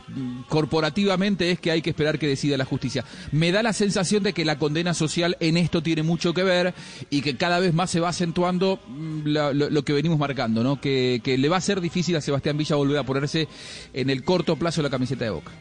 [0.48, 3.04] corporativamente es que hay que esperar que decida la justicia.
[3.30, 6.72] Me da la sensación de que la condena social en esto tiene mucho que ver
[7.10, 10.62] y que cada vez más se va acentuando mm, la- lo, lo que venimos marcando,
[10.62, 10.80] ¿no?
[10.80, 13.48] Que, que le va a ser difícil a Sebastián Villa volver a ponerse
[13.92, 15.52] en el corto plazo la camiseta de Boca.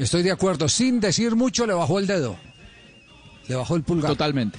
[0.00, 2.36] Estoy de acuerdo, sin decir mucho le bajó el dedo.
[3.48, 4.12] Le bajó el pulgar.
[4.12, 4.58] Totalmente.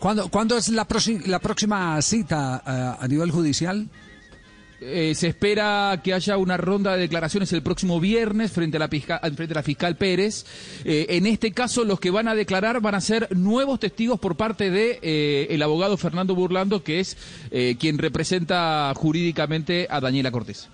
[0.00, 3.88] ¿Cuándo, ¿cuándo es la, próxima cita eh, a nivel judicial?
[4.80, 8.88] Eh, se espera que haya una ronda de declaraciones el próximo viernes frente a la,
[8.88, 10.44] fiscal, frente a la fiscal Pérez.
[10.84, 14.36] Eh, en este caso, los que van a declarar van a ser nuevos testigos por
[14.36, 17.16] parte de eh, el abogado Fernando Burlando, que es
[17.78, 20.68] quien representa jurídicamente a Daniela Cortés.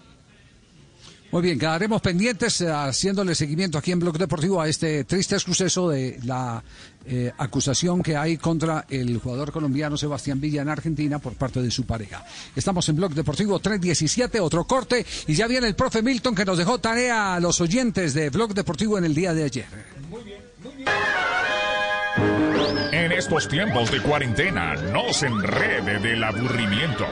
[1.33, 5.89] Muy bien, quedaremos pendientes eh, haciéndole seguimiento aquí en Blog Deportivo a este triste suceso
[5.89, 6.61] de la
[7.07, 11.71] eh, acusación que hay contra el jugador colombiano Sebastián Villa en Argentina por parte de
[11.71, 12.25] su pareja.
[12.57, 16.59] Estamos en Blog Deportivo 317, otro corte, y ya viene el profe Milton que nos
[16.59, 19.67] dejó tarea a los oyentes de Blog Deportivo en el día de ayer.
[22.91, 27.07] En estos tiempos de cuarentena, no se enrede del aburrimiento.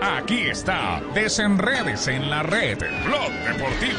[0.00, 3.98] Aquí está, desenredes en la red, Blog Deportivo.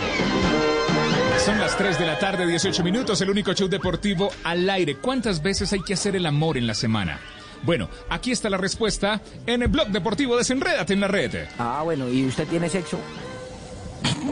[1.45, 4.97] Son las 3 de la tarde, 18 minutos, el único show deportivo al aire.
[4.97, 7.19] ¿Cuántas veces hay que hacer el amor en la semana?
[7.63, 11.45] Bueno, aquí está la respuesta en el Blog Deportivo Desenrédate en la red.
[11.59, 12.99] Ah, bueno, ¿y usted tiene sexo?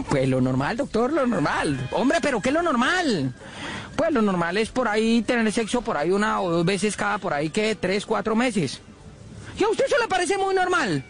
[0.09, 1.87] Pues lo normal, doctor, lo normal.
[1.91, 3.31] Hombre, pero ¿qué es lo normal?
[3.95, 7.19] Pues lo normal es por ahí tener sexo por ahí una o dos veces cada
[7.19, 8.81] por ahí que tres, cuatro meses.
[9.59, 11.03] ¿Y a usted eso le parece muy normal?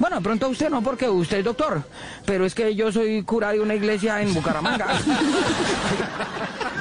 [0.00, 1.84] Bueno, de pronto usted no, porque usted es doctor.
[2.24, 4.88] Pero es que yo soy cura de una iglesia en Bucaramanga.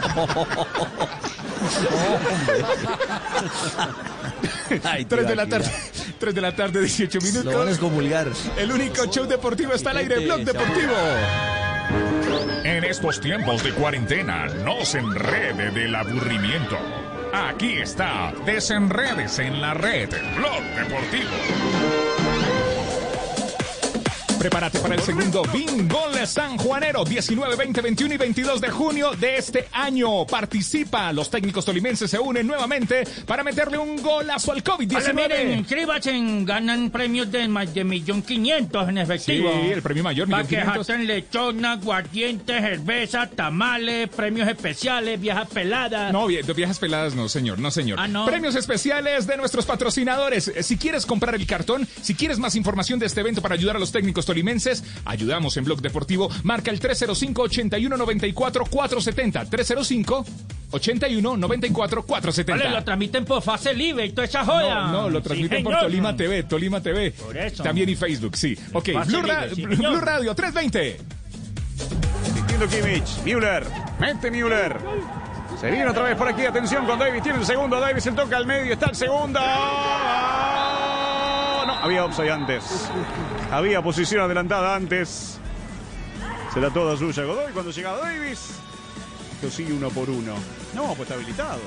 [4.84, 5.72] Ay, 3 de la tarde,
[6.20, 7.46] 3 de la tarde, 18 minutos.
[7.46, 8.28] Lo van a excomulgar.
[8.58, 10.94] El único show deportivo está al aire, Blog Deportivo.
[12.64, 16.78] En estos tiempos de cuarentena, no se enrede del aburrimiento.
[17.34, 22.09] Aquí está, desenredes en la red, Blog Deportivo.
[24.40, 29.38] Prepárate para el segundo Bingo San Juanero, 19, 20, 21 y 22 de junio de
[29.38, 30.26] este año.
[30.26, 34.78] Participa, los técnicos tolimenses se unen nuevamente para meterle un golazo al Hola,
[35.14, 35.58] miren, COVID-19.
[35.60, 36.12] inscríbanse,
[36.46, 39.52] ganan premios de más de millón quinientos en efectivo.
[39.64, 40.88] Sí, el premio mayor, Para que quinientos.
[40.88, 46.12] jaten lechona, aguardiente, cerveza, tamales, premios especiales, viejas peladas.
[46.14, 48.00] No, vie- viejas peladas no, señor, no, señor.
[48.00, 48.26] Ah, ¿no?
[48.26, 50.52] Premios especiales de nuestros patrocinadores.
[50.62, 53.80] Si quieres comprar el cartón, si quieres más información de este evento para ayudar a
[53.80, 56.30] los técnicos tolimenses, ayudamos en Blog Deportivo.
[56.44, 59.50] Marca el 305-8194-470.
[59.50, 60.26] 305
[60.72, 62.64] 81 94 470.
[62.64, 64.92] Vale, lo transmiten por Fase Libre y toda esa joda.
[64.92, 65.80] No, no, lo Sí, transmiten por.
[65.80, 67.12] Tolima TV, Tolima TV.
[67.12, 67.64] Por eso.
[67.64, 68.56] También y Facebook, sí.
[68.74, 70.00] Ok, Blue, Ra- sí, Blue.
[70.00, 71.00] Radio 320.
[72.36, 73.66] Sintiendo Kimmich, Müller,
[74.00, 74.78] mete Müller.
[75.60, 78.38] Se viene otra vez por aquí, atención con Davis, tiene el segundo, Davis se toca
[78.38, 79.40] al medio, está el segundo.
[79.42, 80.84] ¡Ah!
[81.68, 82.64] No, había offside antes.
[83.52, 85.40] Había posición adelantada antes.
[86.54, 88.50] Será toda suya Godoy cuando llega Davis.
[89.42, 90.36] Lo sigue uno por uno.
[90.76, 91.60] No, pues está habilitado.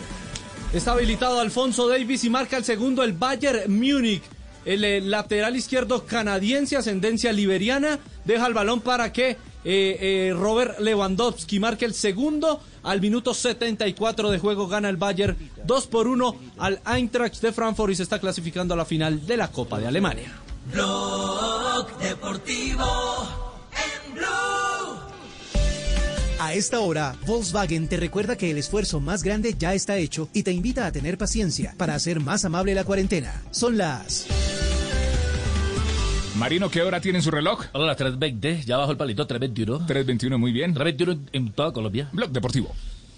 [0.73, 4.23] Está habilitado Alfonso Davis y marca el segundo el Bayern Múnich.
[4.65, 10.79] El eh, lateral izquierdo canadiense, ascendencia liberiana, deja el balón para que eh, eh, Robert
[10.79, 12.61] Lewandowski marque el segundo.
[12.85, 17.93] Al minuto 74 de juego gana el Bayern 2 por 1 al Eintracht de Frankfurt
[17.93, 20.33] y se está clasificando a la final de la Copa de Alemania.
[20.71, 22.85] Blog Deportivo
[23.73, 24.27] en Blue.
[26.39, 30.43] A esta hora, Volkswagen te recuerda que el esfuerzo más grande ya está hecho y
[30.43, 33.43] te invita a tener paciencia para hacer más amable la cuarentena.
[33.51, 34.27] Son las
[36.37, 37.67] Marino, ¿qué hora tiene en su reloj?
[37.73, 39.87] Hola, las 3.20, ya bajo el palito, 3.21.
[39.87, 40.75] 3.21, muy bien.
[40.75, 42.09] 3.21 en toda Colombia.
[42.13, 42.75] Blog Deportivo.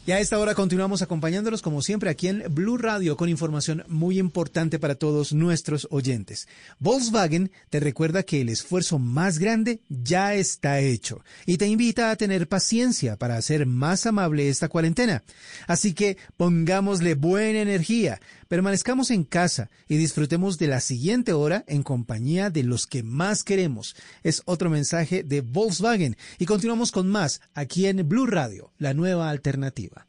[0.07, 4.19] Y a esta hora continuamos acompañándolos como siempre aquí en Blue Radio con información muy
[4.19, 6.47] importante para todos nuestros oyentes.
[6.79, 12.17] Volkswagen te recuerda que el esfuerzo más grande ya está hecho y te invita a
[12.17, 15.23] tener paciencia para hacer más amable esta cuarentena.
[15.67, 18.21] Así que pongámosle buena energía,
[18.55, 23.43] permanezcamos en casa y disfrutemos de la siguiente hora en compañía de los que más
[23.43, 23.97] queremos.
[24.23, 29.29] Es otro mensaje de Volkswagen y continuamos con más aquí en Blue Radio, la nueva
[29.29, 30.07] alternativa.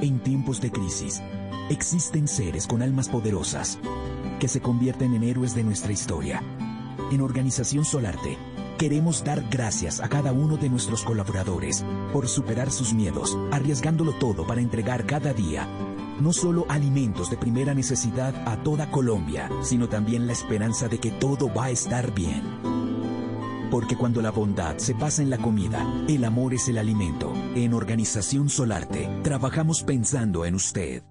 [0.00, 1.20] En tiempos de crisis,
[1.68, 3.78] existen seres con almas poderosas
[4.38, 6.42] que se convierten en héroes de nuestra historia.
[7.12, 8.38] En Organización Solarte,
[8.78, 11.84] queremos dar gracias a cada uno de nuestros colaboradores
[12.14, 15.68] por superar sus miedos, arriesgándolo todo para entregar cada día
[16.20, 21.10] no solo alimentos de primera necesidad a toda Colombia, sino también la esperanza de que
[21.10, 22.42] todo va a estar bien.
[23.70, 27.32] Porque cuando la bondad se pasa en la comida, el amor es el alimento.
[27.54, 31.02] En Organización Solarte, trabajamos pensando en usted.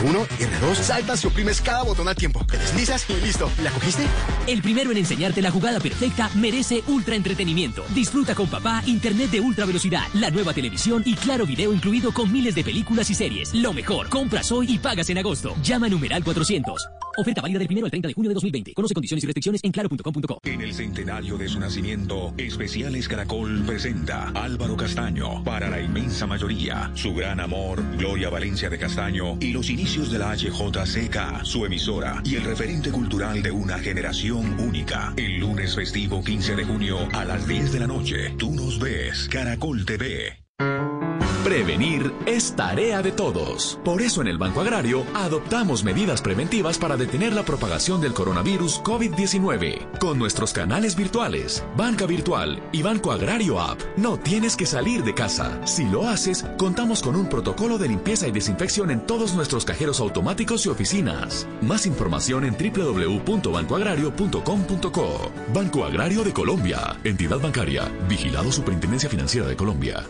[0.00, 2.44] R1, R2, saltas y oprimes cada botón al tiempo.
[2.46, 3.50] Te deslizas y listo.
[3.62, 4.06] ¿La cogiste?
[4.46, 7.84] El primero en enseñarte la jugada perfecta merece ultra entretenimiento.
[7.94, 12.32] Disfruta con papá internet de ultra velocidad, la nueva televisión y claro video incluido con
[12.32, 13.54] miles de películas y series.
[13.54, 15.54] Lo mejor, compras hoy y pagas en agosto.
[15.62, 16.99] Llama a numeral 400.
[17.18, 18.74] Oferta válida del primero al 30 de junio de 2020.
[18.74, 20.40] Conoce condiciones y restricciones en claro.com.co.
[20.44, 26.90] En el centenario de su nacimiento, Especiales Caracol presenta Álvaro Castaño para la inmensa mayoría,
[26.94, 32.22] su gran amor, Gloria Valencia de Castaño y los inicios de la HJCK, su emisora
[32.24, 35.12] y el referente cultural de una generación única.
[35.16, 39.28] El lunes festivo 15 de junio a las 10 de la noche, tú nos ves,
[39.28, 40.99] Caracol TV.
[41.50, 43.80] Prevenir es tarea de todos.
[43.84, 48.80] Por eso en el Banco Agrario adoptamos medidas preventivas para detener la propagación del coronavirus
[48.84, 49.98] COVID-19.
[49.98, 55.12] Con nuestros canales virtuales, Banca Virtual y Banco Agrario App, no tienes que salir de
[55.12, 55.60] casa.
[55.66, 59.98] Si lo haces, contamos con un protocolo de limpieza y desinfección en todos nuestros cajeros
[59.98, 61.48] automáticos y oficinas.
[61.62, 65.32] Más información en www.bancoagrario.com.co.
[65.52, 66.96] Banco Agrario de Colombia.
[67.02, 67.90] Entidad bancaria.
[68.08, 70.06] Vigilado Superintendencia Financiera de Colombia.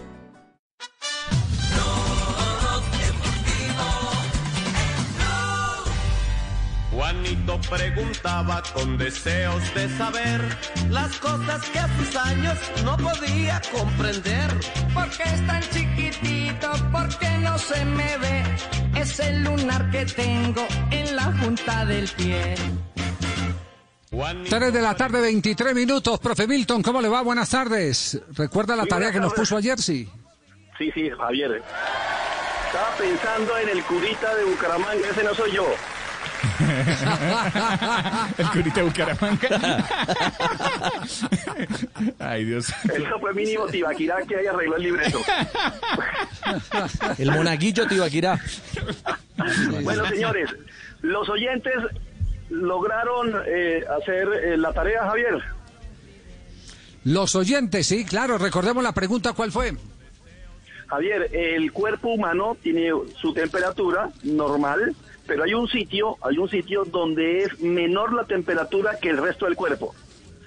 [7.30, 10.40] Juanito preguntaba con deseos de saber
[10.90, 14.50] las cosas que a sus años no podía comprender.
[14.92, 16.72] ¿Por qué es tan chiquitito?
[16.90, 18.42] ¿Por qué no se me ve?
[18.96, 22.56] Es el lunar que tengo en la junta del pie.
[24.48, 26.18] 3 de la tarde, 23 minutos.
[26.18, 27.22] Profe Milton, ¿cómo le va?
[27.22, 28.20] Buenas tardes.
[28.34, 29.78] ¿Recuerda la Sí, tarea que nos puso ayer?
[29.80, 30.10] Sí.
[30.78, 31.62] Sí, sí, Javier.
[32.66, 35.66] Estaba pensando en el curita de Bucaramanga, ese no soy yo.
[38.38, 39.86] El curita de Bucaramanga.
[42.18, 42.72] Ay, Dios.
[42.84, 45.20] Eso fue mínimo Tibaquirá que ahí arregló el libreto.
[47.18, 48.40] El monaguillo Tibaquirá.
[49.82, 50.50] Bueno, señores,
[51.02, 51.74] los oyentes
[52.50, 55.42] lograron eh, hacer eh, la tarea, Javier.
[57.04, 58.38] Los oyentes, sí, claro.
[58.38, 59.72] Recordemos la pregunta, ¿cuál fue?
[60.88, 62.90] Javier, el cuerpo humano tiene
[63.20, 64.94] su temperatura normal,
[65.30, 69.44] pero hay un sitio, hay un sitio donde es menor la temperatura que el resto
[69.44, 69.94] del cuerpo.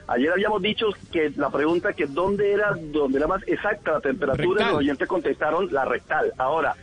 [0.08, 4.58] Ayer habíamos dicho que la pregunta que dónde era, dónde era más exacta la temperatura,
[4.58, 4.72] Rectal.
[4.72, 6.34] los oyentes contestaron la rectal.
[6.38, 6.76] Ahora,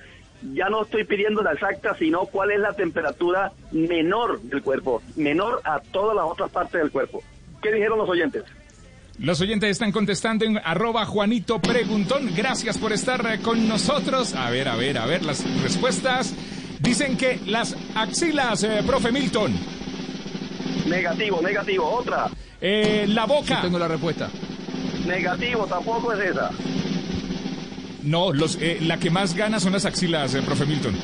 [0.54, 5.60] ya no estoy pidiendo la exacta, sino cuál es la temperatura menor del cuerpo, menor
[5.64, 7.22] a todas las otras partes del cuerpo.
[7.60, 8.44] ¿Qué dijeron los oyentes?
[9.18, 12.30] Los oyentes están contestando en arroba Juanito Preguntón.
[12.34, 14.32] Gracias por estar eh, con nosotros.
[14.32, 16.34] A ver, a ver, a ver las respuestas.
[16.80, 19.54] Dicen que las axilas, eh, profe Milton.
[20.86, 21.88] Negativo, negativo.
[21.90, 22.28] Otra.
[22.60, 23.60] Eh, la boca.
[23.62, 24.28] tengo la respuesta.
[25.06, 26.50] Negativo, tampoco es esa.
[28.02, 30.96] No, los, eh, la que más gana son las axilas, eh, profe Milton.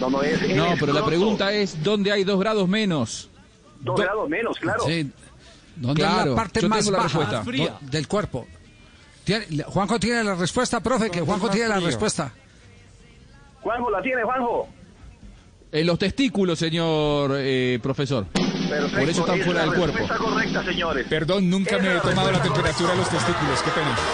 [0.00, 0.56] No, no es.
[0.56, 3.28] No, pero la pregunta es, ¿dónde hay dos grados menos?
[3.80, 4.84] Dos grados menos, claro.
[4.86, 5.10] Sí.
[5.76, 7.70] ¿Dónde es Claro, la parte yo más la baja respuesta.
[7.70, 8.46] do- del cuerpo?
[9.24, 12.32] Tiene- Juanjo tiene la respuesta, profe, que Juanjo tiene la respuesta.
[13.62, 14.68] Juanjo, ¿la tiene, Juanjo?
[15.70, 18.26] En los testículos, señor eh, profesor.
[18.26, 18.98] Perfecto.
[18.98, 19.98] Por eso están es fuera del cuerpo.
[19.98, 21.06] respuesta correcta, señores.
[21.08, 23.62] Perdón, nunca me he tomado la temperatura de los testículos.
[23.62, 23.96] Qué pena.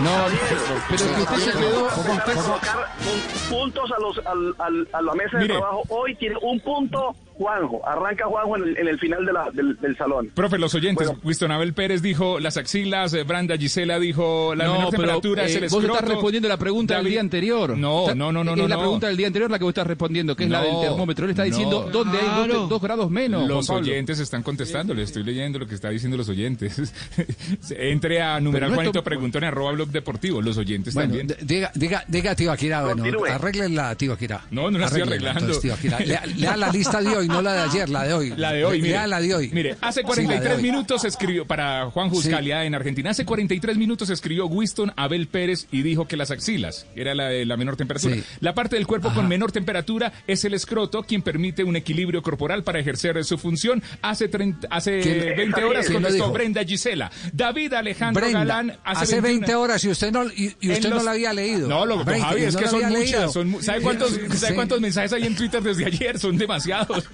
[0.00, 0.10] No,
[0.88, 1.88] pero que usted se quedó...
[3.50, 4.18] Puntos a, los,
[4.92, 5.54] a la mesa Mire.
[5.54, 5.82] de trabajo.
[5.88, 7.80] Hoy tiene un punto Juanjo.
[7.88, 10.30] Arranca Juanjo en el, en el final de la- del, del salón.
[10.34, 14.72] Profe, los oyentes, Winston Abel Pérez dijo las axilas, eh, Branda Gisela dijo la no,
[14.74, 15.94] menor pero temperatura es eh, el vos escroto.
[15.94, 17.78] estás respondiendo la pregunta del día anterior.
[17.78, 18.80] No, Está- no, no, no, Es no, la no.
[18.82, 21.24] pregunta del día anterior la que vos estás respondiendo, que es la del termómetro.
[21.24, 21.46] Él está no.
[21.46, 23.48] diciendo dónde hay dos, dos grados menos.
[23.48, 26.92] Los oyentes están contestando, le estoy leyendo lo que está diciendo los oyentes.
[27.70, 31.36] Entre a numeral no Juanito Preguntón en arroba blog deportivo, los oyentes Bueno, también.
[31.42, 34.44] diga, diga, diga Tibaquira, bueno, arréglenla, Tibaquira.
[34.50, 35.40] No, no la estoy arreglando.
[35.40, 36.00] entonces, Tibaquira.
[36.00, 38.34] Lea, lea la lista de hoy, no la de ayer, la de hoy.
[38.36, 39.06] La de hoy, mire.
[39.06, 39.50] La de hoy.
[39.52, 40.62] Mire, hace Sí, la de 43 hoy.
[40.62, 45.82] minutos escribió, para Juan Juscalia en Argentina, hace 43 minutos escribió Winston Abel Pérez y
[45.82, 48.16] dijo que las axilas era la de la menor temperatura.
[48.16, 48.22] Sí.
[48.40, 52.62] La parte del cuerpo con menor temperatura es el escroto, quien permite un equilibrio corporal
[52.64, 53.82] para ejercer su función.
[54.02, 56.30] Hace, 30 hace ¿Quién- 20 horas contestó?
[56.32, 57.10] Brenda Gisela.
[57.32, 61.02] David Alejandro Brenda, Galán hace, hace 21 20 horas y usted no, y, usted no
[61.02, 61.68] la había leído.
[61.68, 62.04] No, lo,
[62.38, 63.32] y es que son muchas.
[63.32, 64.36] Son, ¿sabe, cuántos, Sí.
[64.36, 66.18] ¿Sabe cuántos mensajes hay en Twitter desde ayer?
[66.18, 67.08] Son demasiados.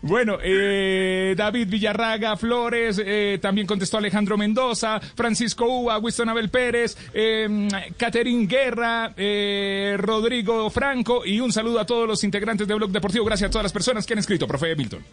[0.00, 6.96] Bueno, eh, David Villarraga Flores, eh, también contestó Alejandro Mendoza, Francisco Uva, Winston Abel Pérez,
[7.12, 7.68] eh,
[7.98, 13.26] Caterín Guerra, eh, Rodrigo Franco y un saludo a todos los integrantes de Blog Deportivo.
[13.26, 15.04] Gracias a todas las personas que han escrito, profe Milton.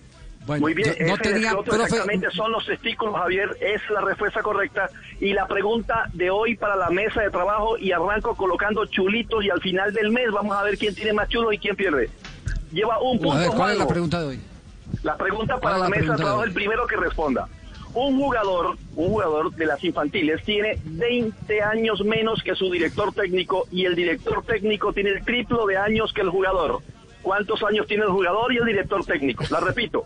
[0.62, 4.90] Muy bien, no tenía, profe- exactamente son los testículos, Javier, es la respuesta correcta.
[5.20, 9.50] Y la pregunta de hoy para la mesa de trabajo y arranco colocando chulitos y
[9.50, 12.10] al final del mes vamos a ver quién tiene más chulos y quién pierde.
[12.78, 13.34] Lleva un punto.
[13.34, 14.40] A ver, ¿cuál es la pregunta de hoy?
[15.02, 17.48] La pregunta ¿Cuál para la, la mesa de trabajo, el primero que responda.
[17.96, 23.66] Un jugador, un jugador de las infantiles tiene 20 años menos que su director técnico
[23.72, 26.84] y el director técnico tiene el triplo de años que el jugador.
[27.24, 29.44] ¿Cuántos años tiene el jugador y el director técnico?
[29.50, 30.06] La repito.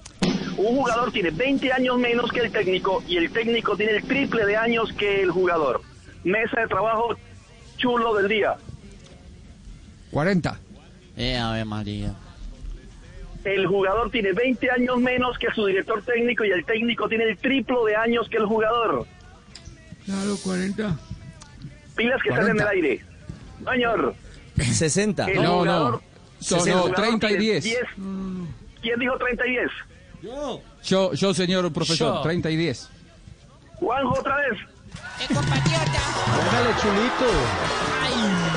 [0.55, 4.45] Un jugador tiene 20 años menos que el técnico y el técnico tiene el triple
[4.45, 5.81] de años que el jugador.
[6.23, 7.17] Mesa de trabajo
[7.75, 8.55] chulo del día.
[10.11, 10.57] 40.
[11.17, 12.15] Eh, Ave María.
[13.43, 17.37] El jugador tiene 20 años menos que su director técnico y el técnico tiene el
[17.37, 19.05] triplo de años que el jugador.
[20.05, 20.97] Claro, 40.
[21.95, 23.01] Pilas que están en el aire.
[23.71, 24.15] Señor.
[24.57, 25.25] 60.
[25.29, 26.01] El No, jugador- no.
[26.39, 27.85] Son- no, jugador 30 y tiene 10.
[28.81, 29.71] ¿Quién dijo 30 y 10?
[30.83, 32.21] Yo, yo, señor profesor, Yo.
[32.21, 32.89] 30 y 10.
[33.75, 34.59] Juanjo otra vez.
[35.27, 37.29] Póngale chulito.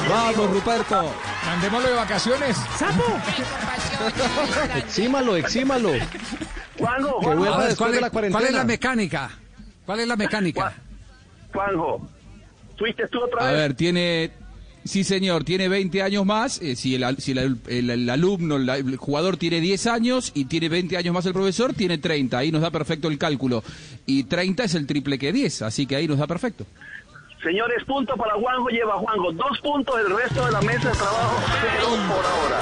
[0.09, 1.13] Vamos, Ruperto.
[1.47, 2.57] Mandémoslo de vacaciones.
[4.77, 5.91] Exímalo, exímalo.
[6.79, 7.37] Juanjo, Que Juanjo.
[7.37, 9.31] vuelva A ver, después ¿cuál, de es, la cuál es la mecánica?
[9.87, 10.73] ¿Cuál es la mecánica?
[11.53, 12.09] Juanjo.
[12.79, 14.33] ¿Fuiste tú otra A ver, tiene.
[14.85, 16.61] Sí, señor, tiene 20 años más.
[16.61, 20.97] eh, si el, si el, el- alumno, el jugador tiene 10 años y tiene 20
[20.99, 22.37] años más el profesor, tiene 30.
[22.37, 23.65] Ahí nos da perfecto el cálculo.
[24.05, 26.67] Y 30 es el triple que 10, así que ahí nos da perfecto.
[27.45, 28.69] Señores, punto para Juanjo.
[28.69, 30.01] Lleva Juanjo dos puntos.
[30.01, 32.61] El resto de la mesa de trabajo, cero por ahora.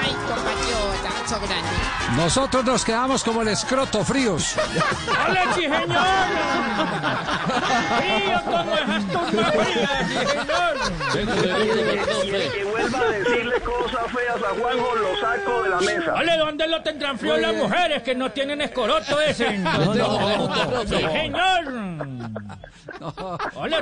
[0.00, 1.68] Ay, compatriota, eso grande.
[2.16, 4.56] Nosotros nos quedamos como el escroto fríos.
[5.26, 5.80] ¡Hola, sí, señor!
[7.98, 8.86] ¡Frío como el
[12.52, 16.14] que vuelva a decirle cosas feas a Juanjo, lo saco de la mesa.
[16.14, 19.58] Ole, ¿dónde lo tendrán frío las mujeres que no tienen escoroto ese?
[19.58, 20.48] No, no,
[21.30, 21.70] no.
[23.54, 23.76] Ole,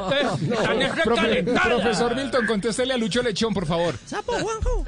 [1.05, 3.95] Profe- profesor Milton, contéstele a Lucho Lechón, por favor.
[4.05, 4.85] ¿Sapo, Juanjo?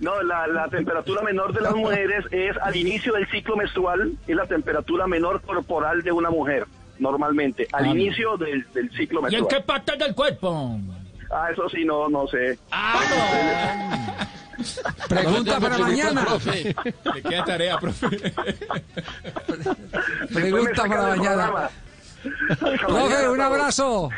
[0.00, 4.34] No, la, la temperatura menor de las mujeres es al inicio del ciclo menstrual, es
[4.36, 6.66] la temperatura menor corporal de una mujer,
[6.98, 9.48] normalmente, al Ah, inicio del, del ciclo ¿Y en menstrual.
[9.48, 10.78] qué parte del cuerpo?
[11.30, 12.58] Ah, eso sí, no, no sé.
[15.08, 16.26] Pregunta para mañana.
[17.14, 18.08] Le queda tarea, profe.
[20.32, 21.70] Pregunta para mañana.
[22.86, 24.10] Profe, un abrazo.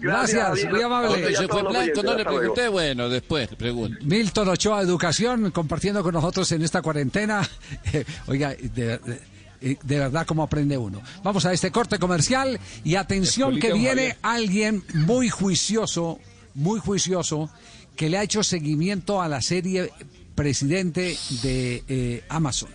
[0.00, 1.34] Gracias, muy amable.
[1.36, 3.98] Se fue blanco, no le pregunté, bueno, después pregunto.
[4.04, 7.48] Milton Ochoa, Educación, compartiendo con nosotros en esta cuarentena.
[8.26, 11.02] Oiga, de- de- de verdad, cómo aprende uno.
[11.24, 14.16] Vamos a este corte comercial y atención Escolita, que viene Javier.
[14.22, 16.20] alguien muy juicioso,
[16.54, 17.50] muy juicioso,
[17.96, 19.90] que le ha hecho seguimiento a la serie
[20.36, 22.70] Presidente de eh, Amazon.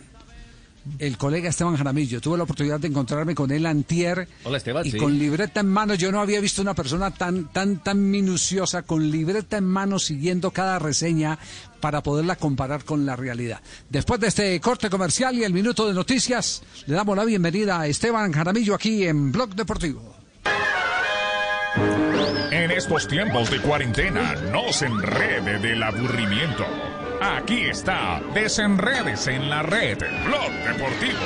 [0.99, 2.19] El colega Esteban Jaramillo.
[2.19, 4.27] Tuve la oportunidad de encontrarme con él antier.
[4.43, 4.97] Hola, Esteban, Y sí.
[4.97, 9.10] con libreta en mano, yo no había visto una persona tan, tan, tan minuciosa, con
[9.10, 11.39] libreta en mano, siguiendo cada reseña
[11.80, 13.61] para poderla comparar con la realidad.
[13.89, 17.88] Después de este corte comercial y el minuto de noticias, le damos la bienvenida a
[17.88, 20.15] Esteban Jaramillo aquí en Blog Deportivo.
[22.51, 26.65] En estos tiempos de cuarentena, no se enrede del aburrimiento.
[27.23, 31.19] Aquí está, desenredes en la red, Blog Deportivo.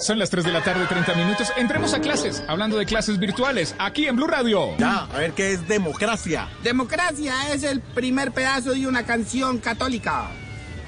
[0.00, 1.52] Son las 3 de la tarde, 30 minutos.
[1.56, 4.76] Entremos a clases, hablando de clases virtuales, aquí en Blue Radio.
[4.76, 6.48] Ya, a ver qué es democracia.
[6.64, 10.30] Democracia es el primer pedazo de una canción católica.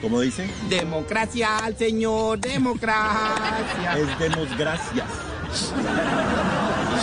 [0.03, 0.51] ¿Cómo dice?
[0.69, 3.97] Democracia al Señor, democracia.
[3.97, 5.07] Es demos gracias.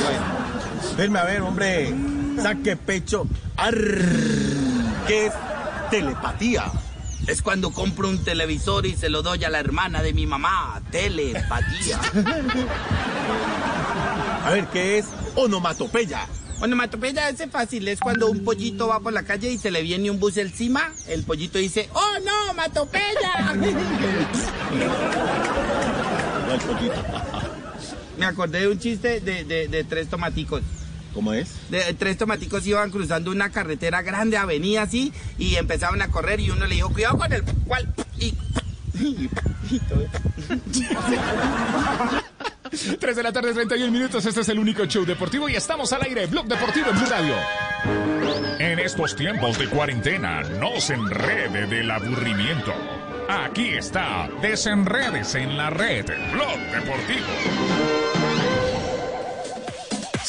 [0.03, 1.95] Bueno, venme a ver, hombre.
[2.41, 3.26] Saque pecho.
[3.55, 4.01] Arr,
[5.07, 5.34] ¿Qué es
[5.90, 6.66] telepatía?
[7.28, 10.82] Es cuando compro un televisor y se lo doy a la hermana de mi mamá.
[10.91, 11.99] Telepatía.
[14.45, 15.06] A ver, ¿qué es
[15.36, 16.28] onomatopeya?
[16.62, 20.10] Onomatopeya ese fácil, es cuando un pollito va por la calle y se le viene
[20.12, 23.53] un bus encima, el pollito dice, ¡Oh no, matopeya!
[28.18, 30.62] Me acordé de un chiste de, de- de tres tomaticos.
[31.16, 31.50] ¿Cómo es?
[31.72, 36.52] De, tres tomaticos iban cruzando una carretera grande, avenida así, y empezaban a correr y
[36.52, 37.92] uno le dijo, cuidado con el cual.
[38.20, 38.36] Y,
[39.00, 39.30] y-
[39.72, 40.06] y todo.
[43.00, 44.26] 3 de la tarde, 31 minutos.
[44.26, 46.26] Este es el único show deportivo y estamos al aire.
[46.28, 47.36] Blog Deportivo en Blue Radio.
[48.60, 52.74] En estos tiempos de cuarentena, no se enrede del aburrimiento.
[53.30, 58.05] Aquí está, desenredes en la red, Blog Deportivo.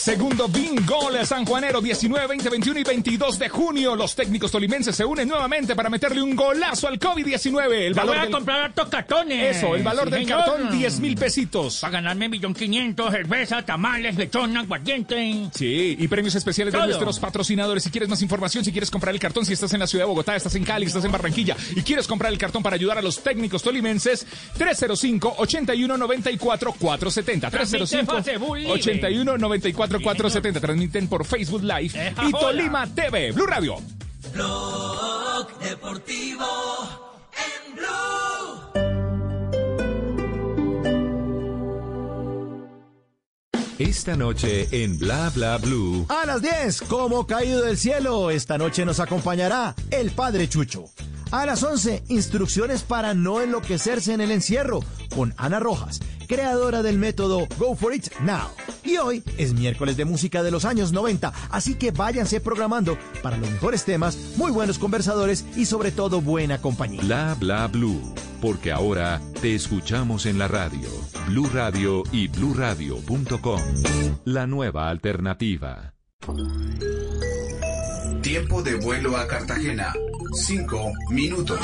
[0.07, 3.97] Segundo bingo San Juanero 19, 20, 21 y 22 de junio.
[3.97, 7.73] Los técnicos tolimenses se unen nuevamente para meterle un golazo al COVID-19.
[7.73, 9.57] El valor voy a comprar hartos cartones.
[9.57, 11.81] Eso, el valor del cartón 10 mil pesitos.
[11.81, 15.49] Para ganarme millón quinientos, cerveza, tamales, lechón, aguardiente.
[15.53, 17.83] Sí, y premios especiales de nuestros patrocinadores.
[17.83, 20.09] Si quieres más información, si quieres comprar el cartón, si estás en la ciudad de
[20.09, 23.03] Bogotá, estás en Cali, estás en Barranquilla y quieres comprar el cartón para ayudar a
[23.03, 24.25] los técnicos tolimenses,
[24.57, 27.51] 305 81 94 470.
[27.51, 30.61] 305 81 94 4470.
[30.61, 33.33] Transmiten por Facebook Live y Tolima TV.
[33.33, 33.77] Blue Radio.
[34.33, 36.47] Blog Deportivo
[37.33, 38.97] en Blue.
[43.79, 46.07] Esta noche en Bla Bla Blue.
[46.09, 50.87] A las 10, como caído del cielo, esta noche nos acompañará el Padre Chucho.
[51.33, 54.81] A las 11, instrucciones para no enloquecerse en el encierro,
[55.15, 58.49] con Ana Rojas, creadora del método Go For It Now.
[58.85, 63.37] Y hoy es miércoles de música de los años 90, así que váyanse programando para
[63.37, 67.01] los mejores temas, muy buenos conversadores y sobre todo buena compañía.
[67.03, 68.15] Bla Bla Blue.
[68.41, 70.89] Porque ahora te escuchamos en la radio.
[71.27, 73.61] Blue Radio y bluradio.com.
[74.25, 75.95] La nueva alternativa.
[78.23, 79.93] Tiempo de vuelo a Cartagena.
[80.37, 81.59] Cinco minutos.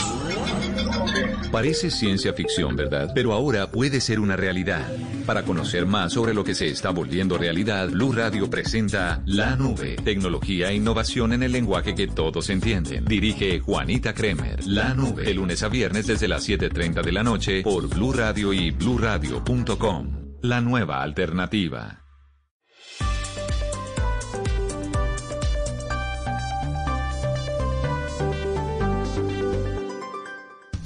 [1.51, 3.13] Parece ciencia ficción, ¿verdad?
[3.15, 4.91] Pero ahora puede ser una realidad.
[5.27, 9.97] Para conocer más sobre lo que se está volviendo realidad, Blue Radio presenta La Nube,
[9.97, 13.05] tecnología e innovación en el lenguaje que todos entienden.
[13.05, 14.67] Dirige Juanita Kremer.
[14.67, 18.55] La Nube, de lunes a viernes desde las 7:30 de la noche por Blue Radio
[18.55, 20.39] y bluradio.com.
[20.41, 22.02] La nueva alternativa.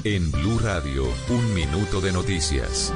[0.07, 2.93] En Blue Radio, un minuto de noticias.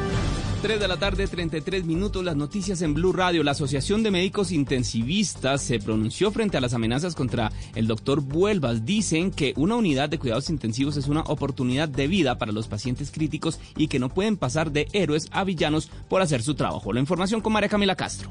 [0.62, 3.42] 3 de la tarde, 33 minutos, las noticias en Blue Radio.
[3.42, 8.84] La Asociación de Médicos Intensivistas se pronunció frente a las amenazas contra el doctor Vuelvas.
[8.84, 13.10] Dicen que una unidad de cuidados intensivos es una oportunidad de vida para los pacientes
[13.10, 16.92] críticos y que no pueden pasar de héroes a villanos por hacer su trabajo.
[16.92, 18.30] La información con María Camila Castro.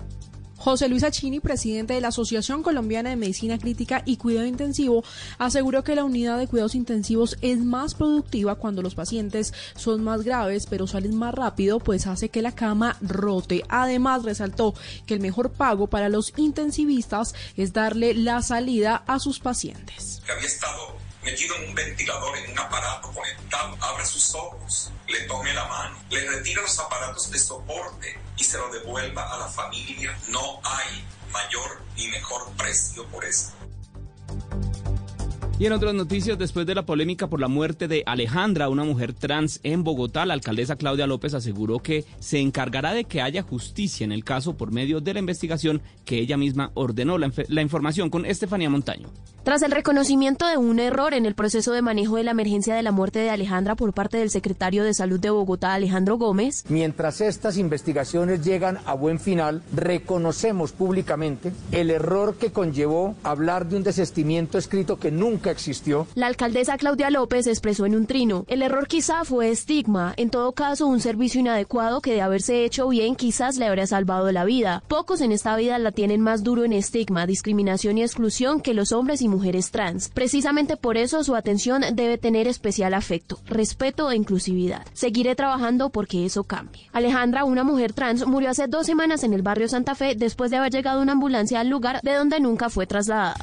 [0.60, 5.06] José Luis Achini, presidente de la Asociación Colombiana de Medicina Crítica y Cuidado Intensivo,
[5.38, 10.24] aseguró que la unidad de cuidados intensivos es más productiva cuando los pacientes son más
[10.24, 13.64] graves, pero salen más rápido, pues hace que la cama rote.
[13.70, 14.74] Además, resaltó
[15.06, 20.22] que el mejor pago para los intensivistas es darle la salida a sus pacientes.
[21.30, 25.96] Metido en un ventilador, en un aparato conectado, abre sus ojos, le tome la mano,
[26.10, 30.18] le retira los aparatos de soporte y se lo devuelva a la familia.
[30.30, 33.52] No hay mayor ni mejor precio por eso.
[35.60, 39.12] Y en otras noticias, después de la polémica por la muerte de Alejandra, una mujer
[39.12, 44.06] trans en Bogotá, la alcaldesa Claudia López aseguró que se encargará de que haya justicia
[44.06, 47.18] en el caso por medio de la investigación que ella misma ordenó.
[47.18, 49.10] La, inf- la información con Estefanía Montaño.
[49.44, 52.84] Tras el reconocimiento de un error en el proceso de manejo de la emergencia de
[52.84, 57.20] la muerte de Alejandra por parte del secretario de Salud de Bogotá, Alejandro Gómez, Mientras
[57.20, 63.84] estas investigaciones llegan a buen final, reconocemos públicamente el error que conllevó hablar de un
[63.84, 66.08] desistimiento escrito que nunca existió.
[66.16, 70.52] la alcaldesa Claudia López expresó en un trino, el error quizá fue estigma, en todo
[70.54, 74.84] caso un servicio inadecuado que de haberse hecho bien quizás le habría salvado la vida.
[74.88, 78.92] Pocos en esta vida la tienen más duro en estigma, discriminación y exclusión que los
[78.92, 80.10] hombres y mujeres trans.
[80.10, 84.86] Precisamente por eso su atención debe tener especial afecto, respeto e inclusividad.
[84.94, 86.90] Seguiré trabajando porque eso cambie.
[86.94, 90.58] Alejandra, una mujer trans, murió hace dos semanas en el barrio Santa Fe después de
[90.58, 93.36] haber llegado una ambulancia al lugar de donde nunca fue trasladada.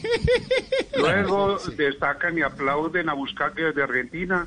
[0.96, 4.46] Luego destacan y aplauden a Buscaque desde Argentina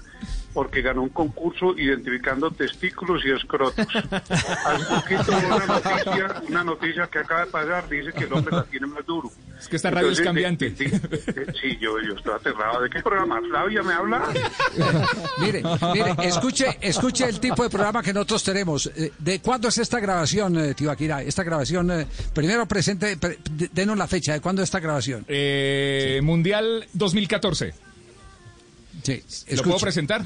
[0.56, 3.86] porque ganó un concurso identificando testículos y escrotos.
[3.94, 8.64] Hace poquito una noticia, una noticia que acaba de pasar dice que el hombre la
[8.64, 9.30] tiene más duro.
[9.60, 10.70] Es que esta radio es cambiante.
[10.72, 12.82] de- de- de- sí, yo, yo estoy aterrado.
[12.82, 13.40] ¿De qué programa?
[13.42, 14.24] ¿Flavia me habla?
[15.40, 15.62] Mire,
[15.94, 18.90] mire, escuche, escuche el tipo de programa que nosotros tenemos.
[18.96, 21.22] Eh, ¿De cuándo es esta grabación, eh, Tibaquirá?
[21.22, 25.26] Esta grabación, eh, primero presente, pre- de- denos la fecha de cuándo es esta grabación.
[25.28, 27.74] Eh, Mundial 2014.
[29.04, 29.22] Sí,
[29.56, 30.26] ¿Lo puedo presentar?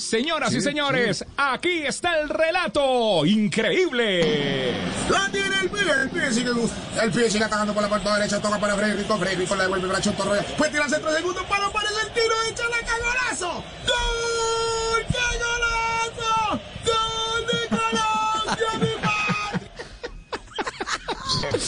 [0.00, 4.72] Señoras y Sí, señores, aquí está el relato increíble.
[5.10, 6.50] La tiene el pie, el pie sigue
[7.02, 10.00] El pie sigue atacando por la puerta derecha, toca para Frederico, Frederico le devuelve para
[10.00, 10.42] Choto Roya.
[10.56, 13.62] Puede tirarse tres segundos para aparecer el tiro, echa la cagolazo.
[13.86, 14.39] ¡Gol!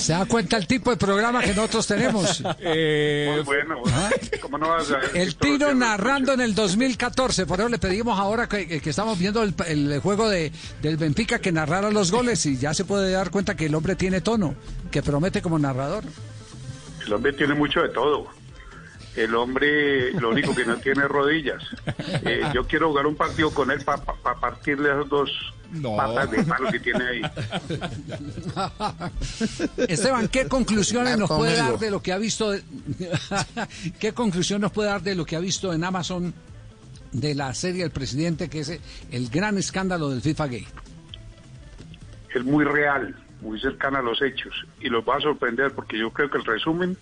[0.03, 2.43] ¿Se da cuenta el tipo de programa que nosotros tenemos?
[2.65, 3.83] Eh, Muy bueno.
[4.41, 5.11] ¿Cómo no vas a ver?
[5.15, 9.43] El Tino narrando en el 2014, por eso le pedimos ahora que, que estamos viendo
[9.43, 13.31] el, el juego de, del Benfica que narrara los goles y ya se puede dar
[13.31, 14.55] cuenta que el hombre tiene tono,
[14.91, 16.05] que promete como narrador.
[17.07, 18.27] El hombre tiene mucho de todo.
[19.17, 21.63] El hombre lo único que no tiene es rodillas.
[22.25, 24.03] Eh, yo quiero jugar un partido con él para
[24.41, 25.31] partirle esas dos
[25.97, 27.23] patas de palo que tiene ahí.
[29.89, 32.51] Esteban, ¿qué conclusiones nos puede dar de lo que ha visto?
[32.51, 32.63] de-
[33.99, 36.35] ¿Qué conclusión nos puede dar de lo que ha visto en Amazon
[37.13, 38.81] de la serie El Presidente, que es
[39.11, 40.67] el gran escándalo del FIFA Gay?
[42.35, 44.55] Es muy real, muy cercana a los hechos.
[44.81, 46.97] Y los va a sorprender porque yo creo que el resumen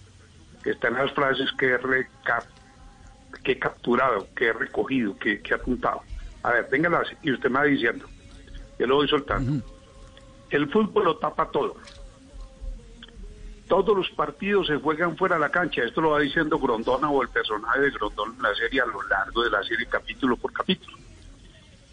[0.64, 2.44] está en las frases que he, reca-
[3.44, 6.02] que he capturado, que he recogido, que, que he apuntado.
[6.42, 8.06] A ver, téngalas y usted me va diciendo.
[8.80, 9.62] Yo lo voy soltando.
[10.48, 11.76] El fútbol lo tapa todo.
[13.68, 15.84] Todos los partidos se juegan fuera de la cancha.
[15.84, 19.02] Esto lo va diciendo Grondona o el personaje de Grondona en la serie a lo
[19.02, 20.96] largo de la serie, capítulo por capítulo.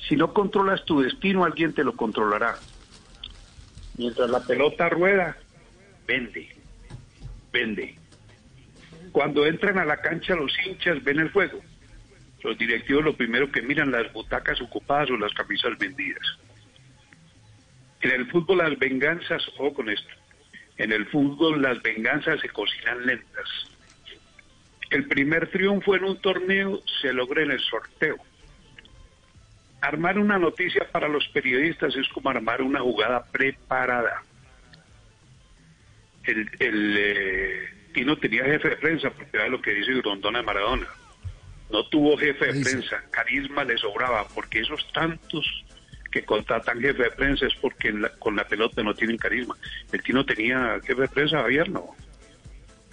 [0.08, 2.58] Si no controlas tu destino, alguien te lo controlará.
[3.98, 5.36] Mientras la pelota rueda,
[6.08, 6.56] vende,
[7.52, 8.00] vende.
[9.12, 11.60] Cuando entran a la cancha los hinchas ven el juego.
[12.44, 16.24] Los directivos lo primero que miran las butacas ocupadas o las camisas vendidas.
[18.02, 20.14] En el fútbol las venganzas, ojo con esto,
[20.78, 23.50] en el fútbol las venganzas se cocinan lentas.
[24.90, 28.18] El primer triunfo en un torneo se logra en el sorteo.
[29.82, 34.24] Armar una noticia para los periodistas es como armar una jugada preparada.
[36.24, 40.46] El, el eh, Tino tenía jefe de prensa, porque era lo que dice Grondona de
[40.46, 40.88] Maradona.
[41.72, 45.66] No tuvo jefe de prensa, carisma le sobraba, porque esos tantos
[46.12, 49.56] que contratan jefe de prensa es porque en la- con la pelota no tienen carisma.
[49.92, 51.96] El Tino tenía jefe de prensa, Javier, no.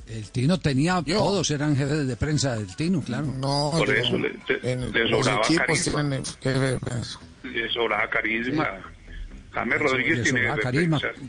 [0.06, 3.26] El Tino tenía, todos eran jefes de prensa del Tino, claro.
[3.26, 5.92] No, Por yo- eso le, le- en le los sobraba equipos carisma.
[6.02, 7.20] tienen jefe de prensa.
[7.44, 8.68] Le sobraba carisma.
[9.52, 10.98] James Rodríguez le tiene sobraba jefe de carisma.
[11.00, 11.20] prensa.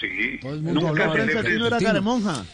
[0.00, 0.38] Sí.
[0.62, 1.78] mundo Nunca prensa del Tino era.
[1.86, 2.44] Caremonja.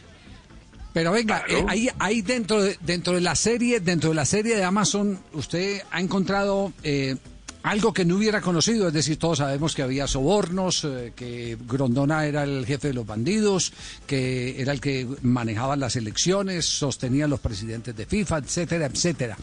[0.92, 1.60] Pero venga, Claro.
[1.62, 5.20] eh, ahí, ahí dentro de, dentro de la serie, dentro de la serie de Amazon,
[5.34, 7.16] usted ha encontrado eh,
[7.62, 12.26] algo que no hubiera conocido, es decir, todos sabemos que había sobornos, eh, que Grondona
[12.26, 13.72] era el jefe de los bandidos,
[14.06, 19.36] que era el que manejaba las elecciones, sostenía a los presidentes de FIFA, etcétera, etcétera.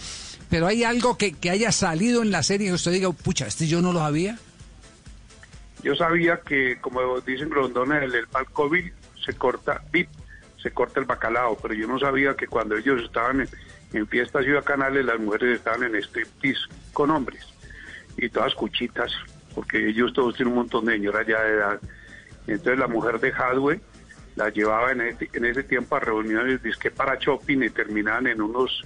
[0.49, 3.67] Pero hay algo que, que haya salido en la serie que usted diga, pucha, este
[3.67, 4.39] yo no lo sabía.
[5.83, 8.91] Yo sabía que, como dicen Grondona, el, el Palcovil
[9.23, 10.09] se corta, VIP,
[10.61, 13.49] se corta el bacalao, pero yo no sabía que cuando ellos estaban en,
[13.93, 16.61] en fiestas y bacanales, las mujeres estaban en striptease
[16.93, 17.45] con hombres,
[18.17, 19.11] y todas cuchitas,
[19.55, 21.79] porque ellos todos tienen un montón de señoras ya de edad.
[22.47, 23.81] Entonces la mujer de Hadwe
[24.35, 28.41] la llevaba en ese, en ese tiempo a reuniones disque para shopping y terminaban en
[28.41, 28.83] unos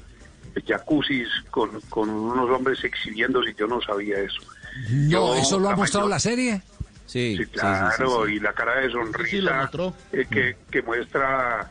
[0.68, 4.42] jacuzzis con, con unos hombres exhibiéndose y yo no sabía eso.
[4.90, 6.62] No, Yo, ¿eso lo ha mostrado mayor- la serie?
[7.06, 9.70] Sí, Sí, claro, y la cara de sonrisa
[10.14, 11.70] eh, que, que muestra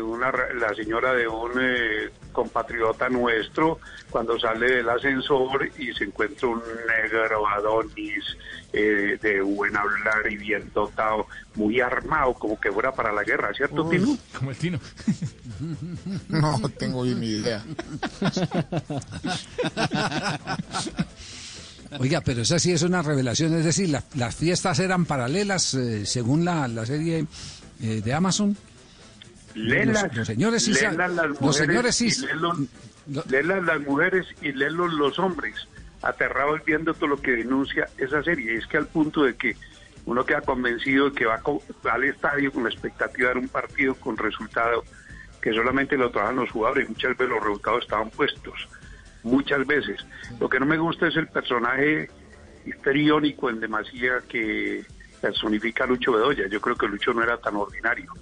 [0.00, 3.78] una, la señora de un eh, compatriota nuestro
[4.10, 8.24] cuando sale del ascensor y se encuentra un negro Adonis
[8.72, 13.52] eh, de buen hablar y bien dotado, muy armado, como que fuera para la guerra,
[13.54, 14.16] ¿cierto, Tino?
[14.36, 14.78] Como el Tino.
[16.28, 17.62] No tengo ni idea.
[21.98, 26.06] Oiga, pero esa sí es una revelación, es decir, la- las fiestas eran paralelas eh,
[26.06, 27.26] según la, la serie
[27.82, 28.56] eh, de Amazon.
[29.54, 34.26] Léelas, los, los señores sí léelas las los mujeres señores sí y léelas las mujeres
[34.40, 35.54] y léelos los hombres,
[36.02, 38.54] aterrados viendo todo lo que denuncia esa serie.
[38.54, 39.56] Es que al punto de que
[40.04, 41.40] uno queda convencido de que va,
[41.90, 44.84] al estadio con la expectativa de dar un partido con resultado
[45.40, 48.68] que solamente lo trabajan los jugadores y muchas veces los resultados estaban puestos.
[49.24, 50.04] Muchas veces.
[50.40, 52.10] Lo que no me gusta es el personaje
[52.64, 54.84] histriónico en demasía que
[55.20, 56.48] personifica a Lucho Bedoya.
[56.48, 58.12] Yo creo que Lucho no era tan ordinario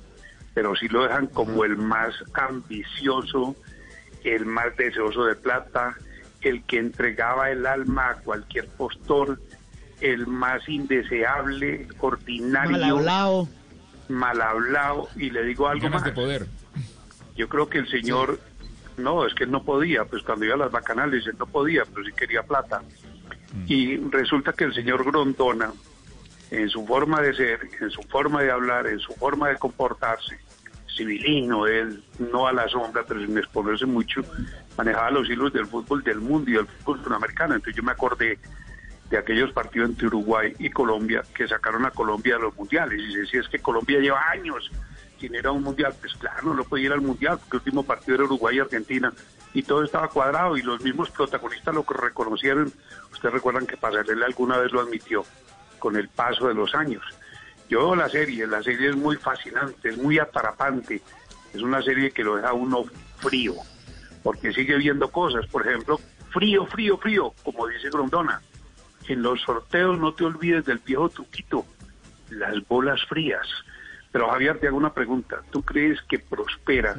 [0.54, 3.56] pero sí lo dejan como el más ambicioso,
[4.24, 5.96] el más deseoso de plata,
[6.42, 9.40] el que entregaba el alma a cualquier postor,
[10.00, 13.48] el más indeseable, ordinario, Mal hablado.
[14.08, 16.04] mal hablado, y le digo algo más.
[16.04, 16.46] de poder.
[17.36, 18.40] Yo creo que el señor,
[18.96, 21.84] no, es que él no podía, pues cuando iba a las bacanales él no podía,
[21.84, 22.82] pero sí quería plata.
[23.66, 25.72] Y resulta que el señor Grondona,
[26.50, 30.38] en su forma de ser, en su forma de hablar, en su forma de comportarse,
[30.96, 34.22] civilino, él no a la sombra, pero sin exponerse mucho,
[34.76, 37.54] manejaba los hilos del fútbol del mundo y del fútbol sudamericano.
[37.54, 38.38] Entonces yo me acordé
[39.08, 43.00] de aquellos partidos entre Uruguay y Colombia que sacaron a Colombia de los mundiales.
[43.00, 44.70] Y decía, es que Colombia lleva años
[45.18, 45.94] sin ir a un mundial.
[46.00, 48.60] Pues claro, no lo podía ir al mundial porque el último partido era Uruguay y
[48.60, 49.12] Argentina
[49.52, 52.72] y todo estaba cuadrado y los mismos protagonistas lo reconocieron.
[53.12, 55.24] Ustedes recuerdan que Pasarela alguna vez lo admitió
[55.80, 57.02] con el paso de los años.
[57.68, 61.02] Yo veo la serie, la serie es muy fascinante, es muy atrapante,
[61.52, 62.84] es una serie que lo deja uno
[63.18, 63.54] frío,
[64.22, 65.98] porque sigue viendo cosas, por ejemplo,
[66.30, 68.40] frío, frío, frío, como dice Grondona.
[69.08, 71.64] En los sorteos no te olvides del viejo truquito,
[72.30, 73.46] las bolas frías.
[74.12, 75.42] Pero Javier, te hago una pregunta.
[75.50, 76.96] ¿Tú crees que prospera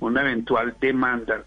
[0.00, 1.44] una eventual demanda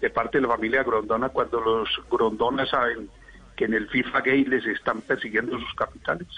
[0.00, 3.10] de parte de la familia Grondona cuando los Grondona saben
[3.58, 6.28] que en el FIFA Gay les están persiguiendo sus capitales?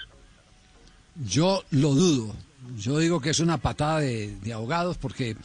[1.25, 2.33] Yo lo dudo.
[2.77, 5.35] Yo digo que es una patada de, de ahogados porque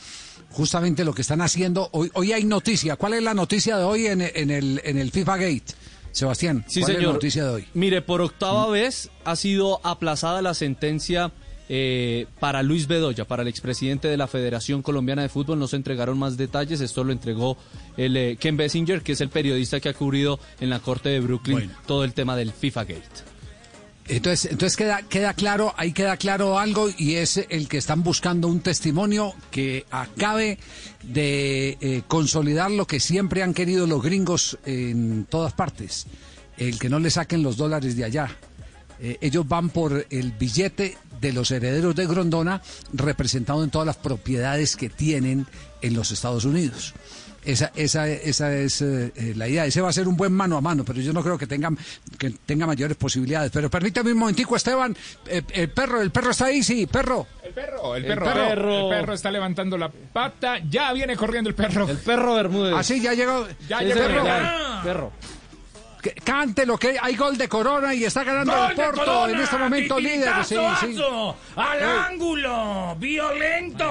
[0.50, 2.96] justamente lo que están haciendo hoy hoy hay noticia.
[2.96, 5.64] ¿Cuál es la noticia de hoy en, en el en el FIFA Gate?
[6.12, 7.08] Sebastián, Sí, ¿cuál es señor.
[7.10, 7.66] la noticia de hoy?
[7.74, 11.30] Mire, por octava vez ha sido aplazada la sentencia
[11.68, 15.58] eh, para Luis Bedoya, para el expresidente de la Federación Colombiana de Fútbol.
[15.58, 16.80] No se entregaron más detalles.
[16.80, 17.56] Esto lo entregó
[17.96, 21.20] el eh, Ken Bessinger, que es el periodista que ha cubrido en la corte de
[21.20, 23.36] Brooklyn todo el tema del FIFA Gate.
[24.08, 28.46] Entonces, entonces queda, queda claro, ahí queda claro algo y es el que están buscando
[28.46, 30.58] un testimonio que acabe
[31.02, 36.06] de eh, consolidar lo que siempre han querido los gringos en todas partes,
[36.56, 38.30] el que no le saquen los dólares de allá.
[39.00, 42.60] Eh, ellos van por el billete de los herederos de Grondona
[42.92, 45.46] representado en todas las propiedades que tienen
[45.82, 46.94] en los Estados Unidos.
[47.44, 49.64] Esa, esa, esa es eh, eh, la idea.
[49.66, 51.78] Ese va a ser un buen mano a mano, pero yo no creo que tengan
[52.18, 53.52] que tenga mayores posibilidades.
[53.52, 54.96] Pero permítame un momentico, Esteban.
[55.28, 57.24] Eh, el perro, el perro está ahí, sí, perro.
[57.44, 58.92] El perro, el El perro, perro.
[58.92, 61.88] el perro está levantando la pata, ya viene corriendo el perro.
[61.88, 62.74] El perro Bermúdez.
[62.76, 63.46] Ah, sí, ya llegó.
[63.68, 64.24] Ya Sí, llegó el perro.
[64.24, 64.80] ya.
[64.82, 65.12] Perro.
[66.06, 69.32] Que- Cante lo que hay gol de Corona y está ganando ¡Gol el Porto Corona!
[69.32, 70.32] en este momento líder.
[70.44, 70.86] Sí, sí.
[70.86, 72.94] ¡Titicazo, ¡Al ángulo!
[72.96, 73.84] ¡Violento!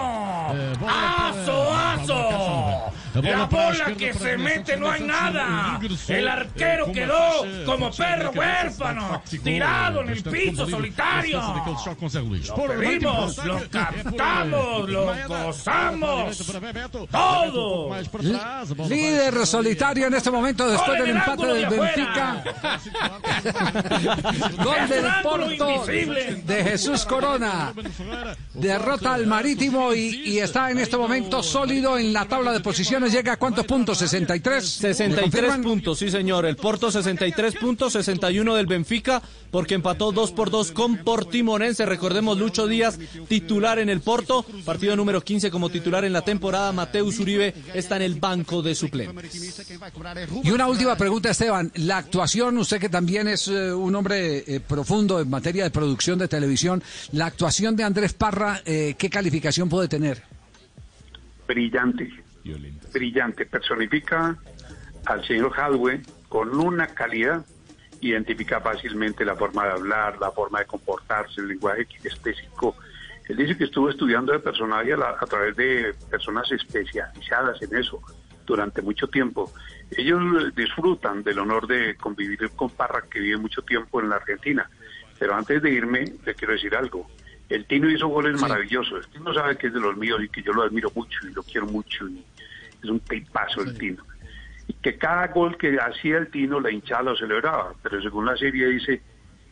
[0.80, 2.94] bola ¡Aso, aso!
[3.16, 5.80] Eh, La bola que se mete no hay nada.
[6.10, 11.40] El arquero quedó como perro huérfano, tirado en el piso solitario.
[11.40, 16.38] Lo vai lo captamos, lo gozamos.
[17.10, 17.88] Todo.
[17.88, 21.78] Um Líder solitario en este momento después del el empate del de
[24.64, 27.74] Gol del Porto de Jesús Corona.
[28.54, 33.12] Derrota al Marítimo y, y está en este momento sólido en la tabla de posiciones.
[33.12, 34.02] ¿Llega a cuántos puntos?
[34.02, 34.62] ¿63?
[34.62, 36.46] 63 puntos, sí señor.
[36.46, 39.22] El Porto 63 puntos, 61 del Benfica,
[39.52, 41.86] porque empató 2 por 2 con Portimonense.
[41.86, 46.72] Recordemos, Lucho Díaz, titular en el Porto, partido número 15 como titular en la temporada.
[46.72, 49.36] Mateus Uribe está en el banco de suplentes.
[50.44, 51.72] Y una última pregunta, Esteban.
[51.76, 56.18] La actuación, usted que también es eh, un hombre eh, profundo en materia de producción
[56.20, 56.82] de televisión,
[57.12, 60.24] la actuación de Andrés Parra, eh, ¿qué calificación puede tener?
[61.48, 62.10] brillante,
[62.92, 64.36] brillante, personifica
[65.06, 67.46] al señor Hadwe con una calidad,
[68.02, 72.76] identifica fácilmente la forma de hablar, la forma de comportarse, el lenguaje kinestésico.
[73.30, 77.76] Él dice que estuvo estudiando de personaje a, la- a través de personas especializadas en
[77.78, 78.02] eso
[78.46, 79.52] durante mucho tiempo.
[79.92, 84.70] Ellos disfrutan del honor de convivir con Parra, que vive mucho tiempo en la Argentina.
[85.18, 87.10] Pero antes de irme, le quiero decir algo.
[87.48, 89.06] El Tino hizo goles maravillosos.
[89.06, 91.34] El Tino sabe que es de los míos y que yo lo admiro mucho y
[91.34, 92.08] lo quiero mucho.
[92.08, 92.24] Y
[92.84, 94.04] es un tipazo el Tino.
[94.68, 97.74] Y que cada gol que hacía el Tino, la hinchada lo celebraba.
[97.84, 99.02] Pero según la serie dice,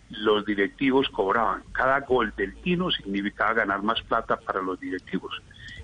[0.10, 1.64] los directivos cobraban.
[1.72, 5.42] Cada gol del Tino significaba ganar más plata para los directivos.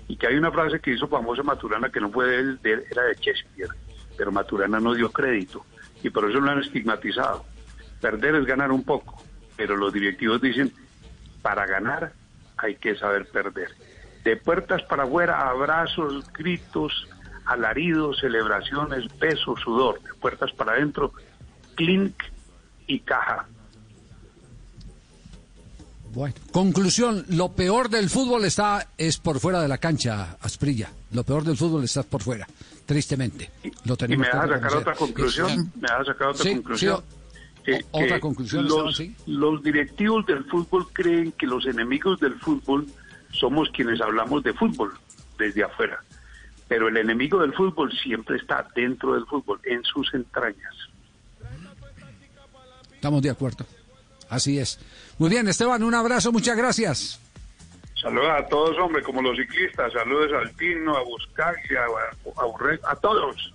[0.08, 2.72] Y que hay una frase que hizo famosa Maturana que no fue de él, de
[2.72, 3.70] él, era de Shakespeare.
[4.20, 5.64] Pero Maturana no dio crédito.
[6.02, 7.46] Y por eso lo han estigmatizado.
[8.02, 9.16] Perder es ganar un poco.
[9.56, 10.70] Pero los directivos dicen,
[11.40, 12.12] para ganar
[12.58, 13.70] hay que saber perder.
[14.22, 17.08] De puertas para afuera, abrazos, gritos,
[17.46, 20.02] alaridos, celebraciones, besos, sudor.
[20.02, 21.14] De puertas para adentro,
[21.74, 22.22] clink
[22.88, 23.46] y caja.
[26.12, 30.90] Bueno, conclusión, lo peor del fútbol está es por fuera de la cancha, Asprilla.
[31.12, 32.46] Lo peor del fútbol está por fuera,
[32.90, 33.52] tristemente.
[33.84, 35.72] Lo Y tenemos me que vas a sacar otra conclusión.
[35.80, 37.04] Me vas a sacar otra Sí, conclusión.
[37.64, 39.14] sí, o- otra conclusión, los, sí.
[39.26, 42.86] los directivos del fútbol creen que los enemigos del fútbol
[43.30, 44.92] somos quienes hablamos de fútbol
[45.38, 46.02] desde afuera.
[46.66, 50.74] Pero el enemigo del fútbol siempre está dentro del fútbol, en sus entrañas.
[52.92, 53.64] Estamos de acuerdo.
[54.28, 54.80] Así es.
[55.18, 57.20] Muy bien, Esteban, un abrazo, muchas gracias.
[58.00, 59.92] Saludos a todos, hombre, como los ciclistas.
[59.92, 63.52] Saludos al Tino, a Buscaglia, a, a, a todos.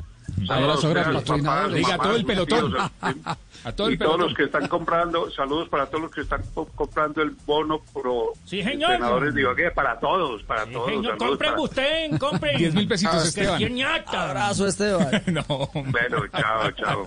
[0.48, 1.18] Saludos Abrazo grande.
[1.50, 2.72] a Diga, mamás, todo el pelotón.
[2.72, 2.92] tíos,
[3.66, 4.20] A todo el y todos pelotón.
[4.28, 8.34] los que están comprando, saludos para todos los que están co- comprando el bono pro
[8.46, 8.92] Sí, señor.
[8.92, 10.88] entrenadores de Ibagué, para todos, para todos.
[10.92, 12.58] Señor, compren para- usted, compren.
[12.58, 13.82] 10 mil pesitos, Que Esteban.
[14.08, 15.10] Abrazo, Esteban.
[15.28, 15.46] no.
[15.74, 17.06] Bueno, chao, chao.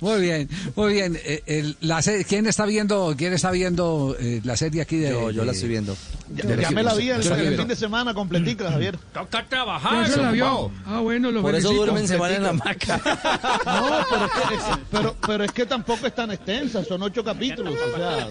[0.00, 1.16] Muy bien, muy bien.
[1.24, 5.10] Eh, el- la ¿Quién está viendo, quién está viendo eh, la serie aquí de?
[5.10, 5.96] Yo, yo la estoy viendo.
[6.34, 8.98] Ya, ya me la vi el, el fin de semana completica, Javier.
[9.12, 10.06] Toca trabajar.
[10.06, 10.72] ¿Ya se la vio?
[10.86, 12.96] Ah, bueno, lo Por eso duermen semana en la hamaca.
[13.64, 17.22] No, pero es, que, es- pero, pero es que tampoco es tan extensa, son ocho
[17.24, 17.74] capítulos.
[17.74, 18.28] O sea,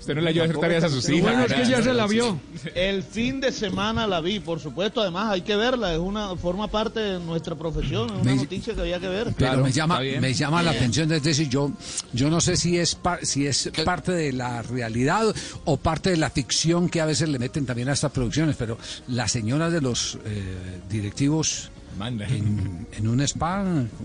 [0.00, 1.22] Usted no le ayuda a hacer tareas a sus hijas.
[1.22, 2.38] bueno es que ya se la vio.
[2.74, 5.00] El fin de semana la vi, por supuesto.
[5.00, 5.92] Además, hay que verla.
[5.92, 8.06] Es una forma parte de nuestra profesión.
[8.08, 9.34] Es una Me- noticia que había que ver.
[9.36, 11.70] Pero me llama, me llama la atención desde si yo,
[12.12, 15.34] yo no sé si es par- si es parte de la realidad
[15.64, 18.78] o parte de la ficción que a veces le meten también a estas producciones, pero
[19.08, 23.64] la señora de los eh, directivos en, en un spa.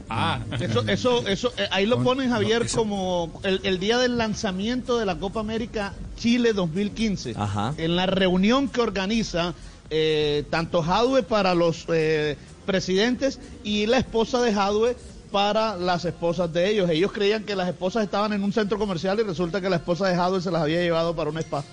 [0.09, 0.39] Ah.
[0.59, 5.05] Eso, eso, eso, eh, ahí lo ponen Javier como el, el día del lanzamiento de
[5.05, 7.33] la Copa América Chile 2015.
[7.37, 7.73] Ajá.
[7.77, 9.53] En la reunión que organiza
[9.89, 14.95] eh, tanto Jadwe para los eh, presidentes y la esposa de Jadwe
[15.31, 16.89] para las esposas de ellos.
[16.89, 20.07] Ellos creían que las esposas estaban en un centro comercial y resulta que la esposa
[20.07, 21.63] de Jadwe se las había llevado para un spa.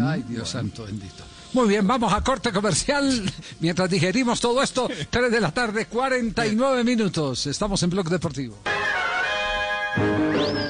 [0.00, 1.22] Ay, Dios santo bendito.
[1.52, 3.30] Muy bien, vamos a corte comercial.
[3.60, 7.46] Mientras digerimos todo esto, 3 de la tarde, 49 minutos.
[7.46, 8.56] Estamos en Blog Deportivo.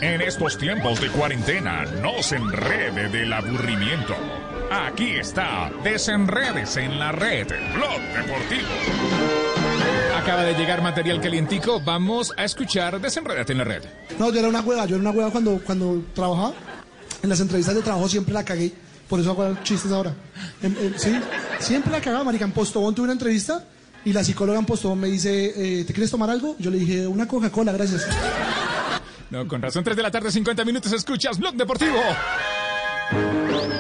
[0.00, 4.14] En estos tiempos de cuarentena, no se enrede del aburrimiento.
[4.70, 8.68] Aquí está, desenredes en la red, Blog Deportivo.
[10.16, 13.82] Acaba de llegar material calientico, vamos a escuchar Desenredate en la red.
[14.18, 16.54] No, yo era una hueva, yo era una hueva cuando, cuando trabajaba.
[17.22, 18.72] En las entrevistas de trabajo siempre la cagué,
[19.08, 20.14] por eso hago chistes ahora.
[20.62, 21.18] En- en- sí,
[21.58, 22.44] siempre la cagaba, marica.
[22.44, 23.64] En Postobón tuve una entrevista
[24.04, 26.56] y la psicóloga en Postobón me dice, eh, ¿te quieres tomar algo?
[26.58, 28.06] Yo le dije, una Coca-Cola, gracias.
[29.30, 31.98] No, con razón, 3 de la tarde, 50 minutos, escuchas Blog Deportivo.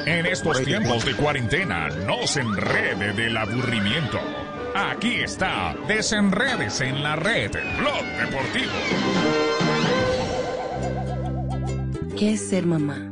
[0.06, 4.18] En estos tiempos de cuarentena, no se enrede del aburrimiento.
[4.74, 8.72] Aquí está, desenredes en la red, Blog Deportivo.
[12.18, 13.11] ¿Qué es ser mamá?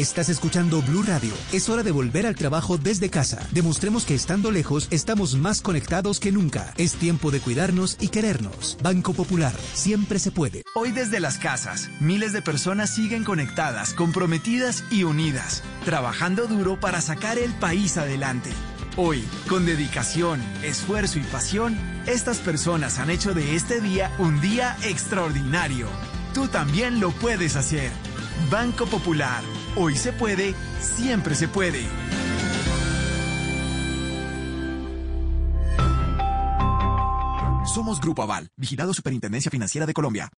[0.00, 1.34] Estás escuchando Blue Radio.
[1.52, 3.46] Es hora de volver al trabajo desde casa.
[3.50, 6.72] Demostremos que estando lejos estamos más conectados que nunca.
[6.78, 8.78] Es tiempo de cuidarnos y querernos.
[8.82, 9.52] Banco Popular.
[9.74, 10.62] Siempre se puede.
[10.74, 17.02] Hoy desde las casas, miles de personas siguen conectadas, comprometidas y unidas, trabajando duro para
[17.02, 18.52] sacar el país adelante.
[18.96, 24.78] Hoy, con dedicación, esfuerzo y pasión, estas personas han hecho de este día un día
[24.82, 25.88] extraordinario.
[26.32, 27.90] Tú también lo puedes hacer.
[28.48, 29.42] Banco Popular.
[29.76, 31.86] Hoy se puede, siempre se puede.
[37.72, 40.28] Somos Grupo Aval, vigilado Superintendencia Financiera de Colombia.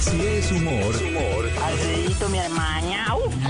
[0.00, 0.94] Si es humor,
[1.62, 3.07] Alfredito, mi hermana,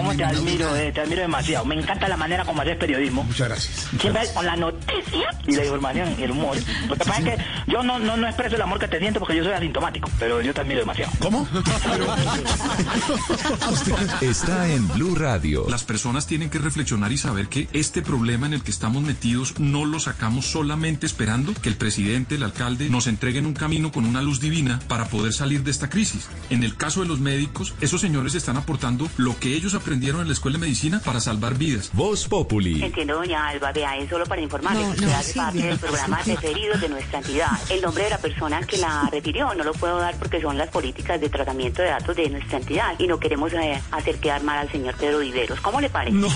[0.09, 1.65] cómo te admiro, eh, te admiro demasiado.
[1.65, 3.25] Me encanta la manera como haces periodismo.
[3.25, 3.89] Muchas gracias.
[4.01, 6.57] Siempre con la noticia y la información y el humor.
[6.89, 7.37] Lo que pasa es que
[7.67, 10.41] yo no, no, no expreso el amor que te siento porque yo soy asintomático, pero
[10.41, 11.13] yo te admiro demasiado.
[11.21, 11.47] ¿Cómo?
[14.23, 15.67] está en Blue Radio.
[15.69, 19.59] Las personas tienen que reflexionar y saber que este problema en el que estamos metidos
[19.59, 24.07] no lo sacamos solamente esperando que el presidente, el alcalde, nos entreguen un camino con
[24.07, 26.29] una luz divina para poder salir de esta crisis.
[26.51, 30.27] En el caso de los médicos, esos señores están aportando lo que ellos aprendieron en
[30.27, 31.91] la escuela de medicina para salvar vidas.
[31.93, 32.83] Voz Populi.
[32.83, 35.59] Entiendo, doña Alba, vea, es solo para informarle No, que no, usted hace sí, parte
[35.59, 37.51] del programa Referidos de nuestra entidad.
[37.69, 40.69] El nombre de la persona que la refirió no lo puedo dar porque son las
[40.71, 44.59] políticas de tratamiento de datos de nuestra entidad y no queremos eh, hacer quedar mal
[44.59, 45.61] al señor Pedro Viveros.
[45.61, 46.17] ¿Cómo le parece?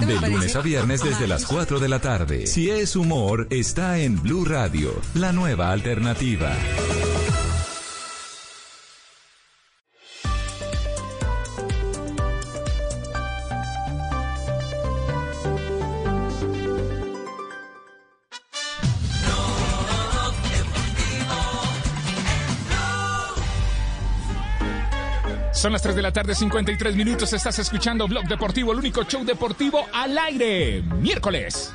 [0.00, 2.46] De lunes a viernes desde las 4 de la tarde.
[2.46, 6.52] Si es humor, está en Blue Radio, la nueva alternativa.
[25.60, 27.32] Son las 3 de la tarde, 53 minutos.
[27.34, 30.80] Estás escuchando Blog Deportivo, el único show deportivo al aire.
[30.82, 31.70] Miércoles.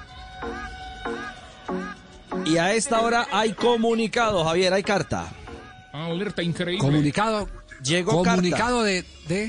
[2.45, 5.31] Y a esta hora hay comunicado, Javier, hay carta.
[5.93, 6.79] Alerta increíble.
[6.79, 7.47] Comunicado.
[7.83, 8.83] Llegó comunicado carta.
[8.85, 9.43] de, de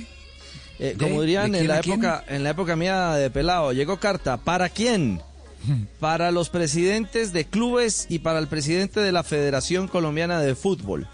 [0.79, 1.95] Eh, ¿De- como dirían de en la quién?
[1.95, 4.37] época, en la época mía de pelado, llegó carta.
[4.37, 5.23] ¿Para quién?
[6.01, 11.09] Para los presidentes de clubes y para el presidente de la Federación Colombiana de Fútbol.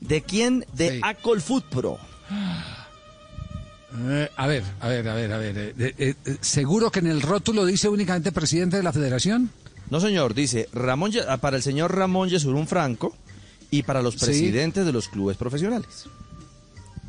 [0.00, 0.64] ¿De quién?
[0.72, 1.98] De Acol Pro.
[4.08, 5.58] Eh, a ver, a ver, a ver, a ver.
[5.58, 9.50] eh, eh, eh, ¿Seguro que en el rótulo dice únicamente presidente de la federación?
[9.90, 13.14] No, señor, dice Ramón, ah, para el señor Ramón Yesurún Franco
[13.70, 14.24] y para los Sí.
[14.24, 16.06] presidentes de los clubes profesionales.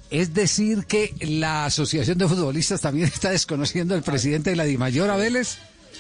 [0.09, 5.17] Es decir, que la Asociación de Futbolistas también está desconociendo al presidente de la Dimayor,
[5.17, 5.57] Vélez.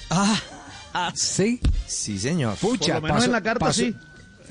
[0.09, 1.61] Ah, sí.
[1.87, 2.57] Sí, señor.
[2.57, 3.95] Pucha, Por lo menos en la carta, sí.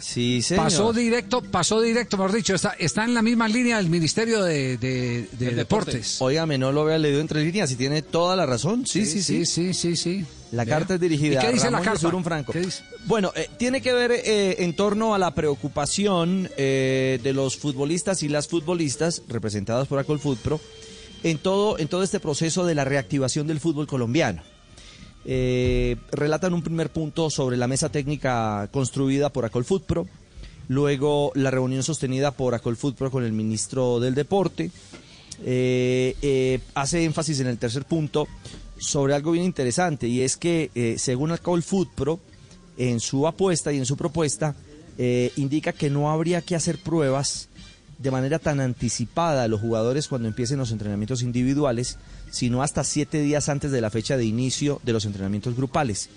[0.00, 0.64] Sí, señor.
[0.64, 4.76] Pasó directo, pasó directo, mejor dicho, está, está en la misma línea del Ministerio de,
[4.78, 6.20] de- de Deportes.
[6.20, 8.86] Óigame, no lo había leído entre líneas y tiene toda la razón.
[8.86, 9.46] Sí, sí, sí.
[9.46, 10.24] sí, sí, sí.
[10.50, 11.98] La carta es dirigida ¿Y qué a dice la Ramón carta?
[12.00, 12.52] Yesurún Franco.
[12.52, 12.82] ¿Qué dice?
[13.06, 18.22] Bueno, eh, tiene que ver eh, en torno a la preocupación eh, de los futbolistas
[18.22, 20.60] y las futbolistas representadas por Acolfutpro
[21.22, 24.42] en todo, en todo este proceso de la reactivación del fútbol colombiano.
[25.24, 30.06] Eh, relatan un primer punto sobre la mesa técnica construida por Acolfutpro,
[30.68, 34.70] luego la reunión sostenida por Acolfutpro con el ministro del Deporte,
[35.44, 38.28] eh, eh, hace énfasis en el tercer punto
[38.78, 42.20] sobre algo bien interesante y es que eh, según Alcohol Food Pro,
[42.76, 44.54] en su apuesta y en su propuesta,
[45.36, 47.48] indica que no habría que hacer pruebas
[48.02, 51.98] de manera tan anticipada a los jugadores cuando empiecen los entrenamientos individuales,
[52.30, 56.10] sino hasta siete días antes de la fecha de inicio de los entrenamientos grupales.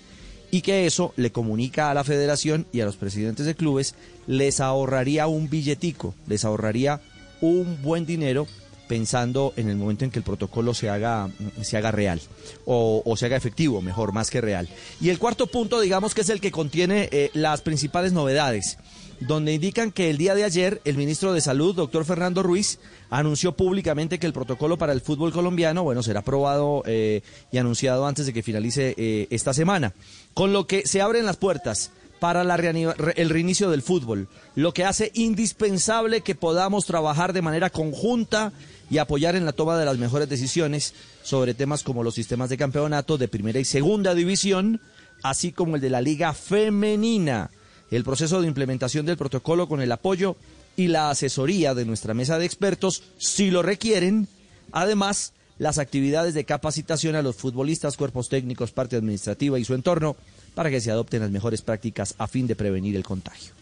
[0.50, 3.94] Y que eso le comunica a la federación y a los presidentes de clubes,
[4.26, 7.00] les ahorraría un billetico, les ahorraría
[7.40, 8.46] un buen dinero
[8.88, 11.28] pensando en el momento en que el protocolo se haga,
[11.62, 12.20] se haga real
[12.64, 14.68] o, se haga efectivo, mejor, más que real.
[15.00, 18.78] Y el cuarto punto, digamos que es el que contiene eh, las principales novedades,
[19.20, 22.78] donde indican que el día de ayer el ministro de Salud, doctor Fernando Ruiz,
[23.10, 27.22] anunció públicamente que el protocolo para el fútbol colombiano, bueno, será aprobado eh,
[27.52, 29.94] y anunciado antes de que finalice eh, esta semana,
[30.34, 35.10] con lo que se abren las puertas para el reinicio del fútbol, lo que hace
[35.14, 38.52] indispensable que podamos trabajar de manera conjunta
[38.90, 42.56] y apoyar en la toma de las mejores decisiones sobre temas como los sistemas de
[42.56, 44.80] campeonato de primera y segunda división,
[45.22, 47.50] así como el de la liga femenina,
[47.90, 50.36] el proceso de implementación del protocolo con el apoyo
[50.76, 54.28] y la asesoría de nuestra mesa de expertos, si lo requieren,
[54.72, 60.16] además las actividades de capacitación a los futbolistas, cuerpos técnicos, parte administrativa y su entorno,
[60.54, 63.52] para que se adopten las mejores prácticas a fin de prevenir el contagio.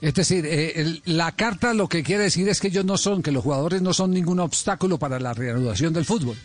[0.00, 3.22] Es decir, eh, el- la carta lo que quiere decir es que ellos no son,
[3.22, 6.36] que los jugadores no son ningún obstáculo para la reanudación del fútbol.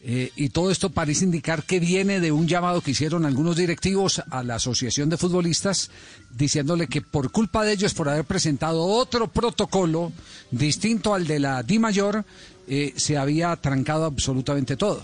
[0.00, 4.22] Eh, y todo esto parece indicar que viene de un llamado que hicieron algunos directivos
[4.30, 5.90] a la Asociación de Futbolistas,
[6.30, 10.12] diciéndole que por culpa de ellos, por haber presentado otro protocolo
[10.50, 12.24] distinto al de la Di Mayor,
[12.68, 15.02] eh, se había trancado absolutamente todo.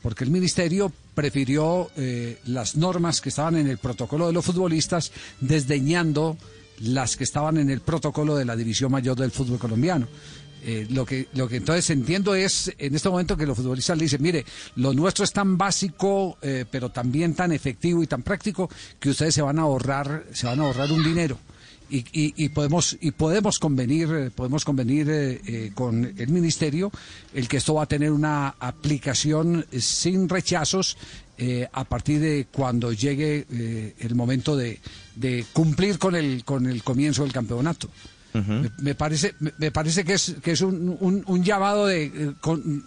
[0.00, 5.10] Porque el ministerio prefirió eh, las normas que estaban en el protocolo de los futbolistas,
[5.40, 6.36] desdeñando
[6.80, 10.06] las que estaban en el protocolo de la División Mayor del fútbol colombiano.
[10.68, 14.02] Eh, lo que lo que entonces entiendo es en este momento que los futbolistas le
[14.06, 14.44] dicen mire
[14.74, 18.68] lo nuestro es tan básico eh, pero también tan efectivo y tan práctico
[18.98, 21.38] que ustedes se van a ahorrar se van a ahorrar un dinero.
[21.88, 26.90] Y, y- podemos y podemos convenir eh, podemos convenir con el ministerio
[27.32, 30.96] el que esto va a tener una aplicación sin rechazos
[31.38, 33.46] eh, a partir de cuando llegue
[34.00, 34.80] el momento de,
[35.14, 37.88] de cumplir con el con el comienzo del campeonato
[38.44, 42.04] me, me parece me, me parece que es que es un, un- un llamado de,
[42.04, 42.32] eh,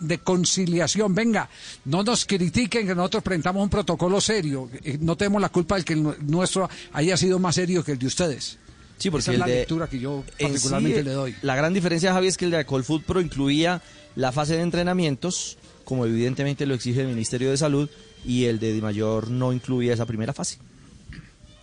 [0.01, 1.49] de conciliación venga
[1.85, 5.83] no nos critiquen que nosotros presentamos un protocolo serio eh, no tenemos la culpa de
[5.83, 8.57] que el nu- nuestro haya sido más serio que el de ustedes
[8.97, 11.55] Sí, porque esa es la de- lectura que yo En particularmente sí, le doy La
[11.55, 13.81] gran diferencia, Javi, es que el de Alcohol Food Pro incluía
[14.15, 17.89] la fase de entrenamientos, como evidentemente lo exige el Ministerio de Salud,
[18.25, 20.57] y el de Di Mayor no incluía esa primera fase.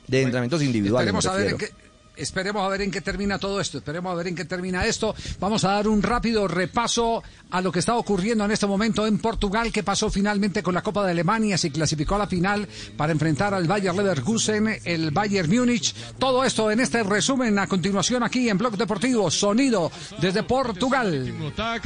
[0.07, 1.09] De entrenamientos individuales.
[1.09, 1.75] Esperemos a ver en refiero.
[1.77, 1.86] qué.
[2.17, 3.79] Esperemos a ver en qué termina todo esto.
[3.79, 5.15] Esperemos a ver en qué termina esto.
[5.39, 9.19] Vamos a dar un rápido repaso a lo que está ocurriendo en este momento en
[9.19, 13.13] Portugal, que pasó finalmente con la Copa de Alemania, se clasificó a la final para
[13.13, 15.95] enfrentar al Bayer Leverkusen, el Bayern Múnich.
[16.19, 19.91] Todo esto en este resumen a continuación aquí en Blog Deportivo, sonido
[20.21, 21.35] desde Portugal.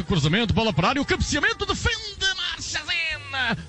[0.07, 0.73] Cruzamento, bola
[1.67, 2.81] defende, marcha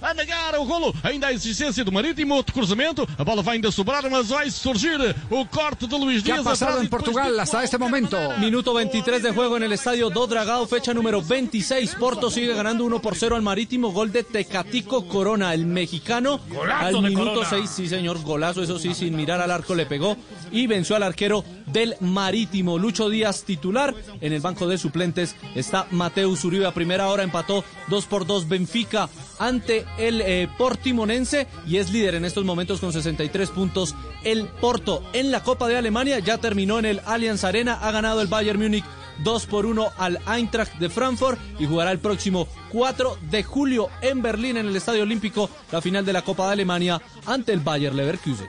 [0.01, 3.71] A negar o golo, ainda a existência do Marítimo, outro cruzamento, a bola vai ainda
[3.71, 4.99] sobrar, mas vai surgir
[5.29, 6.45] o corte de Luís ¿Qué ha Dias.
[6.45, 8.17] pasado en e depois Portugal hasta este momento?
[8.39, 11.95] Minuto 23 de juego en el estadio Do Dragao, fecha número 26.
[11.95, 13.91] Porto sigue ganando 1 por 0 al Marítimo.
[13.91, 16.39] Gol de Tecatico Corona, el mexicano.
[16.49, 17.49] Golazo al minuto Corona.
[17.49, 20.17] 6, sí señor, golazo, eso sí, sin mirar al arco le pegó
[20.51, 22.77] y venció al arquero del Marítimo.
[22.77, 23.93] Lucho Díaz titular.
[24.19, 26.65] En el banco de suplentes está Mateus Uribe.
[26.65, 29.09] A primera hora empató 2 por 2 Benfica
[29.39, 33.95] ante el eh, Portimonense y es líder en estos momentos con 63 puntos.
[34.23, 37.79] El Porto en la Copa de Alemania ya terminó en el Allianz Arena.
[37.81, 38.85] Ha ganado el Bayern Múnich
[39.23, 44.21] 2 por 1 al Eintracht de Frankfurt y jugará el próximo 4 de julio en
[44.21, 47.93] Berlín en el Estadio Olímpico la final de la Copa de Alemania ante el Bayer
[47.93, 48.47] Leverkusen.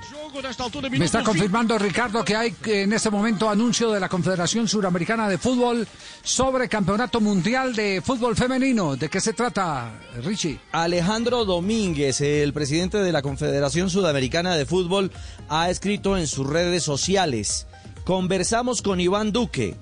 [0.90, 5.38] Me está confirmando Ricardo que hay en este momento anuncio de la Confederación Suramericana de
[5.38, 5.86] Fútbol
[6.22, 8.96] sobre Campeonato Mundial de Fútbol Femenino.
[8.96, 10.60] ¿De qué se trata, Richie?
[10.72, 15.10] Alejandro Domínguez, el presidente de la Confederación Sudamericana de Fútbol,
[15.48, 17.66] ha escrito en sus redes sociales
[18.04, 19.76] Conversamos con Iván Duque,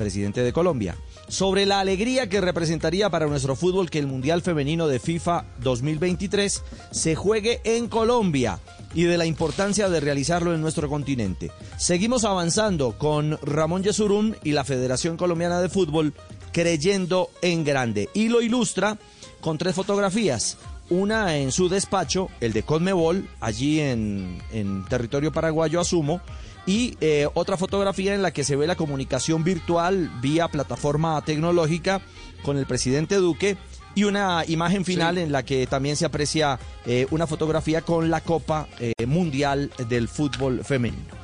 [0.00, 0.96] presidente de Colombia,
[1.28, 6.62] sobre la alegría que representaría para nuestro fútbol que el Mundial Femenino de FIFA 2023
[6.90, 8.60] se juegue en Colombia
[8.94, 11.50] y de la importancia de realizarlo en nuestro continente.
[11.76, 16.14] Seguimos avanzando con Ramón Yesurún y la Federación Colombiana de Fútbol
[16.50, 18.08] creyendo en grande.
[18.14, 18.96] Y lo ilustra
[19.42, 20.56] con tres fotografías.
[20.88, 26.22] Una en su despacho, el de Conmebol, allí en, en territorio paraguayo, asumo,
[26.66, 32.00] y eh, otra fotografía en la que se ve la comunicación virtual vía plataforma tecnológica
[32.42, 33.56] con el presidente Duque
[33.94, 38.20] y una imagen final en la que también se aprecia eh, una fotografía con la
[38.20, 41.20] Copa eh, Mundial del Fútbol Femenino.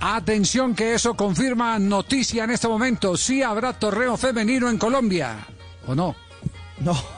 [0.00, 3.16] Atención que eso confirma noticia en este momento.
[3.16, 5.46] Sí habrá torneo femenino en Colombia.
[5.86, 6.14] ¿O no?
[6.80, 7.13] No.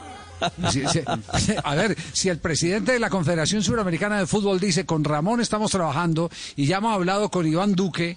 [1.64, 5.70] A ver, si el presidente de la Confederación Suramericana de Fútbol dice, con Ramón estamos
[5.70, 8.16] trabajando y ya hemos hablado con Iván Duque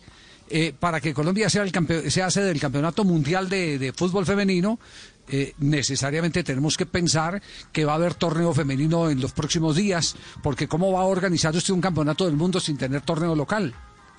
[0.49, 4.25] eh, para que Colombia sea, el campe- sea sede del Campeonato Mundial de, de Fútbol
[4.25, 4.79] Femenino,
[5.27, 7.41] eh, necesariamente tenemos que pensar
[7.71, 11.55] que va a haber torneo femenino en los próximos días, porque ¿cómo va a organizar
[11.55, 13.75] usted un campeonato del mundo sin tener torneo local?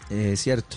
[0.08, 0.76] Es Eh, cierto.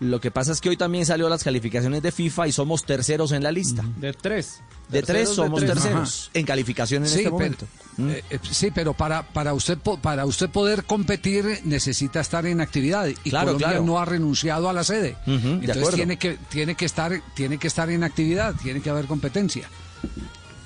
[0.00, 3.32] Lo que pasa es que hoy también salió las calificaciones de FIFA y somos terceros
[3.32, 3.84] en la lista.
[3.98, 4.60] De tres.
[4.88, 5.72] De tres de somos tres.
[5.74, 7.66] terceros en calificación en Sí, este pero- momento.
[7.98, 8.10] Mm.
[8.10, 12.60] Eh, eh, sí, pero para, para, usted, po- para usted poder competir necesita estar en
[12.62, 13.84] actividad y Claro, Colombia claro.
[13.84, 15.16] no ha renunciado a la sede.
[15.26, 19.68] Entonces tiene que, tiene, que estar, tiene que estar en actividad, tiene que haber competencia.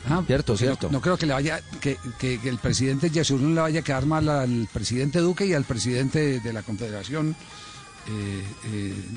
[0.09, 0.89] Ah, Cierto, no- cierto.
[0.93, 4.07] No, creo que le vaya que, que- que el presidente Yesurún le vaya a quedar
[4.07, 7.64] mal al presidente Duque y al presidente de la Confederación eh, eh,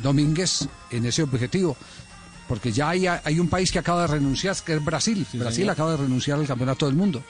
[0.01, 1.75] Domínguez en ese objetivo.
[2.47, 5.27] Porque ya hay, hay un país que acaba de renunciar, que es Brasil.
[5.33, 5.71] Brasil señor.
[5.71, 7.21] acaba de renunciar al campeonato del mundo.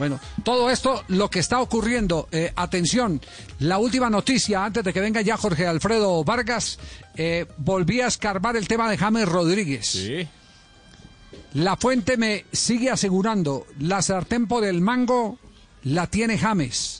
[0.00, 3.20] Bueno, todo esto, lo que está ocurriendo, eh, atención,
[3.58, 6.78] la última noticia, antes de que venga ya Jorge Alfredo Vargas,
[7.16, 9.98] eh, volví a escarbar el tema de James Rodríguez.
[11.52, 15.38] La fuente me sigue asegurando, la sartén por el mango
[15.82, 16.99] la tiene James.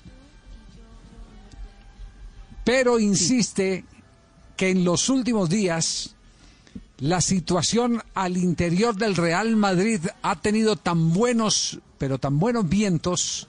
[2.64, 3.84] Pero insiste
[4.56, 6.14] que en los últimos días
[6.98, 13.48] la situación al interior del Real Madrid ha tenido tan buenos, pero tan buenos vientos,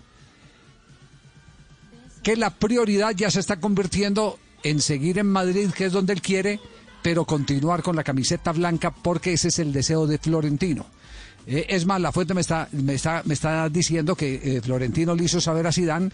[2.24, 6.22] que la prioridad ya se está convirtiendo en seguir en Madrid, que es donde él
[6.22, 6.60] quiere,
[7.02, 10.86] pero continuar con la camiseta blanca porque ese es el deseo de Florentino.
[11.48, 15.16] Eh, es más, la fuente me está, me está, me está diciendo que eh, Florentino
[15.16, 16.14] le hizo saber a Sidán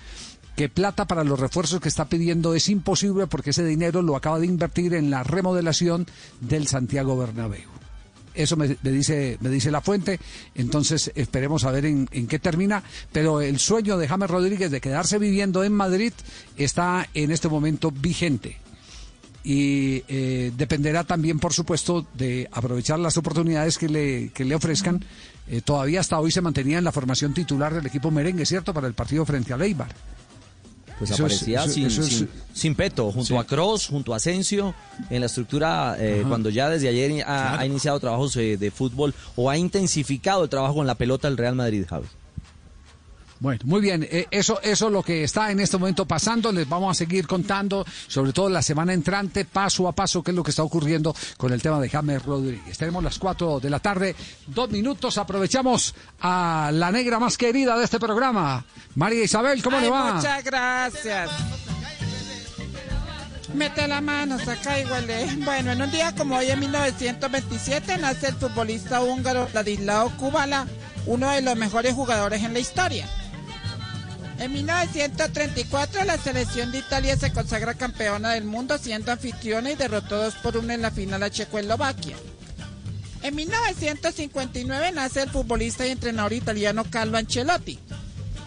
[0.58, 4.40] que plata para los refuerzos que está pidiendo es imposible porque ese dinero lo acaba
[4.40, 6.08] de invertir en la remodelación
[6.42, 7.70] del Santiago Bernabéu.
[8.34, 10.20] Eso me, dice, me dice la fuente.
[10.56, 12.82] Entonces esperemos a ver en, en qué termina.
[13.12, 16.14] Pero el sueño de James Rodríguez de quedarse viviendo en Madrid
[16.56, 18.58] está en este momento vigente.
[19.44, 25.06] Y eh, dependerá también, por supuesto, de aprovechar las oportunidades que le, que le ofrezcan.
[25.48, 28.74] Eh, todavía hasta hoy se mantenía en la formación titular del equipo merengue, ¿cierto?
[28.74, 30.17] Para el partido frente a Leibar.
[30.98, 33.36] Pues Eso es- aparecía eso- sin, eso es- sin, sin peto, junto Sí.
[33.38, 34.74] a Cross, junto a Asensio,
[35.12, 37.60] en la estructura, eh, cuando ya desde ayer ha, Claro.
[37.62, 41.38] ha iniciado trabajos eh, de fútbol o ha intensificado el trabajo con la pelota el
[41.38, 42.08] Real Madrid, Javi.
[43.40, 44.08] Bueno, muy bien.
[44.10, 46.52] eh, eso, eso es lo que está en este momento pasando.
[46.52, 50.36] Les vamos a seguir contando, sobre todo la semana entrante, paso a paso, qué es
[50.36, 52.78] lo que está ocurriendo con el tema de James Rodríguez.
[52.78, 54.16] Tenemos las 4 de la tarde,
[54.48, 55.18] dos minutos.
[55.18, 58.66] Aprovechamos a la negra más querida de este programa,
[58.96, 59.62] María Isabel.
[59.62, 60.14] ¿Cómo le va?
[60.14, 61.30] Muchas gracias.
[63.54, 65.26] Mete la mano, saca y huele.
[65.46, 70.68] Bueno, en un día como hoy, en 1927, nace el futbolista húngaro Ladislao Kubala,
[71.06, 73.08] uno de los mejores jugadores en la historia.
[74.40, 80.18] En 1934, la selección de Italia se consagra campeona del mundo siendo anfitriona y derrotó
[80.18, 82.16] 2 por 1 en la final a Checoslovaquia.
[83.24, 87.80] En 1959 nace el futbolista y entrenador italiano Carlo Ancelotti.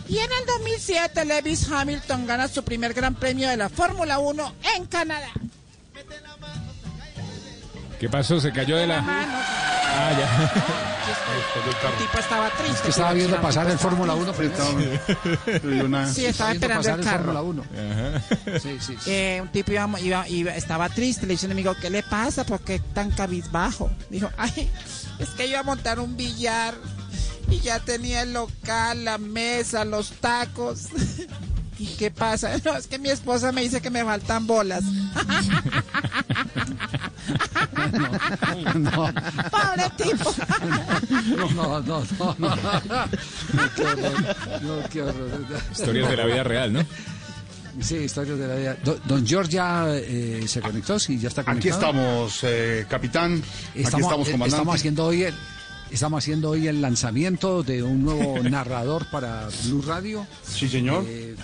[0.08, 4.54] Y en el 2007 Lewis Hamilton gana su primer gran premio de la Fórmula 1
[4.76, 5.30] en Canadá.
[8.00, 8.40] ¿Qué pasó?
[8.40, 9.04] ¿Se cayó de la...?
[9.92, 10.52] Ah, ya.
[11.90, 12.74] El tipo estaba triste.
[12.76, 14.32] Es que estaba viendo pasar el Fórmula 1.
[14.32, 14.50] pero-
[16.08, 17.32] Sí, estaba viendo esperando pasar el el carro.
[17.32, 17.64] Fórmula 1.
[18.60, 19.10] Sí, sí, sí.
[19.10, 22.02] Eh, un tipo iba, iba- iba- estaba triste, le dice a un amigo, ¿qué le
[22.02, 22.44] pasa?
[22.44, 23.90] ¿Por qué tan cabizbajo?
[24.08, 24.70] Dijo, ay,
[25.18, 26.74] es que iba a montar un billar
[27.50, 30.86] y ya tenía el local, la mesa, los tacos.
[31.80, 32.50] ¿Y qué pasa?
[32.64, 34.84] No, es que mi esposa me dice que me faltan bolas.
[38.74, 38.90] No,
[39.50, 40.34] Pobre tipo.
[41.54, 42.56] no, no, no, no, no.
[43.74, 45.30] Qué horror, no, qué horror.
[45.72, 46.84] Historias de la vida real, ¿no?
[47.80, 48.76] Sí, historias de la vida.
[48.84, 51.76] Do- Don George ya eh, se conectó, sí, ya está Aquí conectado.
[51.92, 53.42] estamos, eh, capitán.
[53.70, 54.46] Aquí estamos, eh, comandante.
[54.48, 55.34] estamos haciendo hoy el,
[55.90, 60.26] estamos haciendo hoy el lanzamiento de un nuevo narrador para Blue Radio.
[60.42, 61.04] Sí, señor.
[61.06, 61.34] Eh,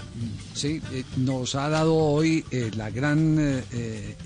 [0.54, 3.64] sí, eh, nos ha dado hoy eh, la gran eh,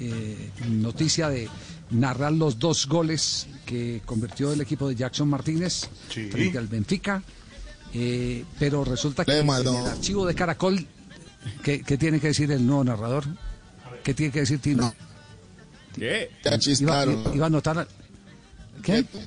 [0.01, 1.49] eh, noticia de
[1.91, 6.29] narrar los dos goles que convirtió el equipo de Jackson Martínez Sí.
[6.31, 7.23] frente al Benfica.
[7.93, 10.87] Eh, pero resulta que en el archivo de Caracol,
[11.63, 13.25] ¿qué, qué tiene que decir el nuevo narrador?
[14.05, 14.95] ¿Qué tiene que decir Tino?
[15.99, 16.31] ¿Qué?
[16.81, 17.89] Iba, iba a anotar.
[18.83, 19.05] ¿Qué?
[19.13, 19.19] ¿Qué?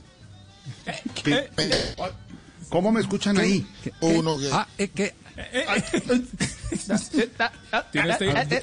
[2.70, 3.66] ¿Cómo me escuchan ahí?
[4.02, 5.14] Uno Ah, eh, ¿qué?
[5.84, 6.04] Este-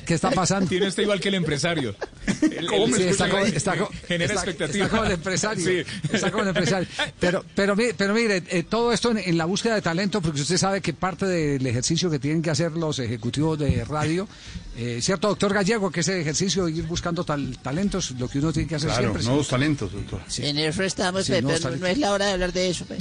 [0.06, 0.68] ¿Qué está pasando?
[0.68, 1.94] Tiene este igual que el empresario.
[2.42, 3.52] El- ¿Cómo el- me está escuchan como- ahí.
[3.54, 4.84] está como- Genera está- expectativa.
[4.84, 5.64] está como el empresario.
[5.64, 5.90] Sí.
[6.12, 6.88] Está como el empresario.
[7.18, 10.56] Pero, pero, pero mire, eh, todo esto en, en la búsqueda de talento, porque usted
[10.56, 14.28] sabe que parte del ejercicio que tienen que hacer los ejecutivos de radio,
[14.76, 15.90] eh, ¿cierto, doctor Gallego?
[15.90, 19.02] Que ese ejercicio de ir buscando tal- talentos, lo que uno tiene que hacer Claro,
[19.04, 19.22] siempre.
[19.24, 20.20] nuevos talentos, doctor.
[20.38, 22.84] En eso estamos, Sí, no, pero no, es la hora de hablar de eso.
[22.86, 22.96] pe.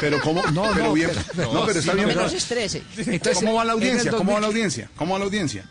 [0.00, 2.14] Pero cómo, No, pero no, bien, pero- no, pero está Sí, bien.
[2.16, 2.82] no estrese.
[2.96, 4.10] Entonces, ¿Cómo va la en el audiencia?
[4.12, 4.49] ¿Cómo va la 2000?
[4.50, 4.90] Audiencia?
[4.96, 5.64] ¿Cómo va la audiencia?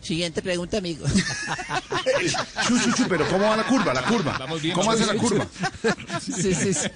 [0.00, 1.06] Siguiente pregunta, amigo.
[2.66, 3.94] Chu, chu, chu, pero ¿cómo va la curva?
[3.94, 4.36] La curva.
[4.36, 5.46] Vamos bien, ¿Cómo hace la curva?
[6.20, 6.88] Sí, sí, sí.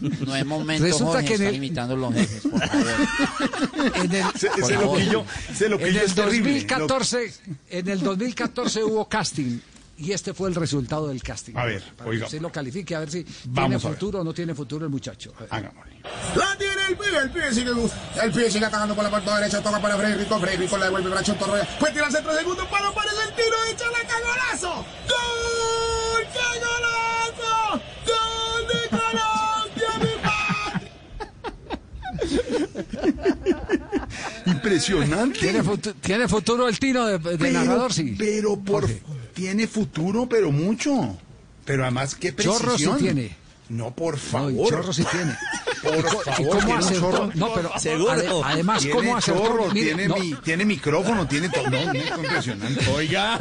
[0.26, 2.86] No es momento, Resulta Jorge, que en el- imitando los jefes, por favor.
[3.96, 4.98] En el, Ese, Por ese favor.
[4.98, 6.52] loquillo, ese en el es terrible.
[6.52, 7.34] 2014,
[7.68, 9.58] en el 2014 hubo casting.
[9.98, 11.52] Y este fue el resultado del casting.
[11.54, 12.24] A ver, Para que oiga.
[12.24, 15.34] usted lo califique, a ver si Vamos tiene futuro o no tiene futuro el muchacho.
[15.50, 15.93] Hagámosle.
[16.36, 17.70] La tiene el pibe, el pibe sigue
[18.22, 21.34] El pibe sigue atacando por la parte derecha, toca para Frederico, Frederico le devuelve Bracho
[21.34, 21.66] Torroya.
[21.78, 24.84] Puede tirarse tres segundos, para aparece el tiro de Chalaca, golazo.
[25.08, 26.26] ¡Gol!
[26.32, 27.80] ¡Qué golazo!
[28.06, 30.90] ¡Gol de Colombia, mi padre!
[34.46, 35.38] Impresionante.
[35.38, 37.92] ¿Tiene, futu- tiene futuro el tino de, de Pero- narrador?
[37.92, 38.14] Sí.
[38.18, 38.86] Pero por
[39.34, 41.16] tiene futuro, pero mucho.
[41.64, 42.60] Pero además qué precisión.
[42.62, 43.36] Chorro sí tiene.
[43.68, 44.68] No, por favor.
[44.68, 45.34] chorro sí tiene.
[45.82, 46.02] Por ¿Y
[46.44, 47.00] cómo tiene un acertó?
[47.10, 47.30] chorro.
[47.34, 48.12] No, pero Seguro.
[48.12, 49.40] ade- además, tiene ¿cómo acertó?
[49.46, 51.64] chorro, Mire, tiene, no, mi- tiene micrófono, tiene todo.
[51.70, 52.90] No, no, es impresionante.
[52.90, 53.38] Oiga.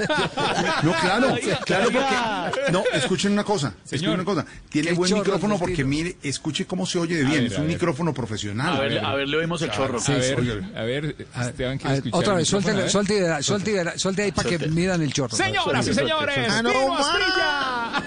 [0.84, 1.36] No, claro,
[1.66, 2.72] claro, porque.
[2.72, 3.74] No, escuchen una cosa.
[3.86, 4.46] Escuchen una cosa.
[4.70, 7.44] Tiene ¿Qué buen chorro micrófono porque mire, escuche cómo se oye de bien.
[7.44, 8.78] ver, es un micrófono profesional.
[8.78, 10.00] A ver, a ver, le oímos el chorro.
[10.00, 12.02] A ver, a ver, Esteban escuchar.
[12.12, 15.36] otra vez, suelte, suelte, suelte, suelte ahí para que midan el chorro.
[15.36, 17.06] Señoras y señores, ¡Ah, no Tino más!
[17.08, 18.04] Asprilla.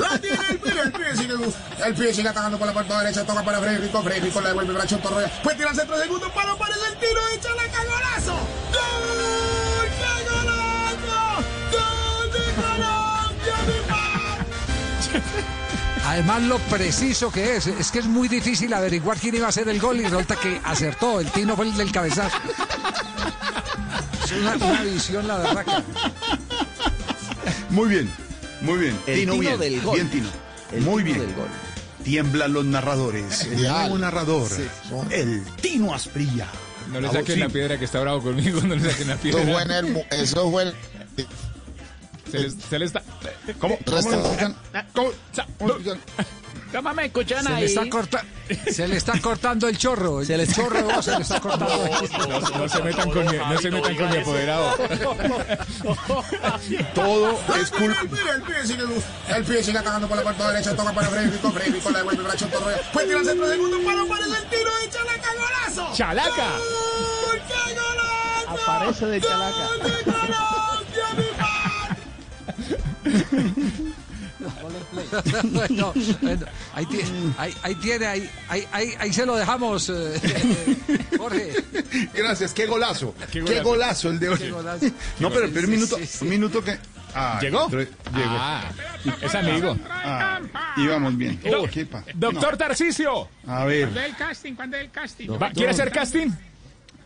[0.00, 0.80] La tiene el pibe,
[1.86, 4.98] el pibe sigue atacando por la parte derecha, toca para Frederico, Frederico le devuelve Bracho
[4.98, 5.28] Torroya.
[5.42, 8.34] Puede tirarse tres segundos, para aparece el tiro de Chalaca, golazo.
[8.72, 9.88] ¡Gol!
[9.98, 11.20] ¡Qué golazo!
[11.72, 13.76] ¡Gol de Colombia, mi!
[16.04, 19.68] Además, lo preciso que es, es que es muy difícil averiguar quién iba a hacer
[19.68, 21.20] el gol y resulta que acertó.
[21.20, 22.36] El tino fue el del cabezazo.
[24.24, 25.64] Es una, una visión, la verdad.
[27.70, 28.10] Muy bien,
[28.60, 28.98] muy bien.
[29.06, 29.60] El Tino, tino bien.
[29.60, 29.94] del gol.
[29.94, 30.28] Bien, Tino.
[30.72, 31.26] El muy tino bien.
[31.26, 31.48] del gol.
[32.04, 33.44] Tiemblan los narradores.
[33.44, 34.50] El nuevo narrador.
[35.10, 36.48] El Tino Asprilla.
[36.90, 39.62] No le saquen la piedra que está bravo conmigo, no le saquen la Eso fue
[39.62, 39.78] en piedra.
[39.78, 40.74] el Eso fue el...
[42.30, 43.02] Se le, se le está.
[43.58, 43.78] ¿Cómo?
[43.84, 44.10] ¿Cómo?
[44.94, 45.12] ¿Cómo?
[45.58, 45.72] ¿Cómo?
[46.72, 47.64] ¿Cómo me escuchan Se le, ahí?
[47.64, 48.24] está corta-
[48.70, 50.22] se le está cortando el chorro.
[50.22, 51.88] El chorro de voz se le está cortando.
[52.28, 54.74] No, no se metan con mi, no se metan con mi apoderado.
[56.94, 57.30] Todo
[57.60, 58.00] es culpa.
[58.02, 58.82] El pibe, el pibe sigue
[59.28, 62.46] El pibe sigue atacando por la parte derecha, toca para Frederico, Frederico le devuelve Bracho
[62.46, 62.78] Torroya.
[62.92, 65.94] Puede tirarse tres segundos, para aparece el tiro de Chalaca, golazo.
[65.94, 66.48] ¡Chalaca!
[66.56, 67.40] ¡Gol!
[67.48, 68.62] ¡Qué golazo!
[68.62, 69.66] Aparece de Chalaca.
[69.66, 71.24] ¡Gol de Colombia, mi
[73.12, 73.92] padre!
[75.52, 76.44] Bueno, bueno,
[76.74, 77.08] ahí, tiene,
[77.38, 80.20] ahí, ahí tiene, ahí, ahí, ahí, ahí se lo dejamos, eh,
[81.18, 81.52] Jorge.
[82.14, 83.14] Gracias, qué golazo.
[83.30, 84.38] Qué Qué golazo, el de hoy.
[84.38, 84.86] Qué golazo.
[85.18, 86.24] No, pero, pero un Sí, minuto, sí, sí.
[86.24, 86.78] un minuto que.
[87.14, 87.68] Ah, ¿Llegó?
[87.68, 87.90] Llegó.
[88.14, 88.70] Ah,
[89.20, 89.76] es amigo.
[89.90, 90.40] Ah,
[90.78, 91.38] íbamos bien.
[91.42, 93.82] Do- ¿Qué pa- Doctor Tarcisio, No, a ver.
[93.90, 94.54] ¿Cuándo es el casting?
[94.54, 95.28] ¿Cuándo es el casting?
[95.30, 96.28] ¿va- ¿quiere hacer casting?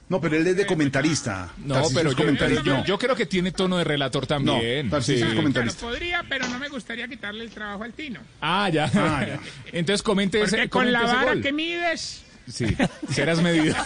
[0.09, 1.51] No, pero él es de comentarista.
[1.65, 2.63] No, Tarcisio pero es yo, comentarista.
[2.65, 2.85] yo, no.
[2.85, 4.87] yo creo que tiene tono de relator también.
[4.87, 5.37] No, Tarcisio es Sí.
[5.37, 5.79] comentarista.
[5.81, 8.21] Claro, podría, pero no me gustaría quitarle el trabajo al Tino.
[8.41, 8.89] Ah, ya.
[8.95, 9.41] Ah, ya.
[9.73, 11.43] Entonces comente ese, Porque con comente la ese vara gol.
[11.43, 12.23] que mides...
[12.49, 12.77] Sí,
[13.11, 13.75] serás medido.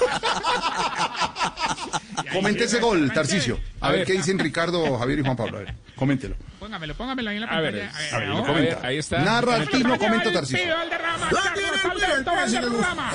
[2.33, 3.59] Comente ese gol, Tarcisio.
[3.81, 4.07] A, A ver, ver.
[4.07, 5.59] qué dicen Ricardo, Javier y Juan Pablo.
[5.59, 6.37] A ver, coméntelo.
[6.59, 8.17] Póngamelo, póngamelo ahí en la A ver, pantalla.
[8.17, 8.37] A ver, ¿no?
[8.39, 8.77] lo comenta.
[8.77, 9.19] ver, ahí está.
[9.21, 10.65] Narra el Tino, Lleva comenta La tiene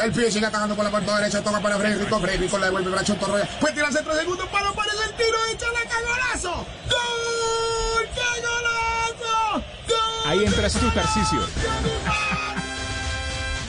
[0.04, 3.16] el pibe sigue atacando por la parte derecha, toca para Frederico, Frederico le devuelve Bracho
[3.16, 3.46] Torroya.
[3.60, 6.66] Puede tirarse tres segundos, para aparece el tiro de Chalaca, golazo.
[6.90, 8.08] ¡Gol!
[8.16, 9.64] ¡Qué golazo!
[9.88, 10.32] ¡Gol!
[10.32, 11.40] Ahí entras tú, Tarcisio.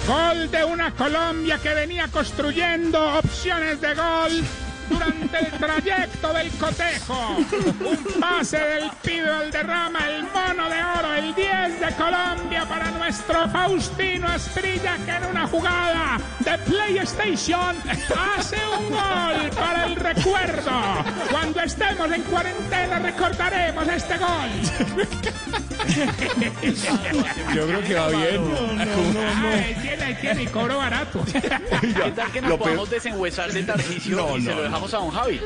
[0.06, 7.36] Gol de una Colombia que venía construyendo opciones de gol durante el trayecto del cotejo.
[7.36, 13.48] Un pase del Pido Valderrama, el mono de oro, el 10 de Colombia para nuestro
[13.48, 17.76] Faustino Estrella que en una jugada de PlayStation
[18.36, 20.72] hace un gol para el recuerdo.
[21.30, 24.50] Cuando estemos en cuarentena recordaremos este gol.
[27.54, 28.42] Yo creo que va bien.
[28.78, 31.24] Ah, ahí tiene, ahí tiene, y cobro barato.
[31.32, 34.62] ¿Qué tal que nos Lo peor- podamos desenhuesar de Tarcisio No, y se no, lo
[34.64, 35.40] dejamos a don Javi?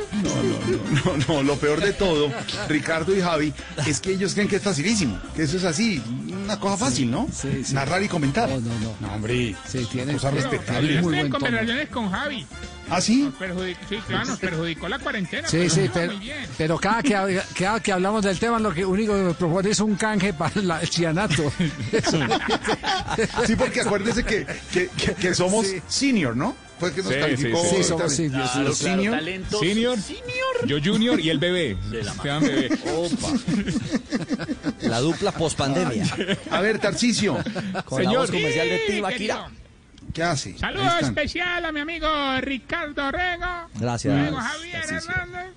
[1.04, 2.30] No, no, lo peor de todo,
[2.68, 3.52] Ricardo y Javi,
[3.86, 6.02] es que ellos creen que es facilísimo, que eso es así,
[6.44, 7.28] una cosa fácil, ¿no?
[7.72, 8.48] Narrar y comentar.
[8.48, 8.94] No, no, no.
[9.00, 10.98] No, hombre, sí, tiene cosa respetable.
[10.98, 12.46] en conversaciones con Javi.
[12.92, 13.22] ¿Ah, sí?
[13.22, 15.46] Nos perjudi- sí, claro, nos perjudicó la cuarentena.
[15.46, 16.46] Sí, pero sí, no, pero, muy bien.
[16.58, 19.78] pero cada, que, cada que hablamos del tema, lo que único que me propone es
[19.78, 21.52] un canje para la- el cianato.
[23.46, 26.54] Sí, porque acuérdese que, que, que- que somos senior, ¿no?
[26.80, 27.62] Fue que nos Sí, calificó.
[27.62, 27.76] sí, sí.
[27.76, 28.84] Sí, somos senior, sí, Los sí.
[28.84, 29.14] senior.
[29.16, 29.98] Talentos Senior,
[30.66, 31.76] yo junior y el bebé.
[31.90, 32.70] De la Esteban bebé.
[34.82, 36.04] La dupla pospandemia.
[36.50, 37.36] A ver, Tarcicio,
[37.84, 39.48] Con la voz comercial de Tibaquira.
[40.12, 40.58] ¿qué hace?
[40.58, 42.08] Saludo especial a mi amigo
[42.40, 43.68] Ricardo Rego.
[43.78, 44.12] Gracias.
[44.16, 45.10] Luego Javier Tarcisio.
[45.12, 45.52] Hernández.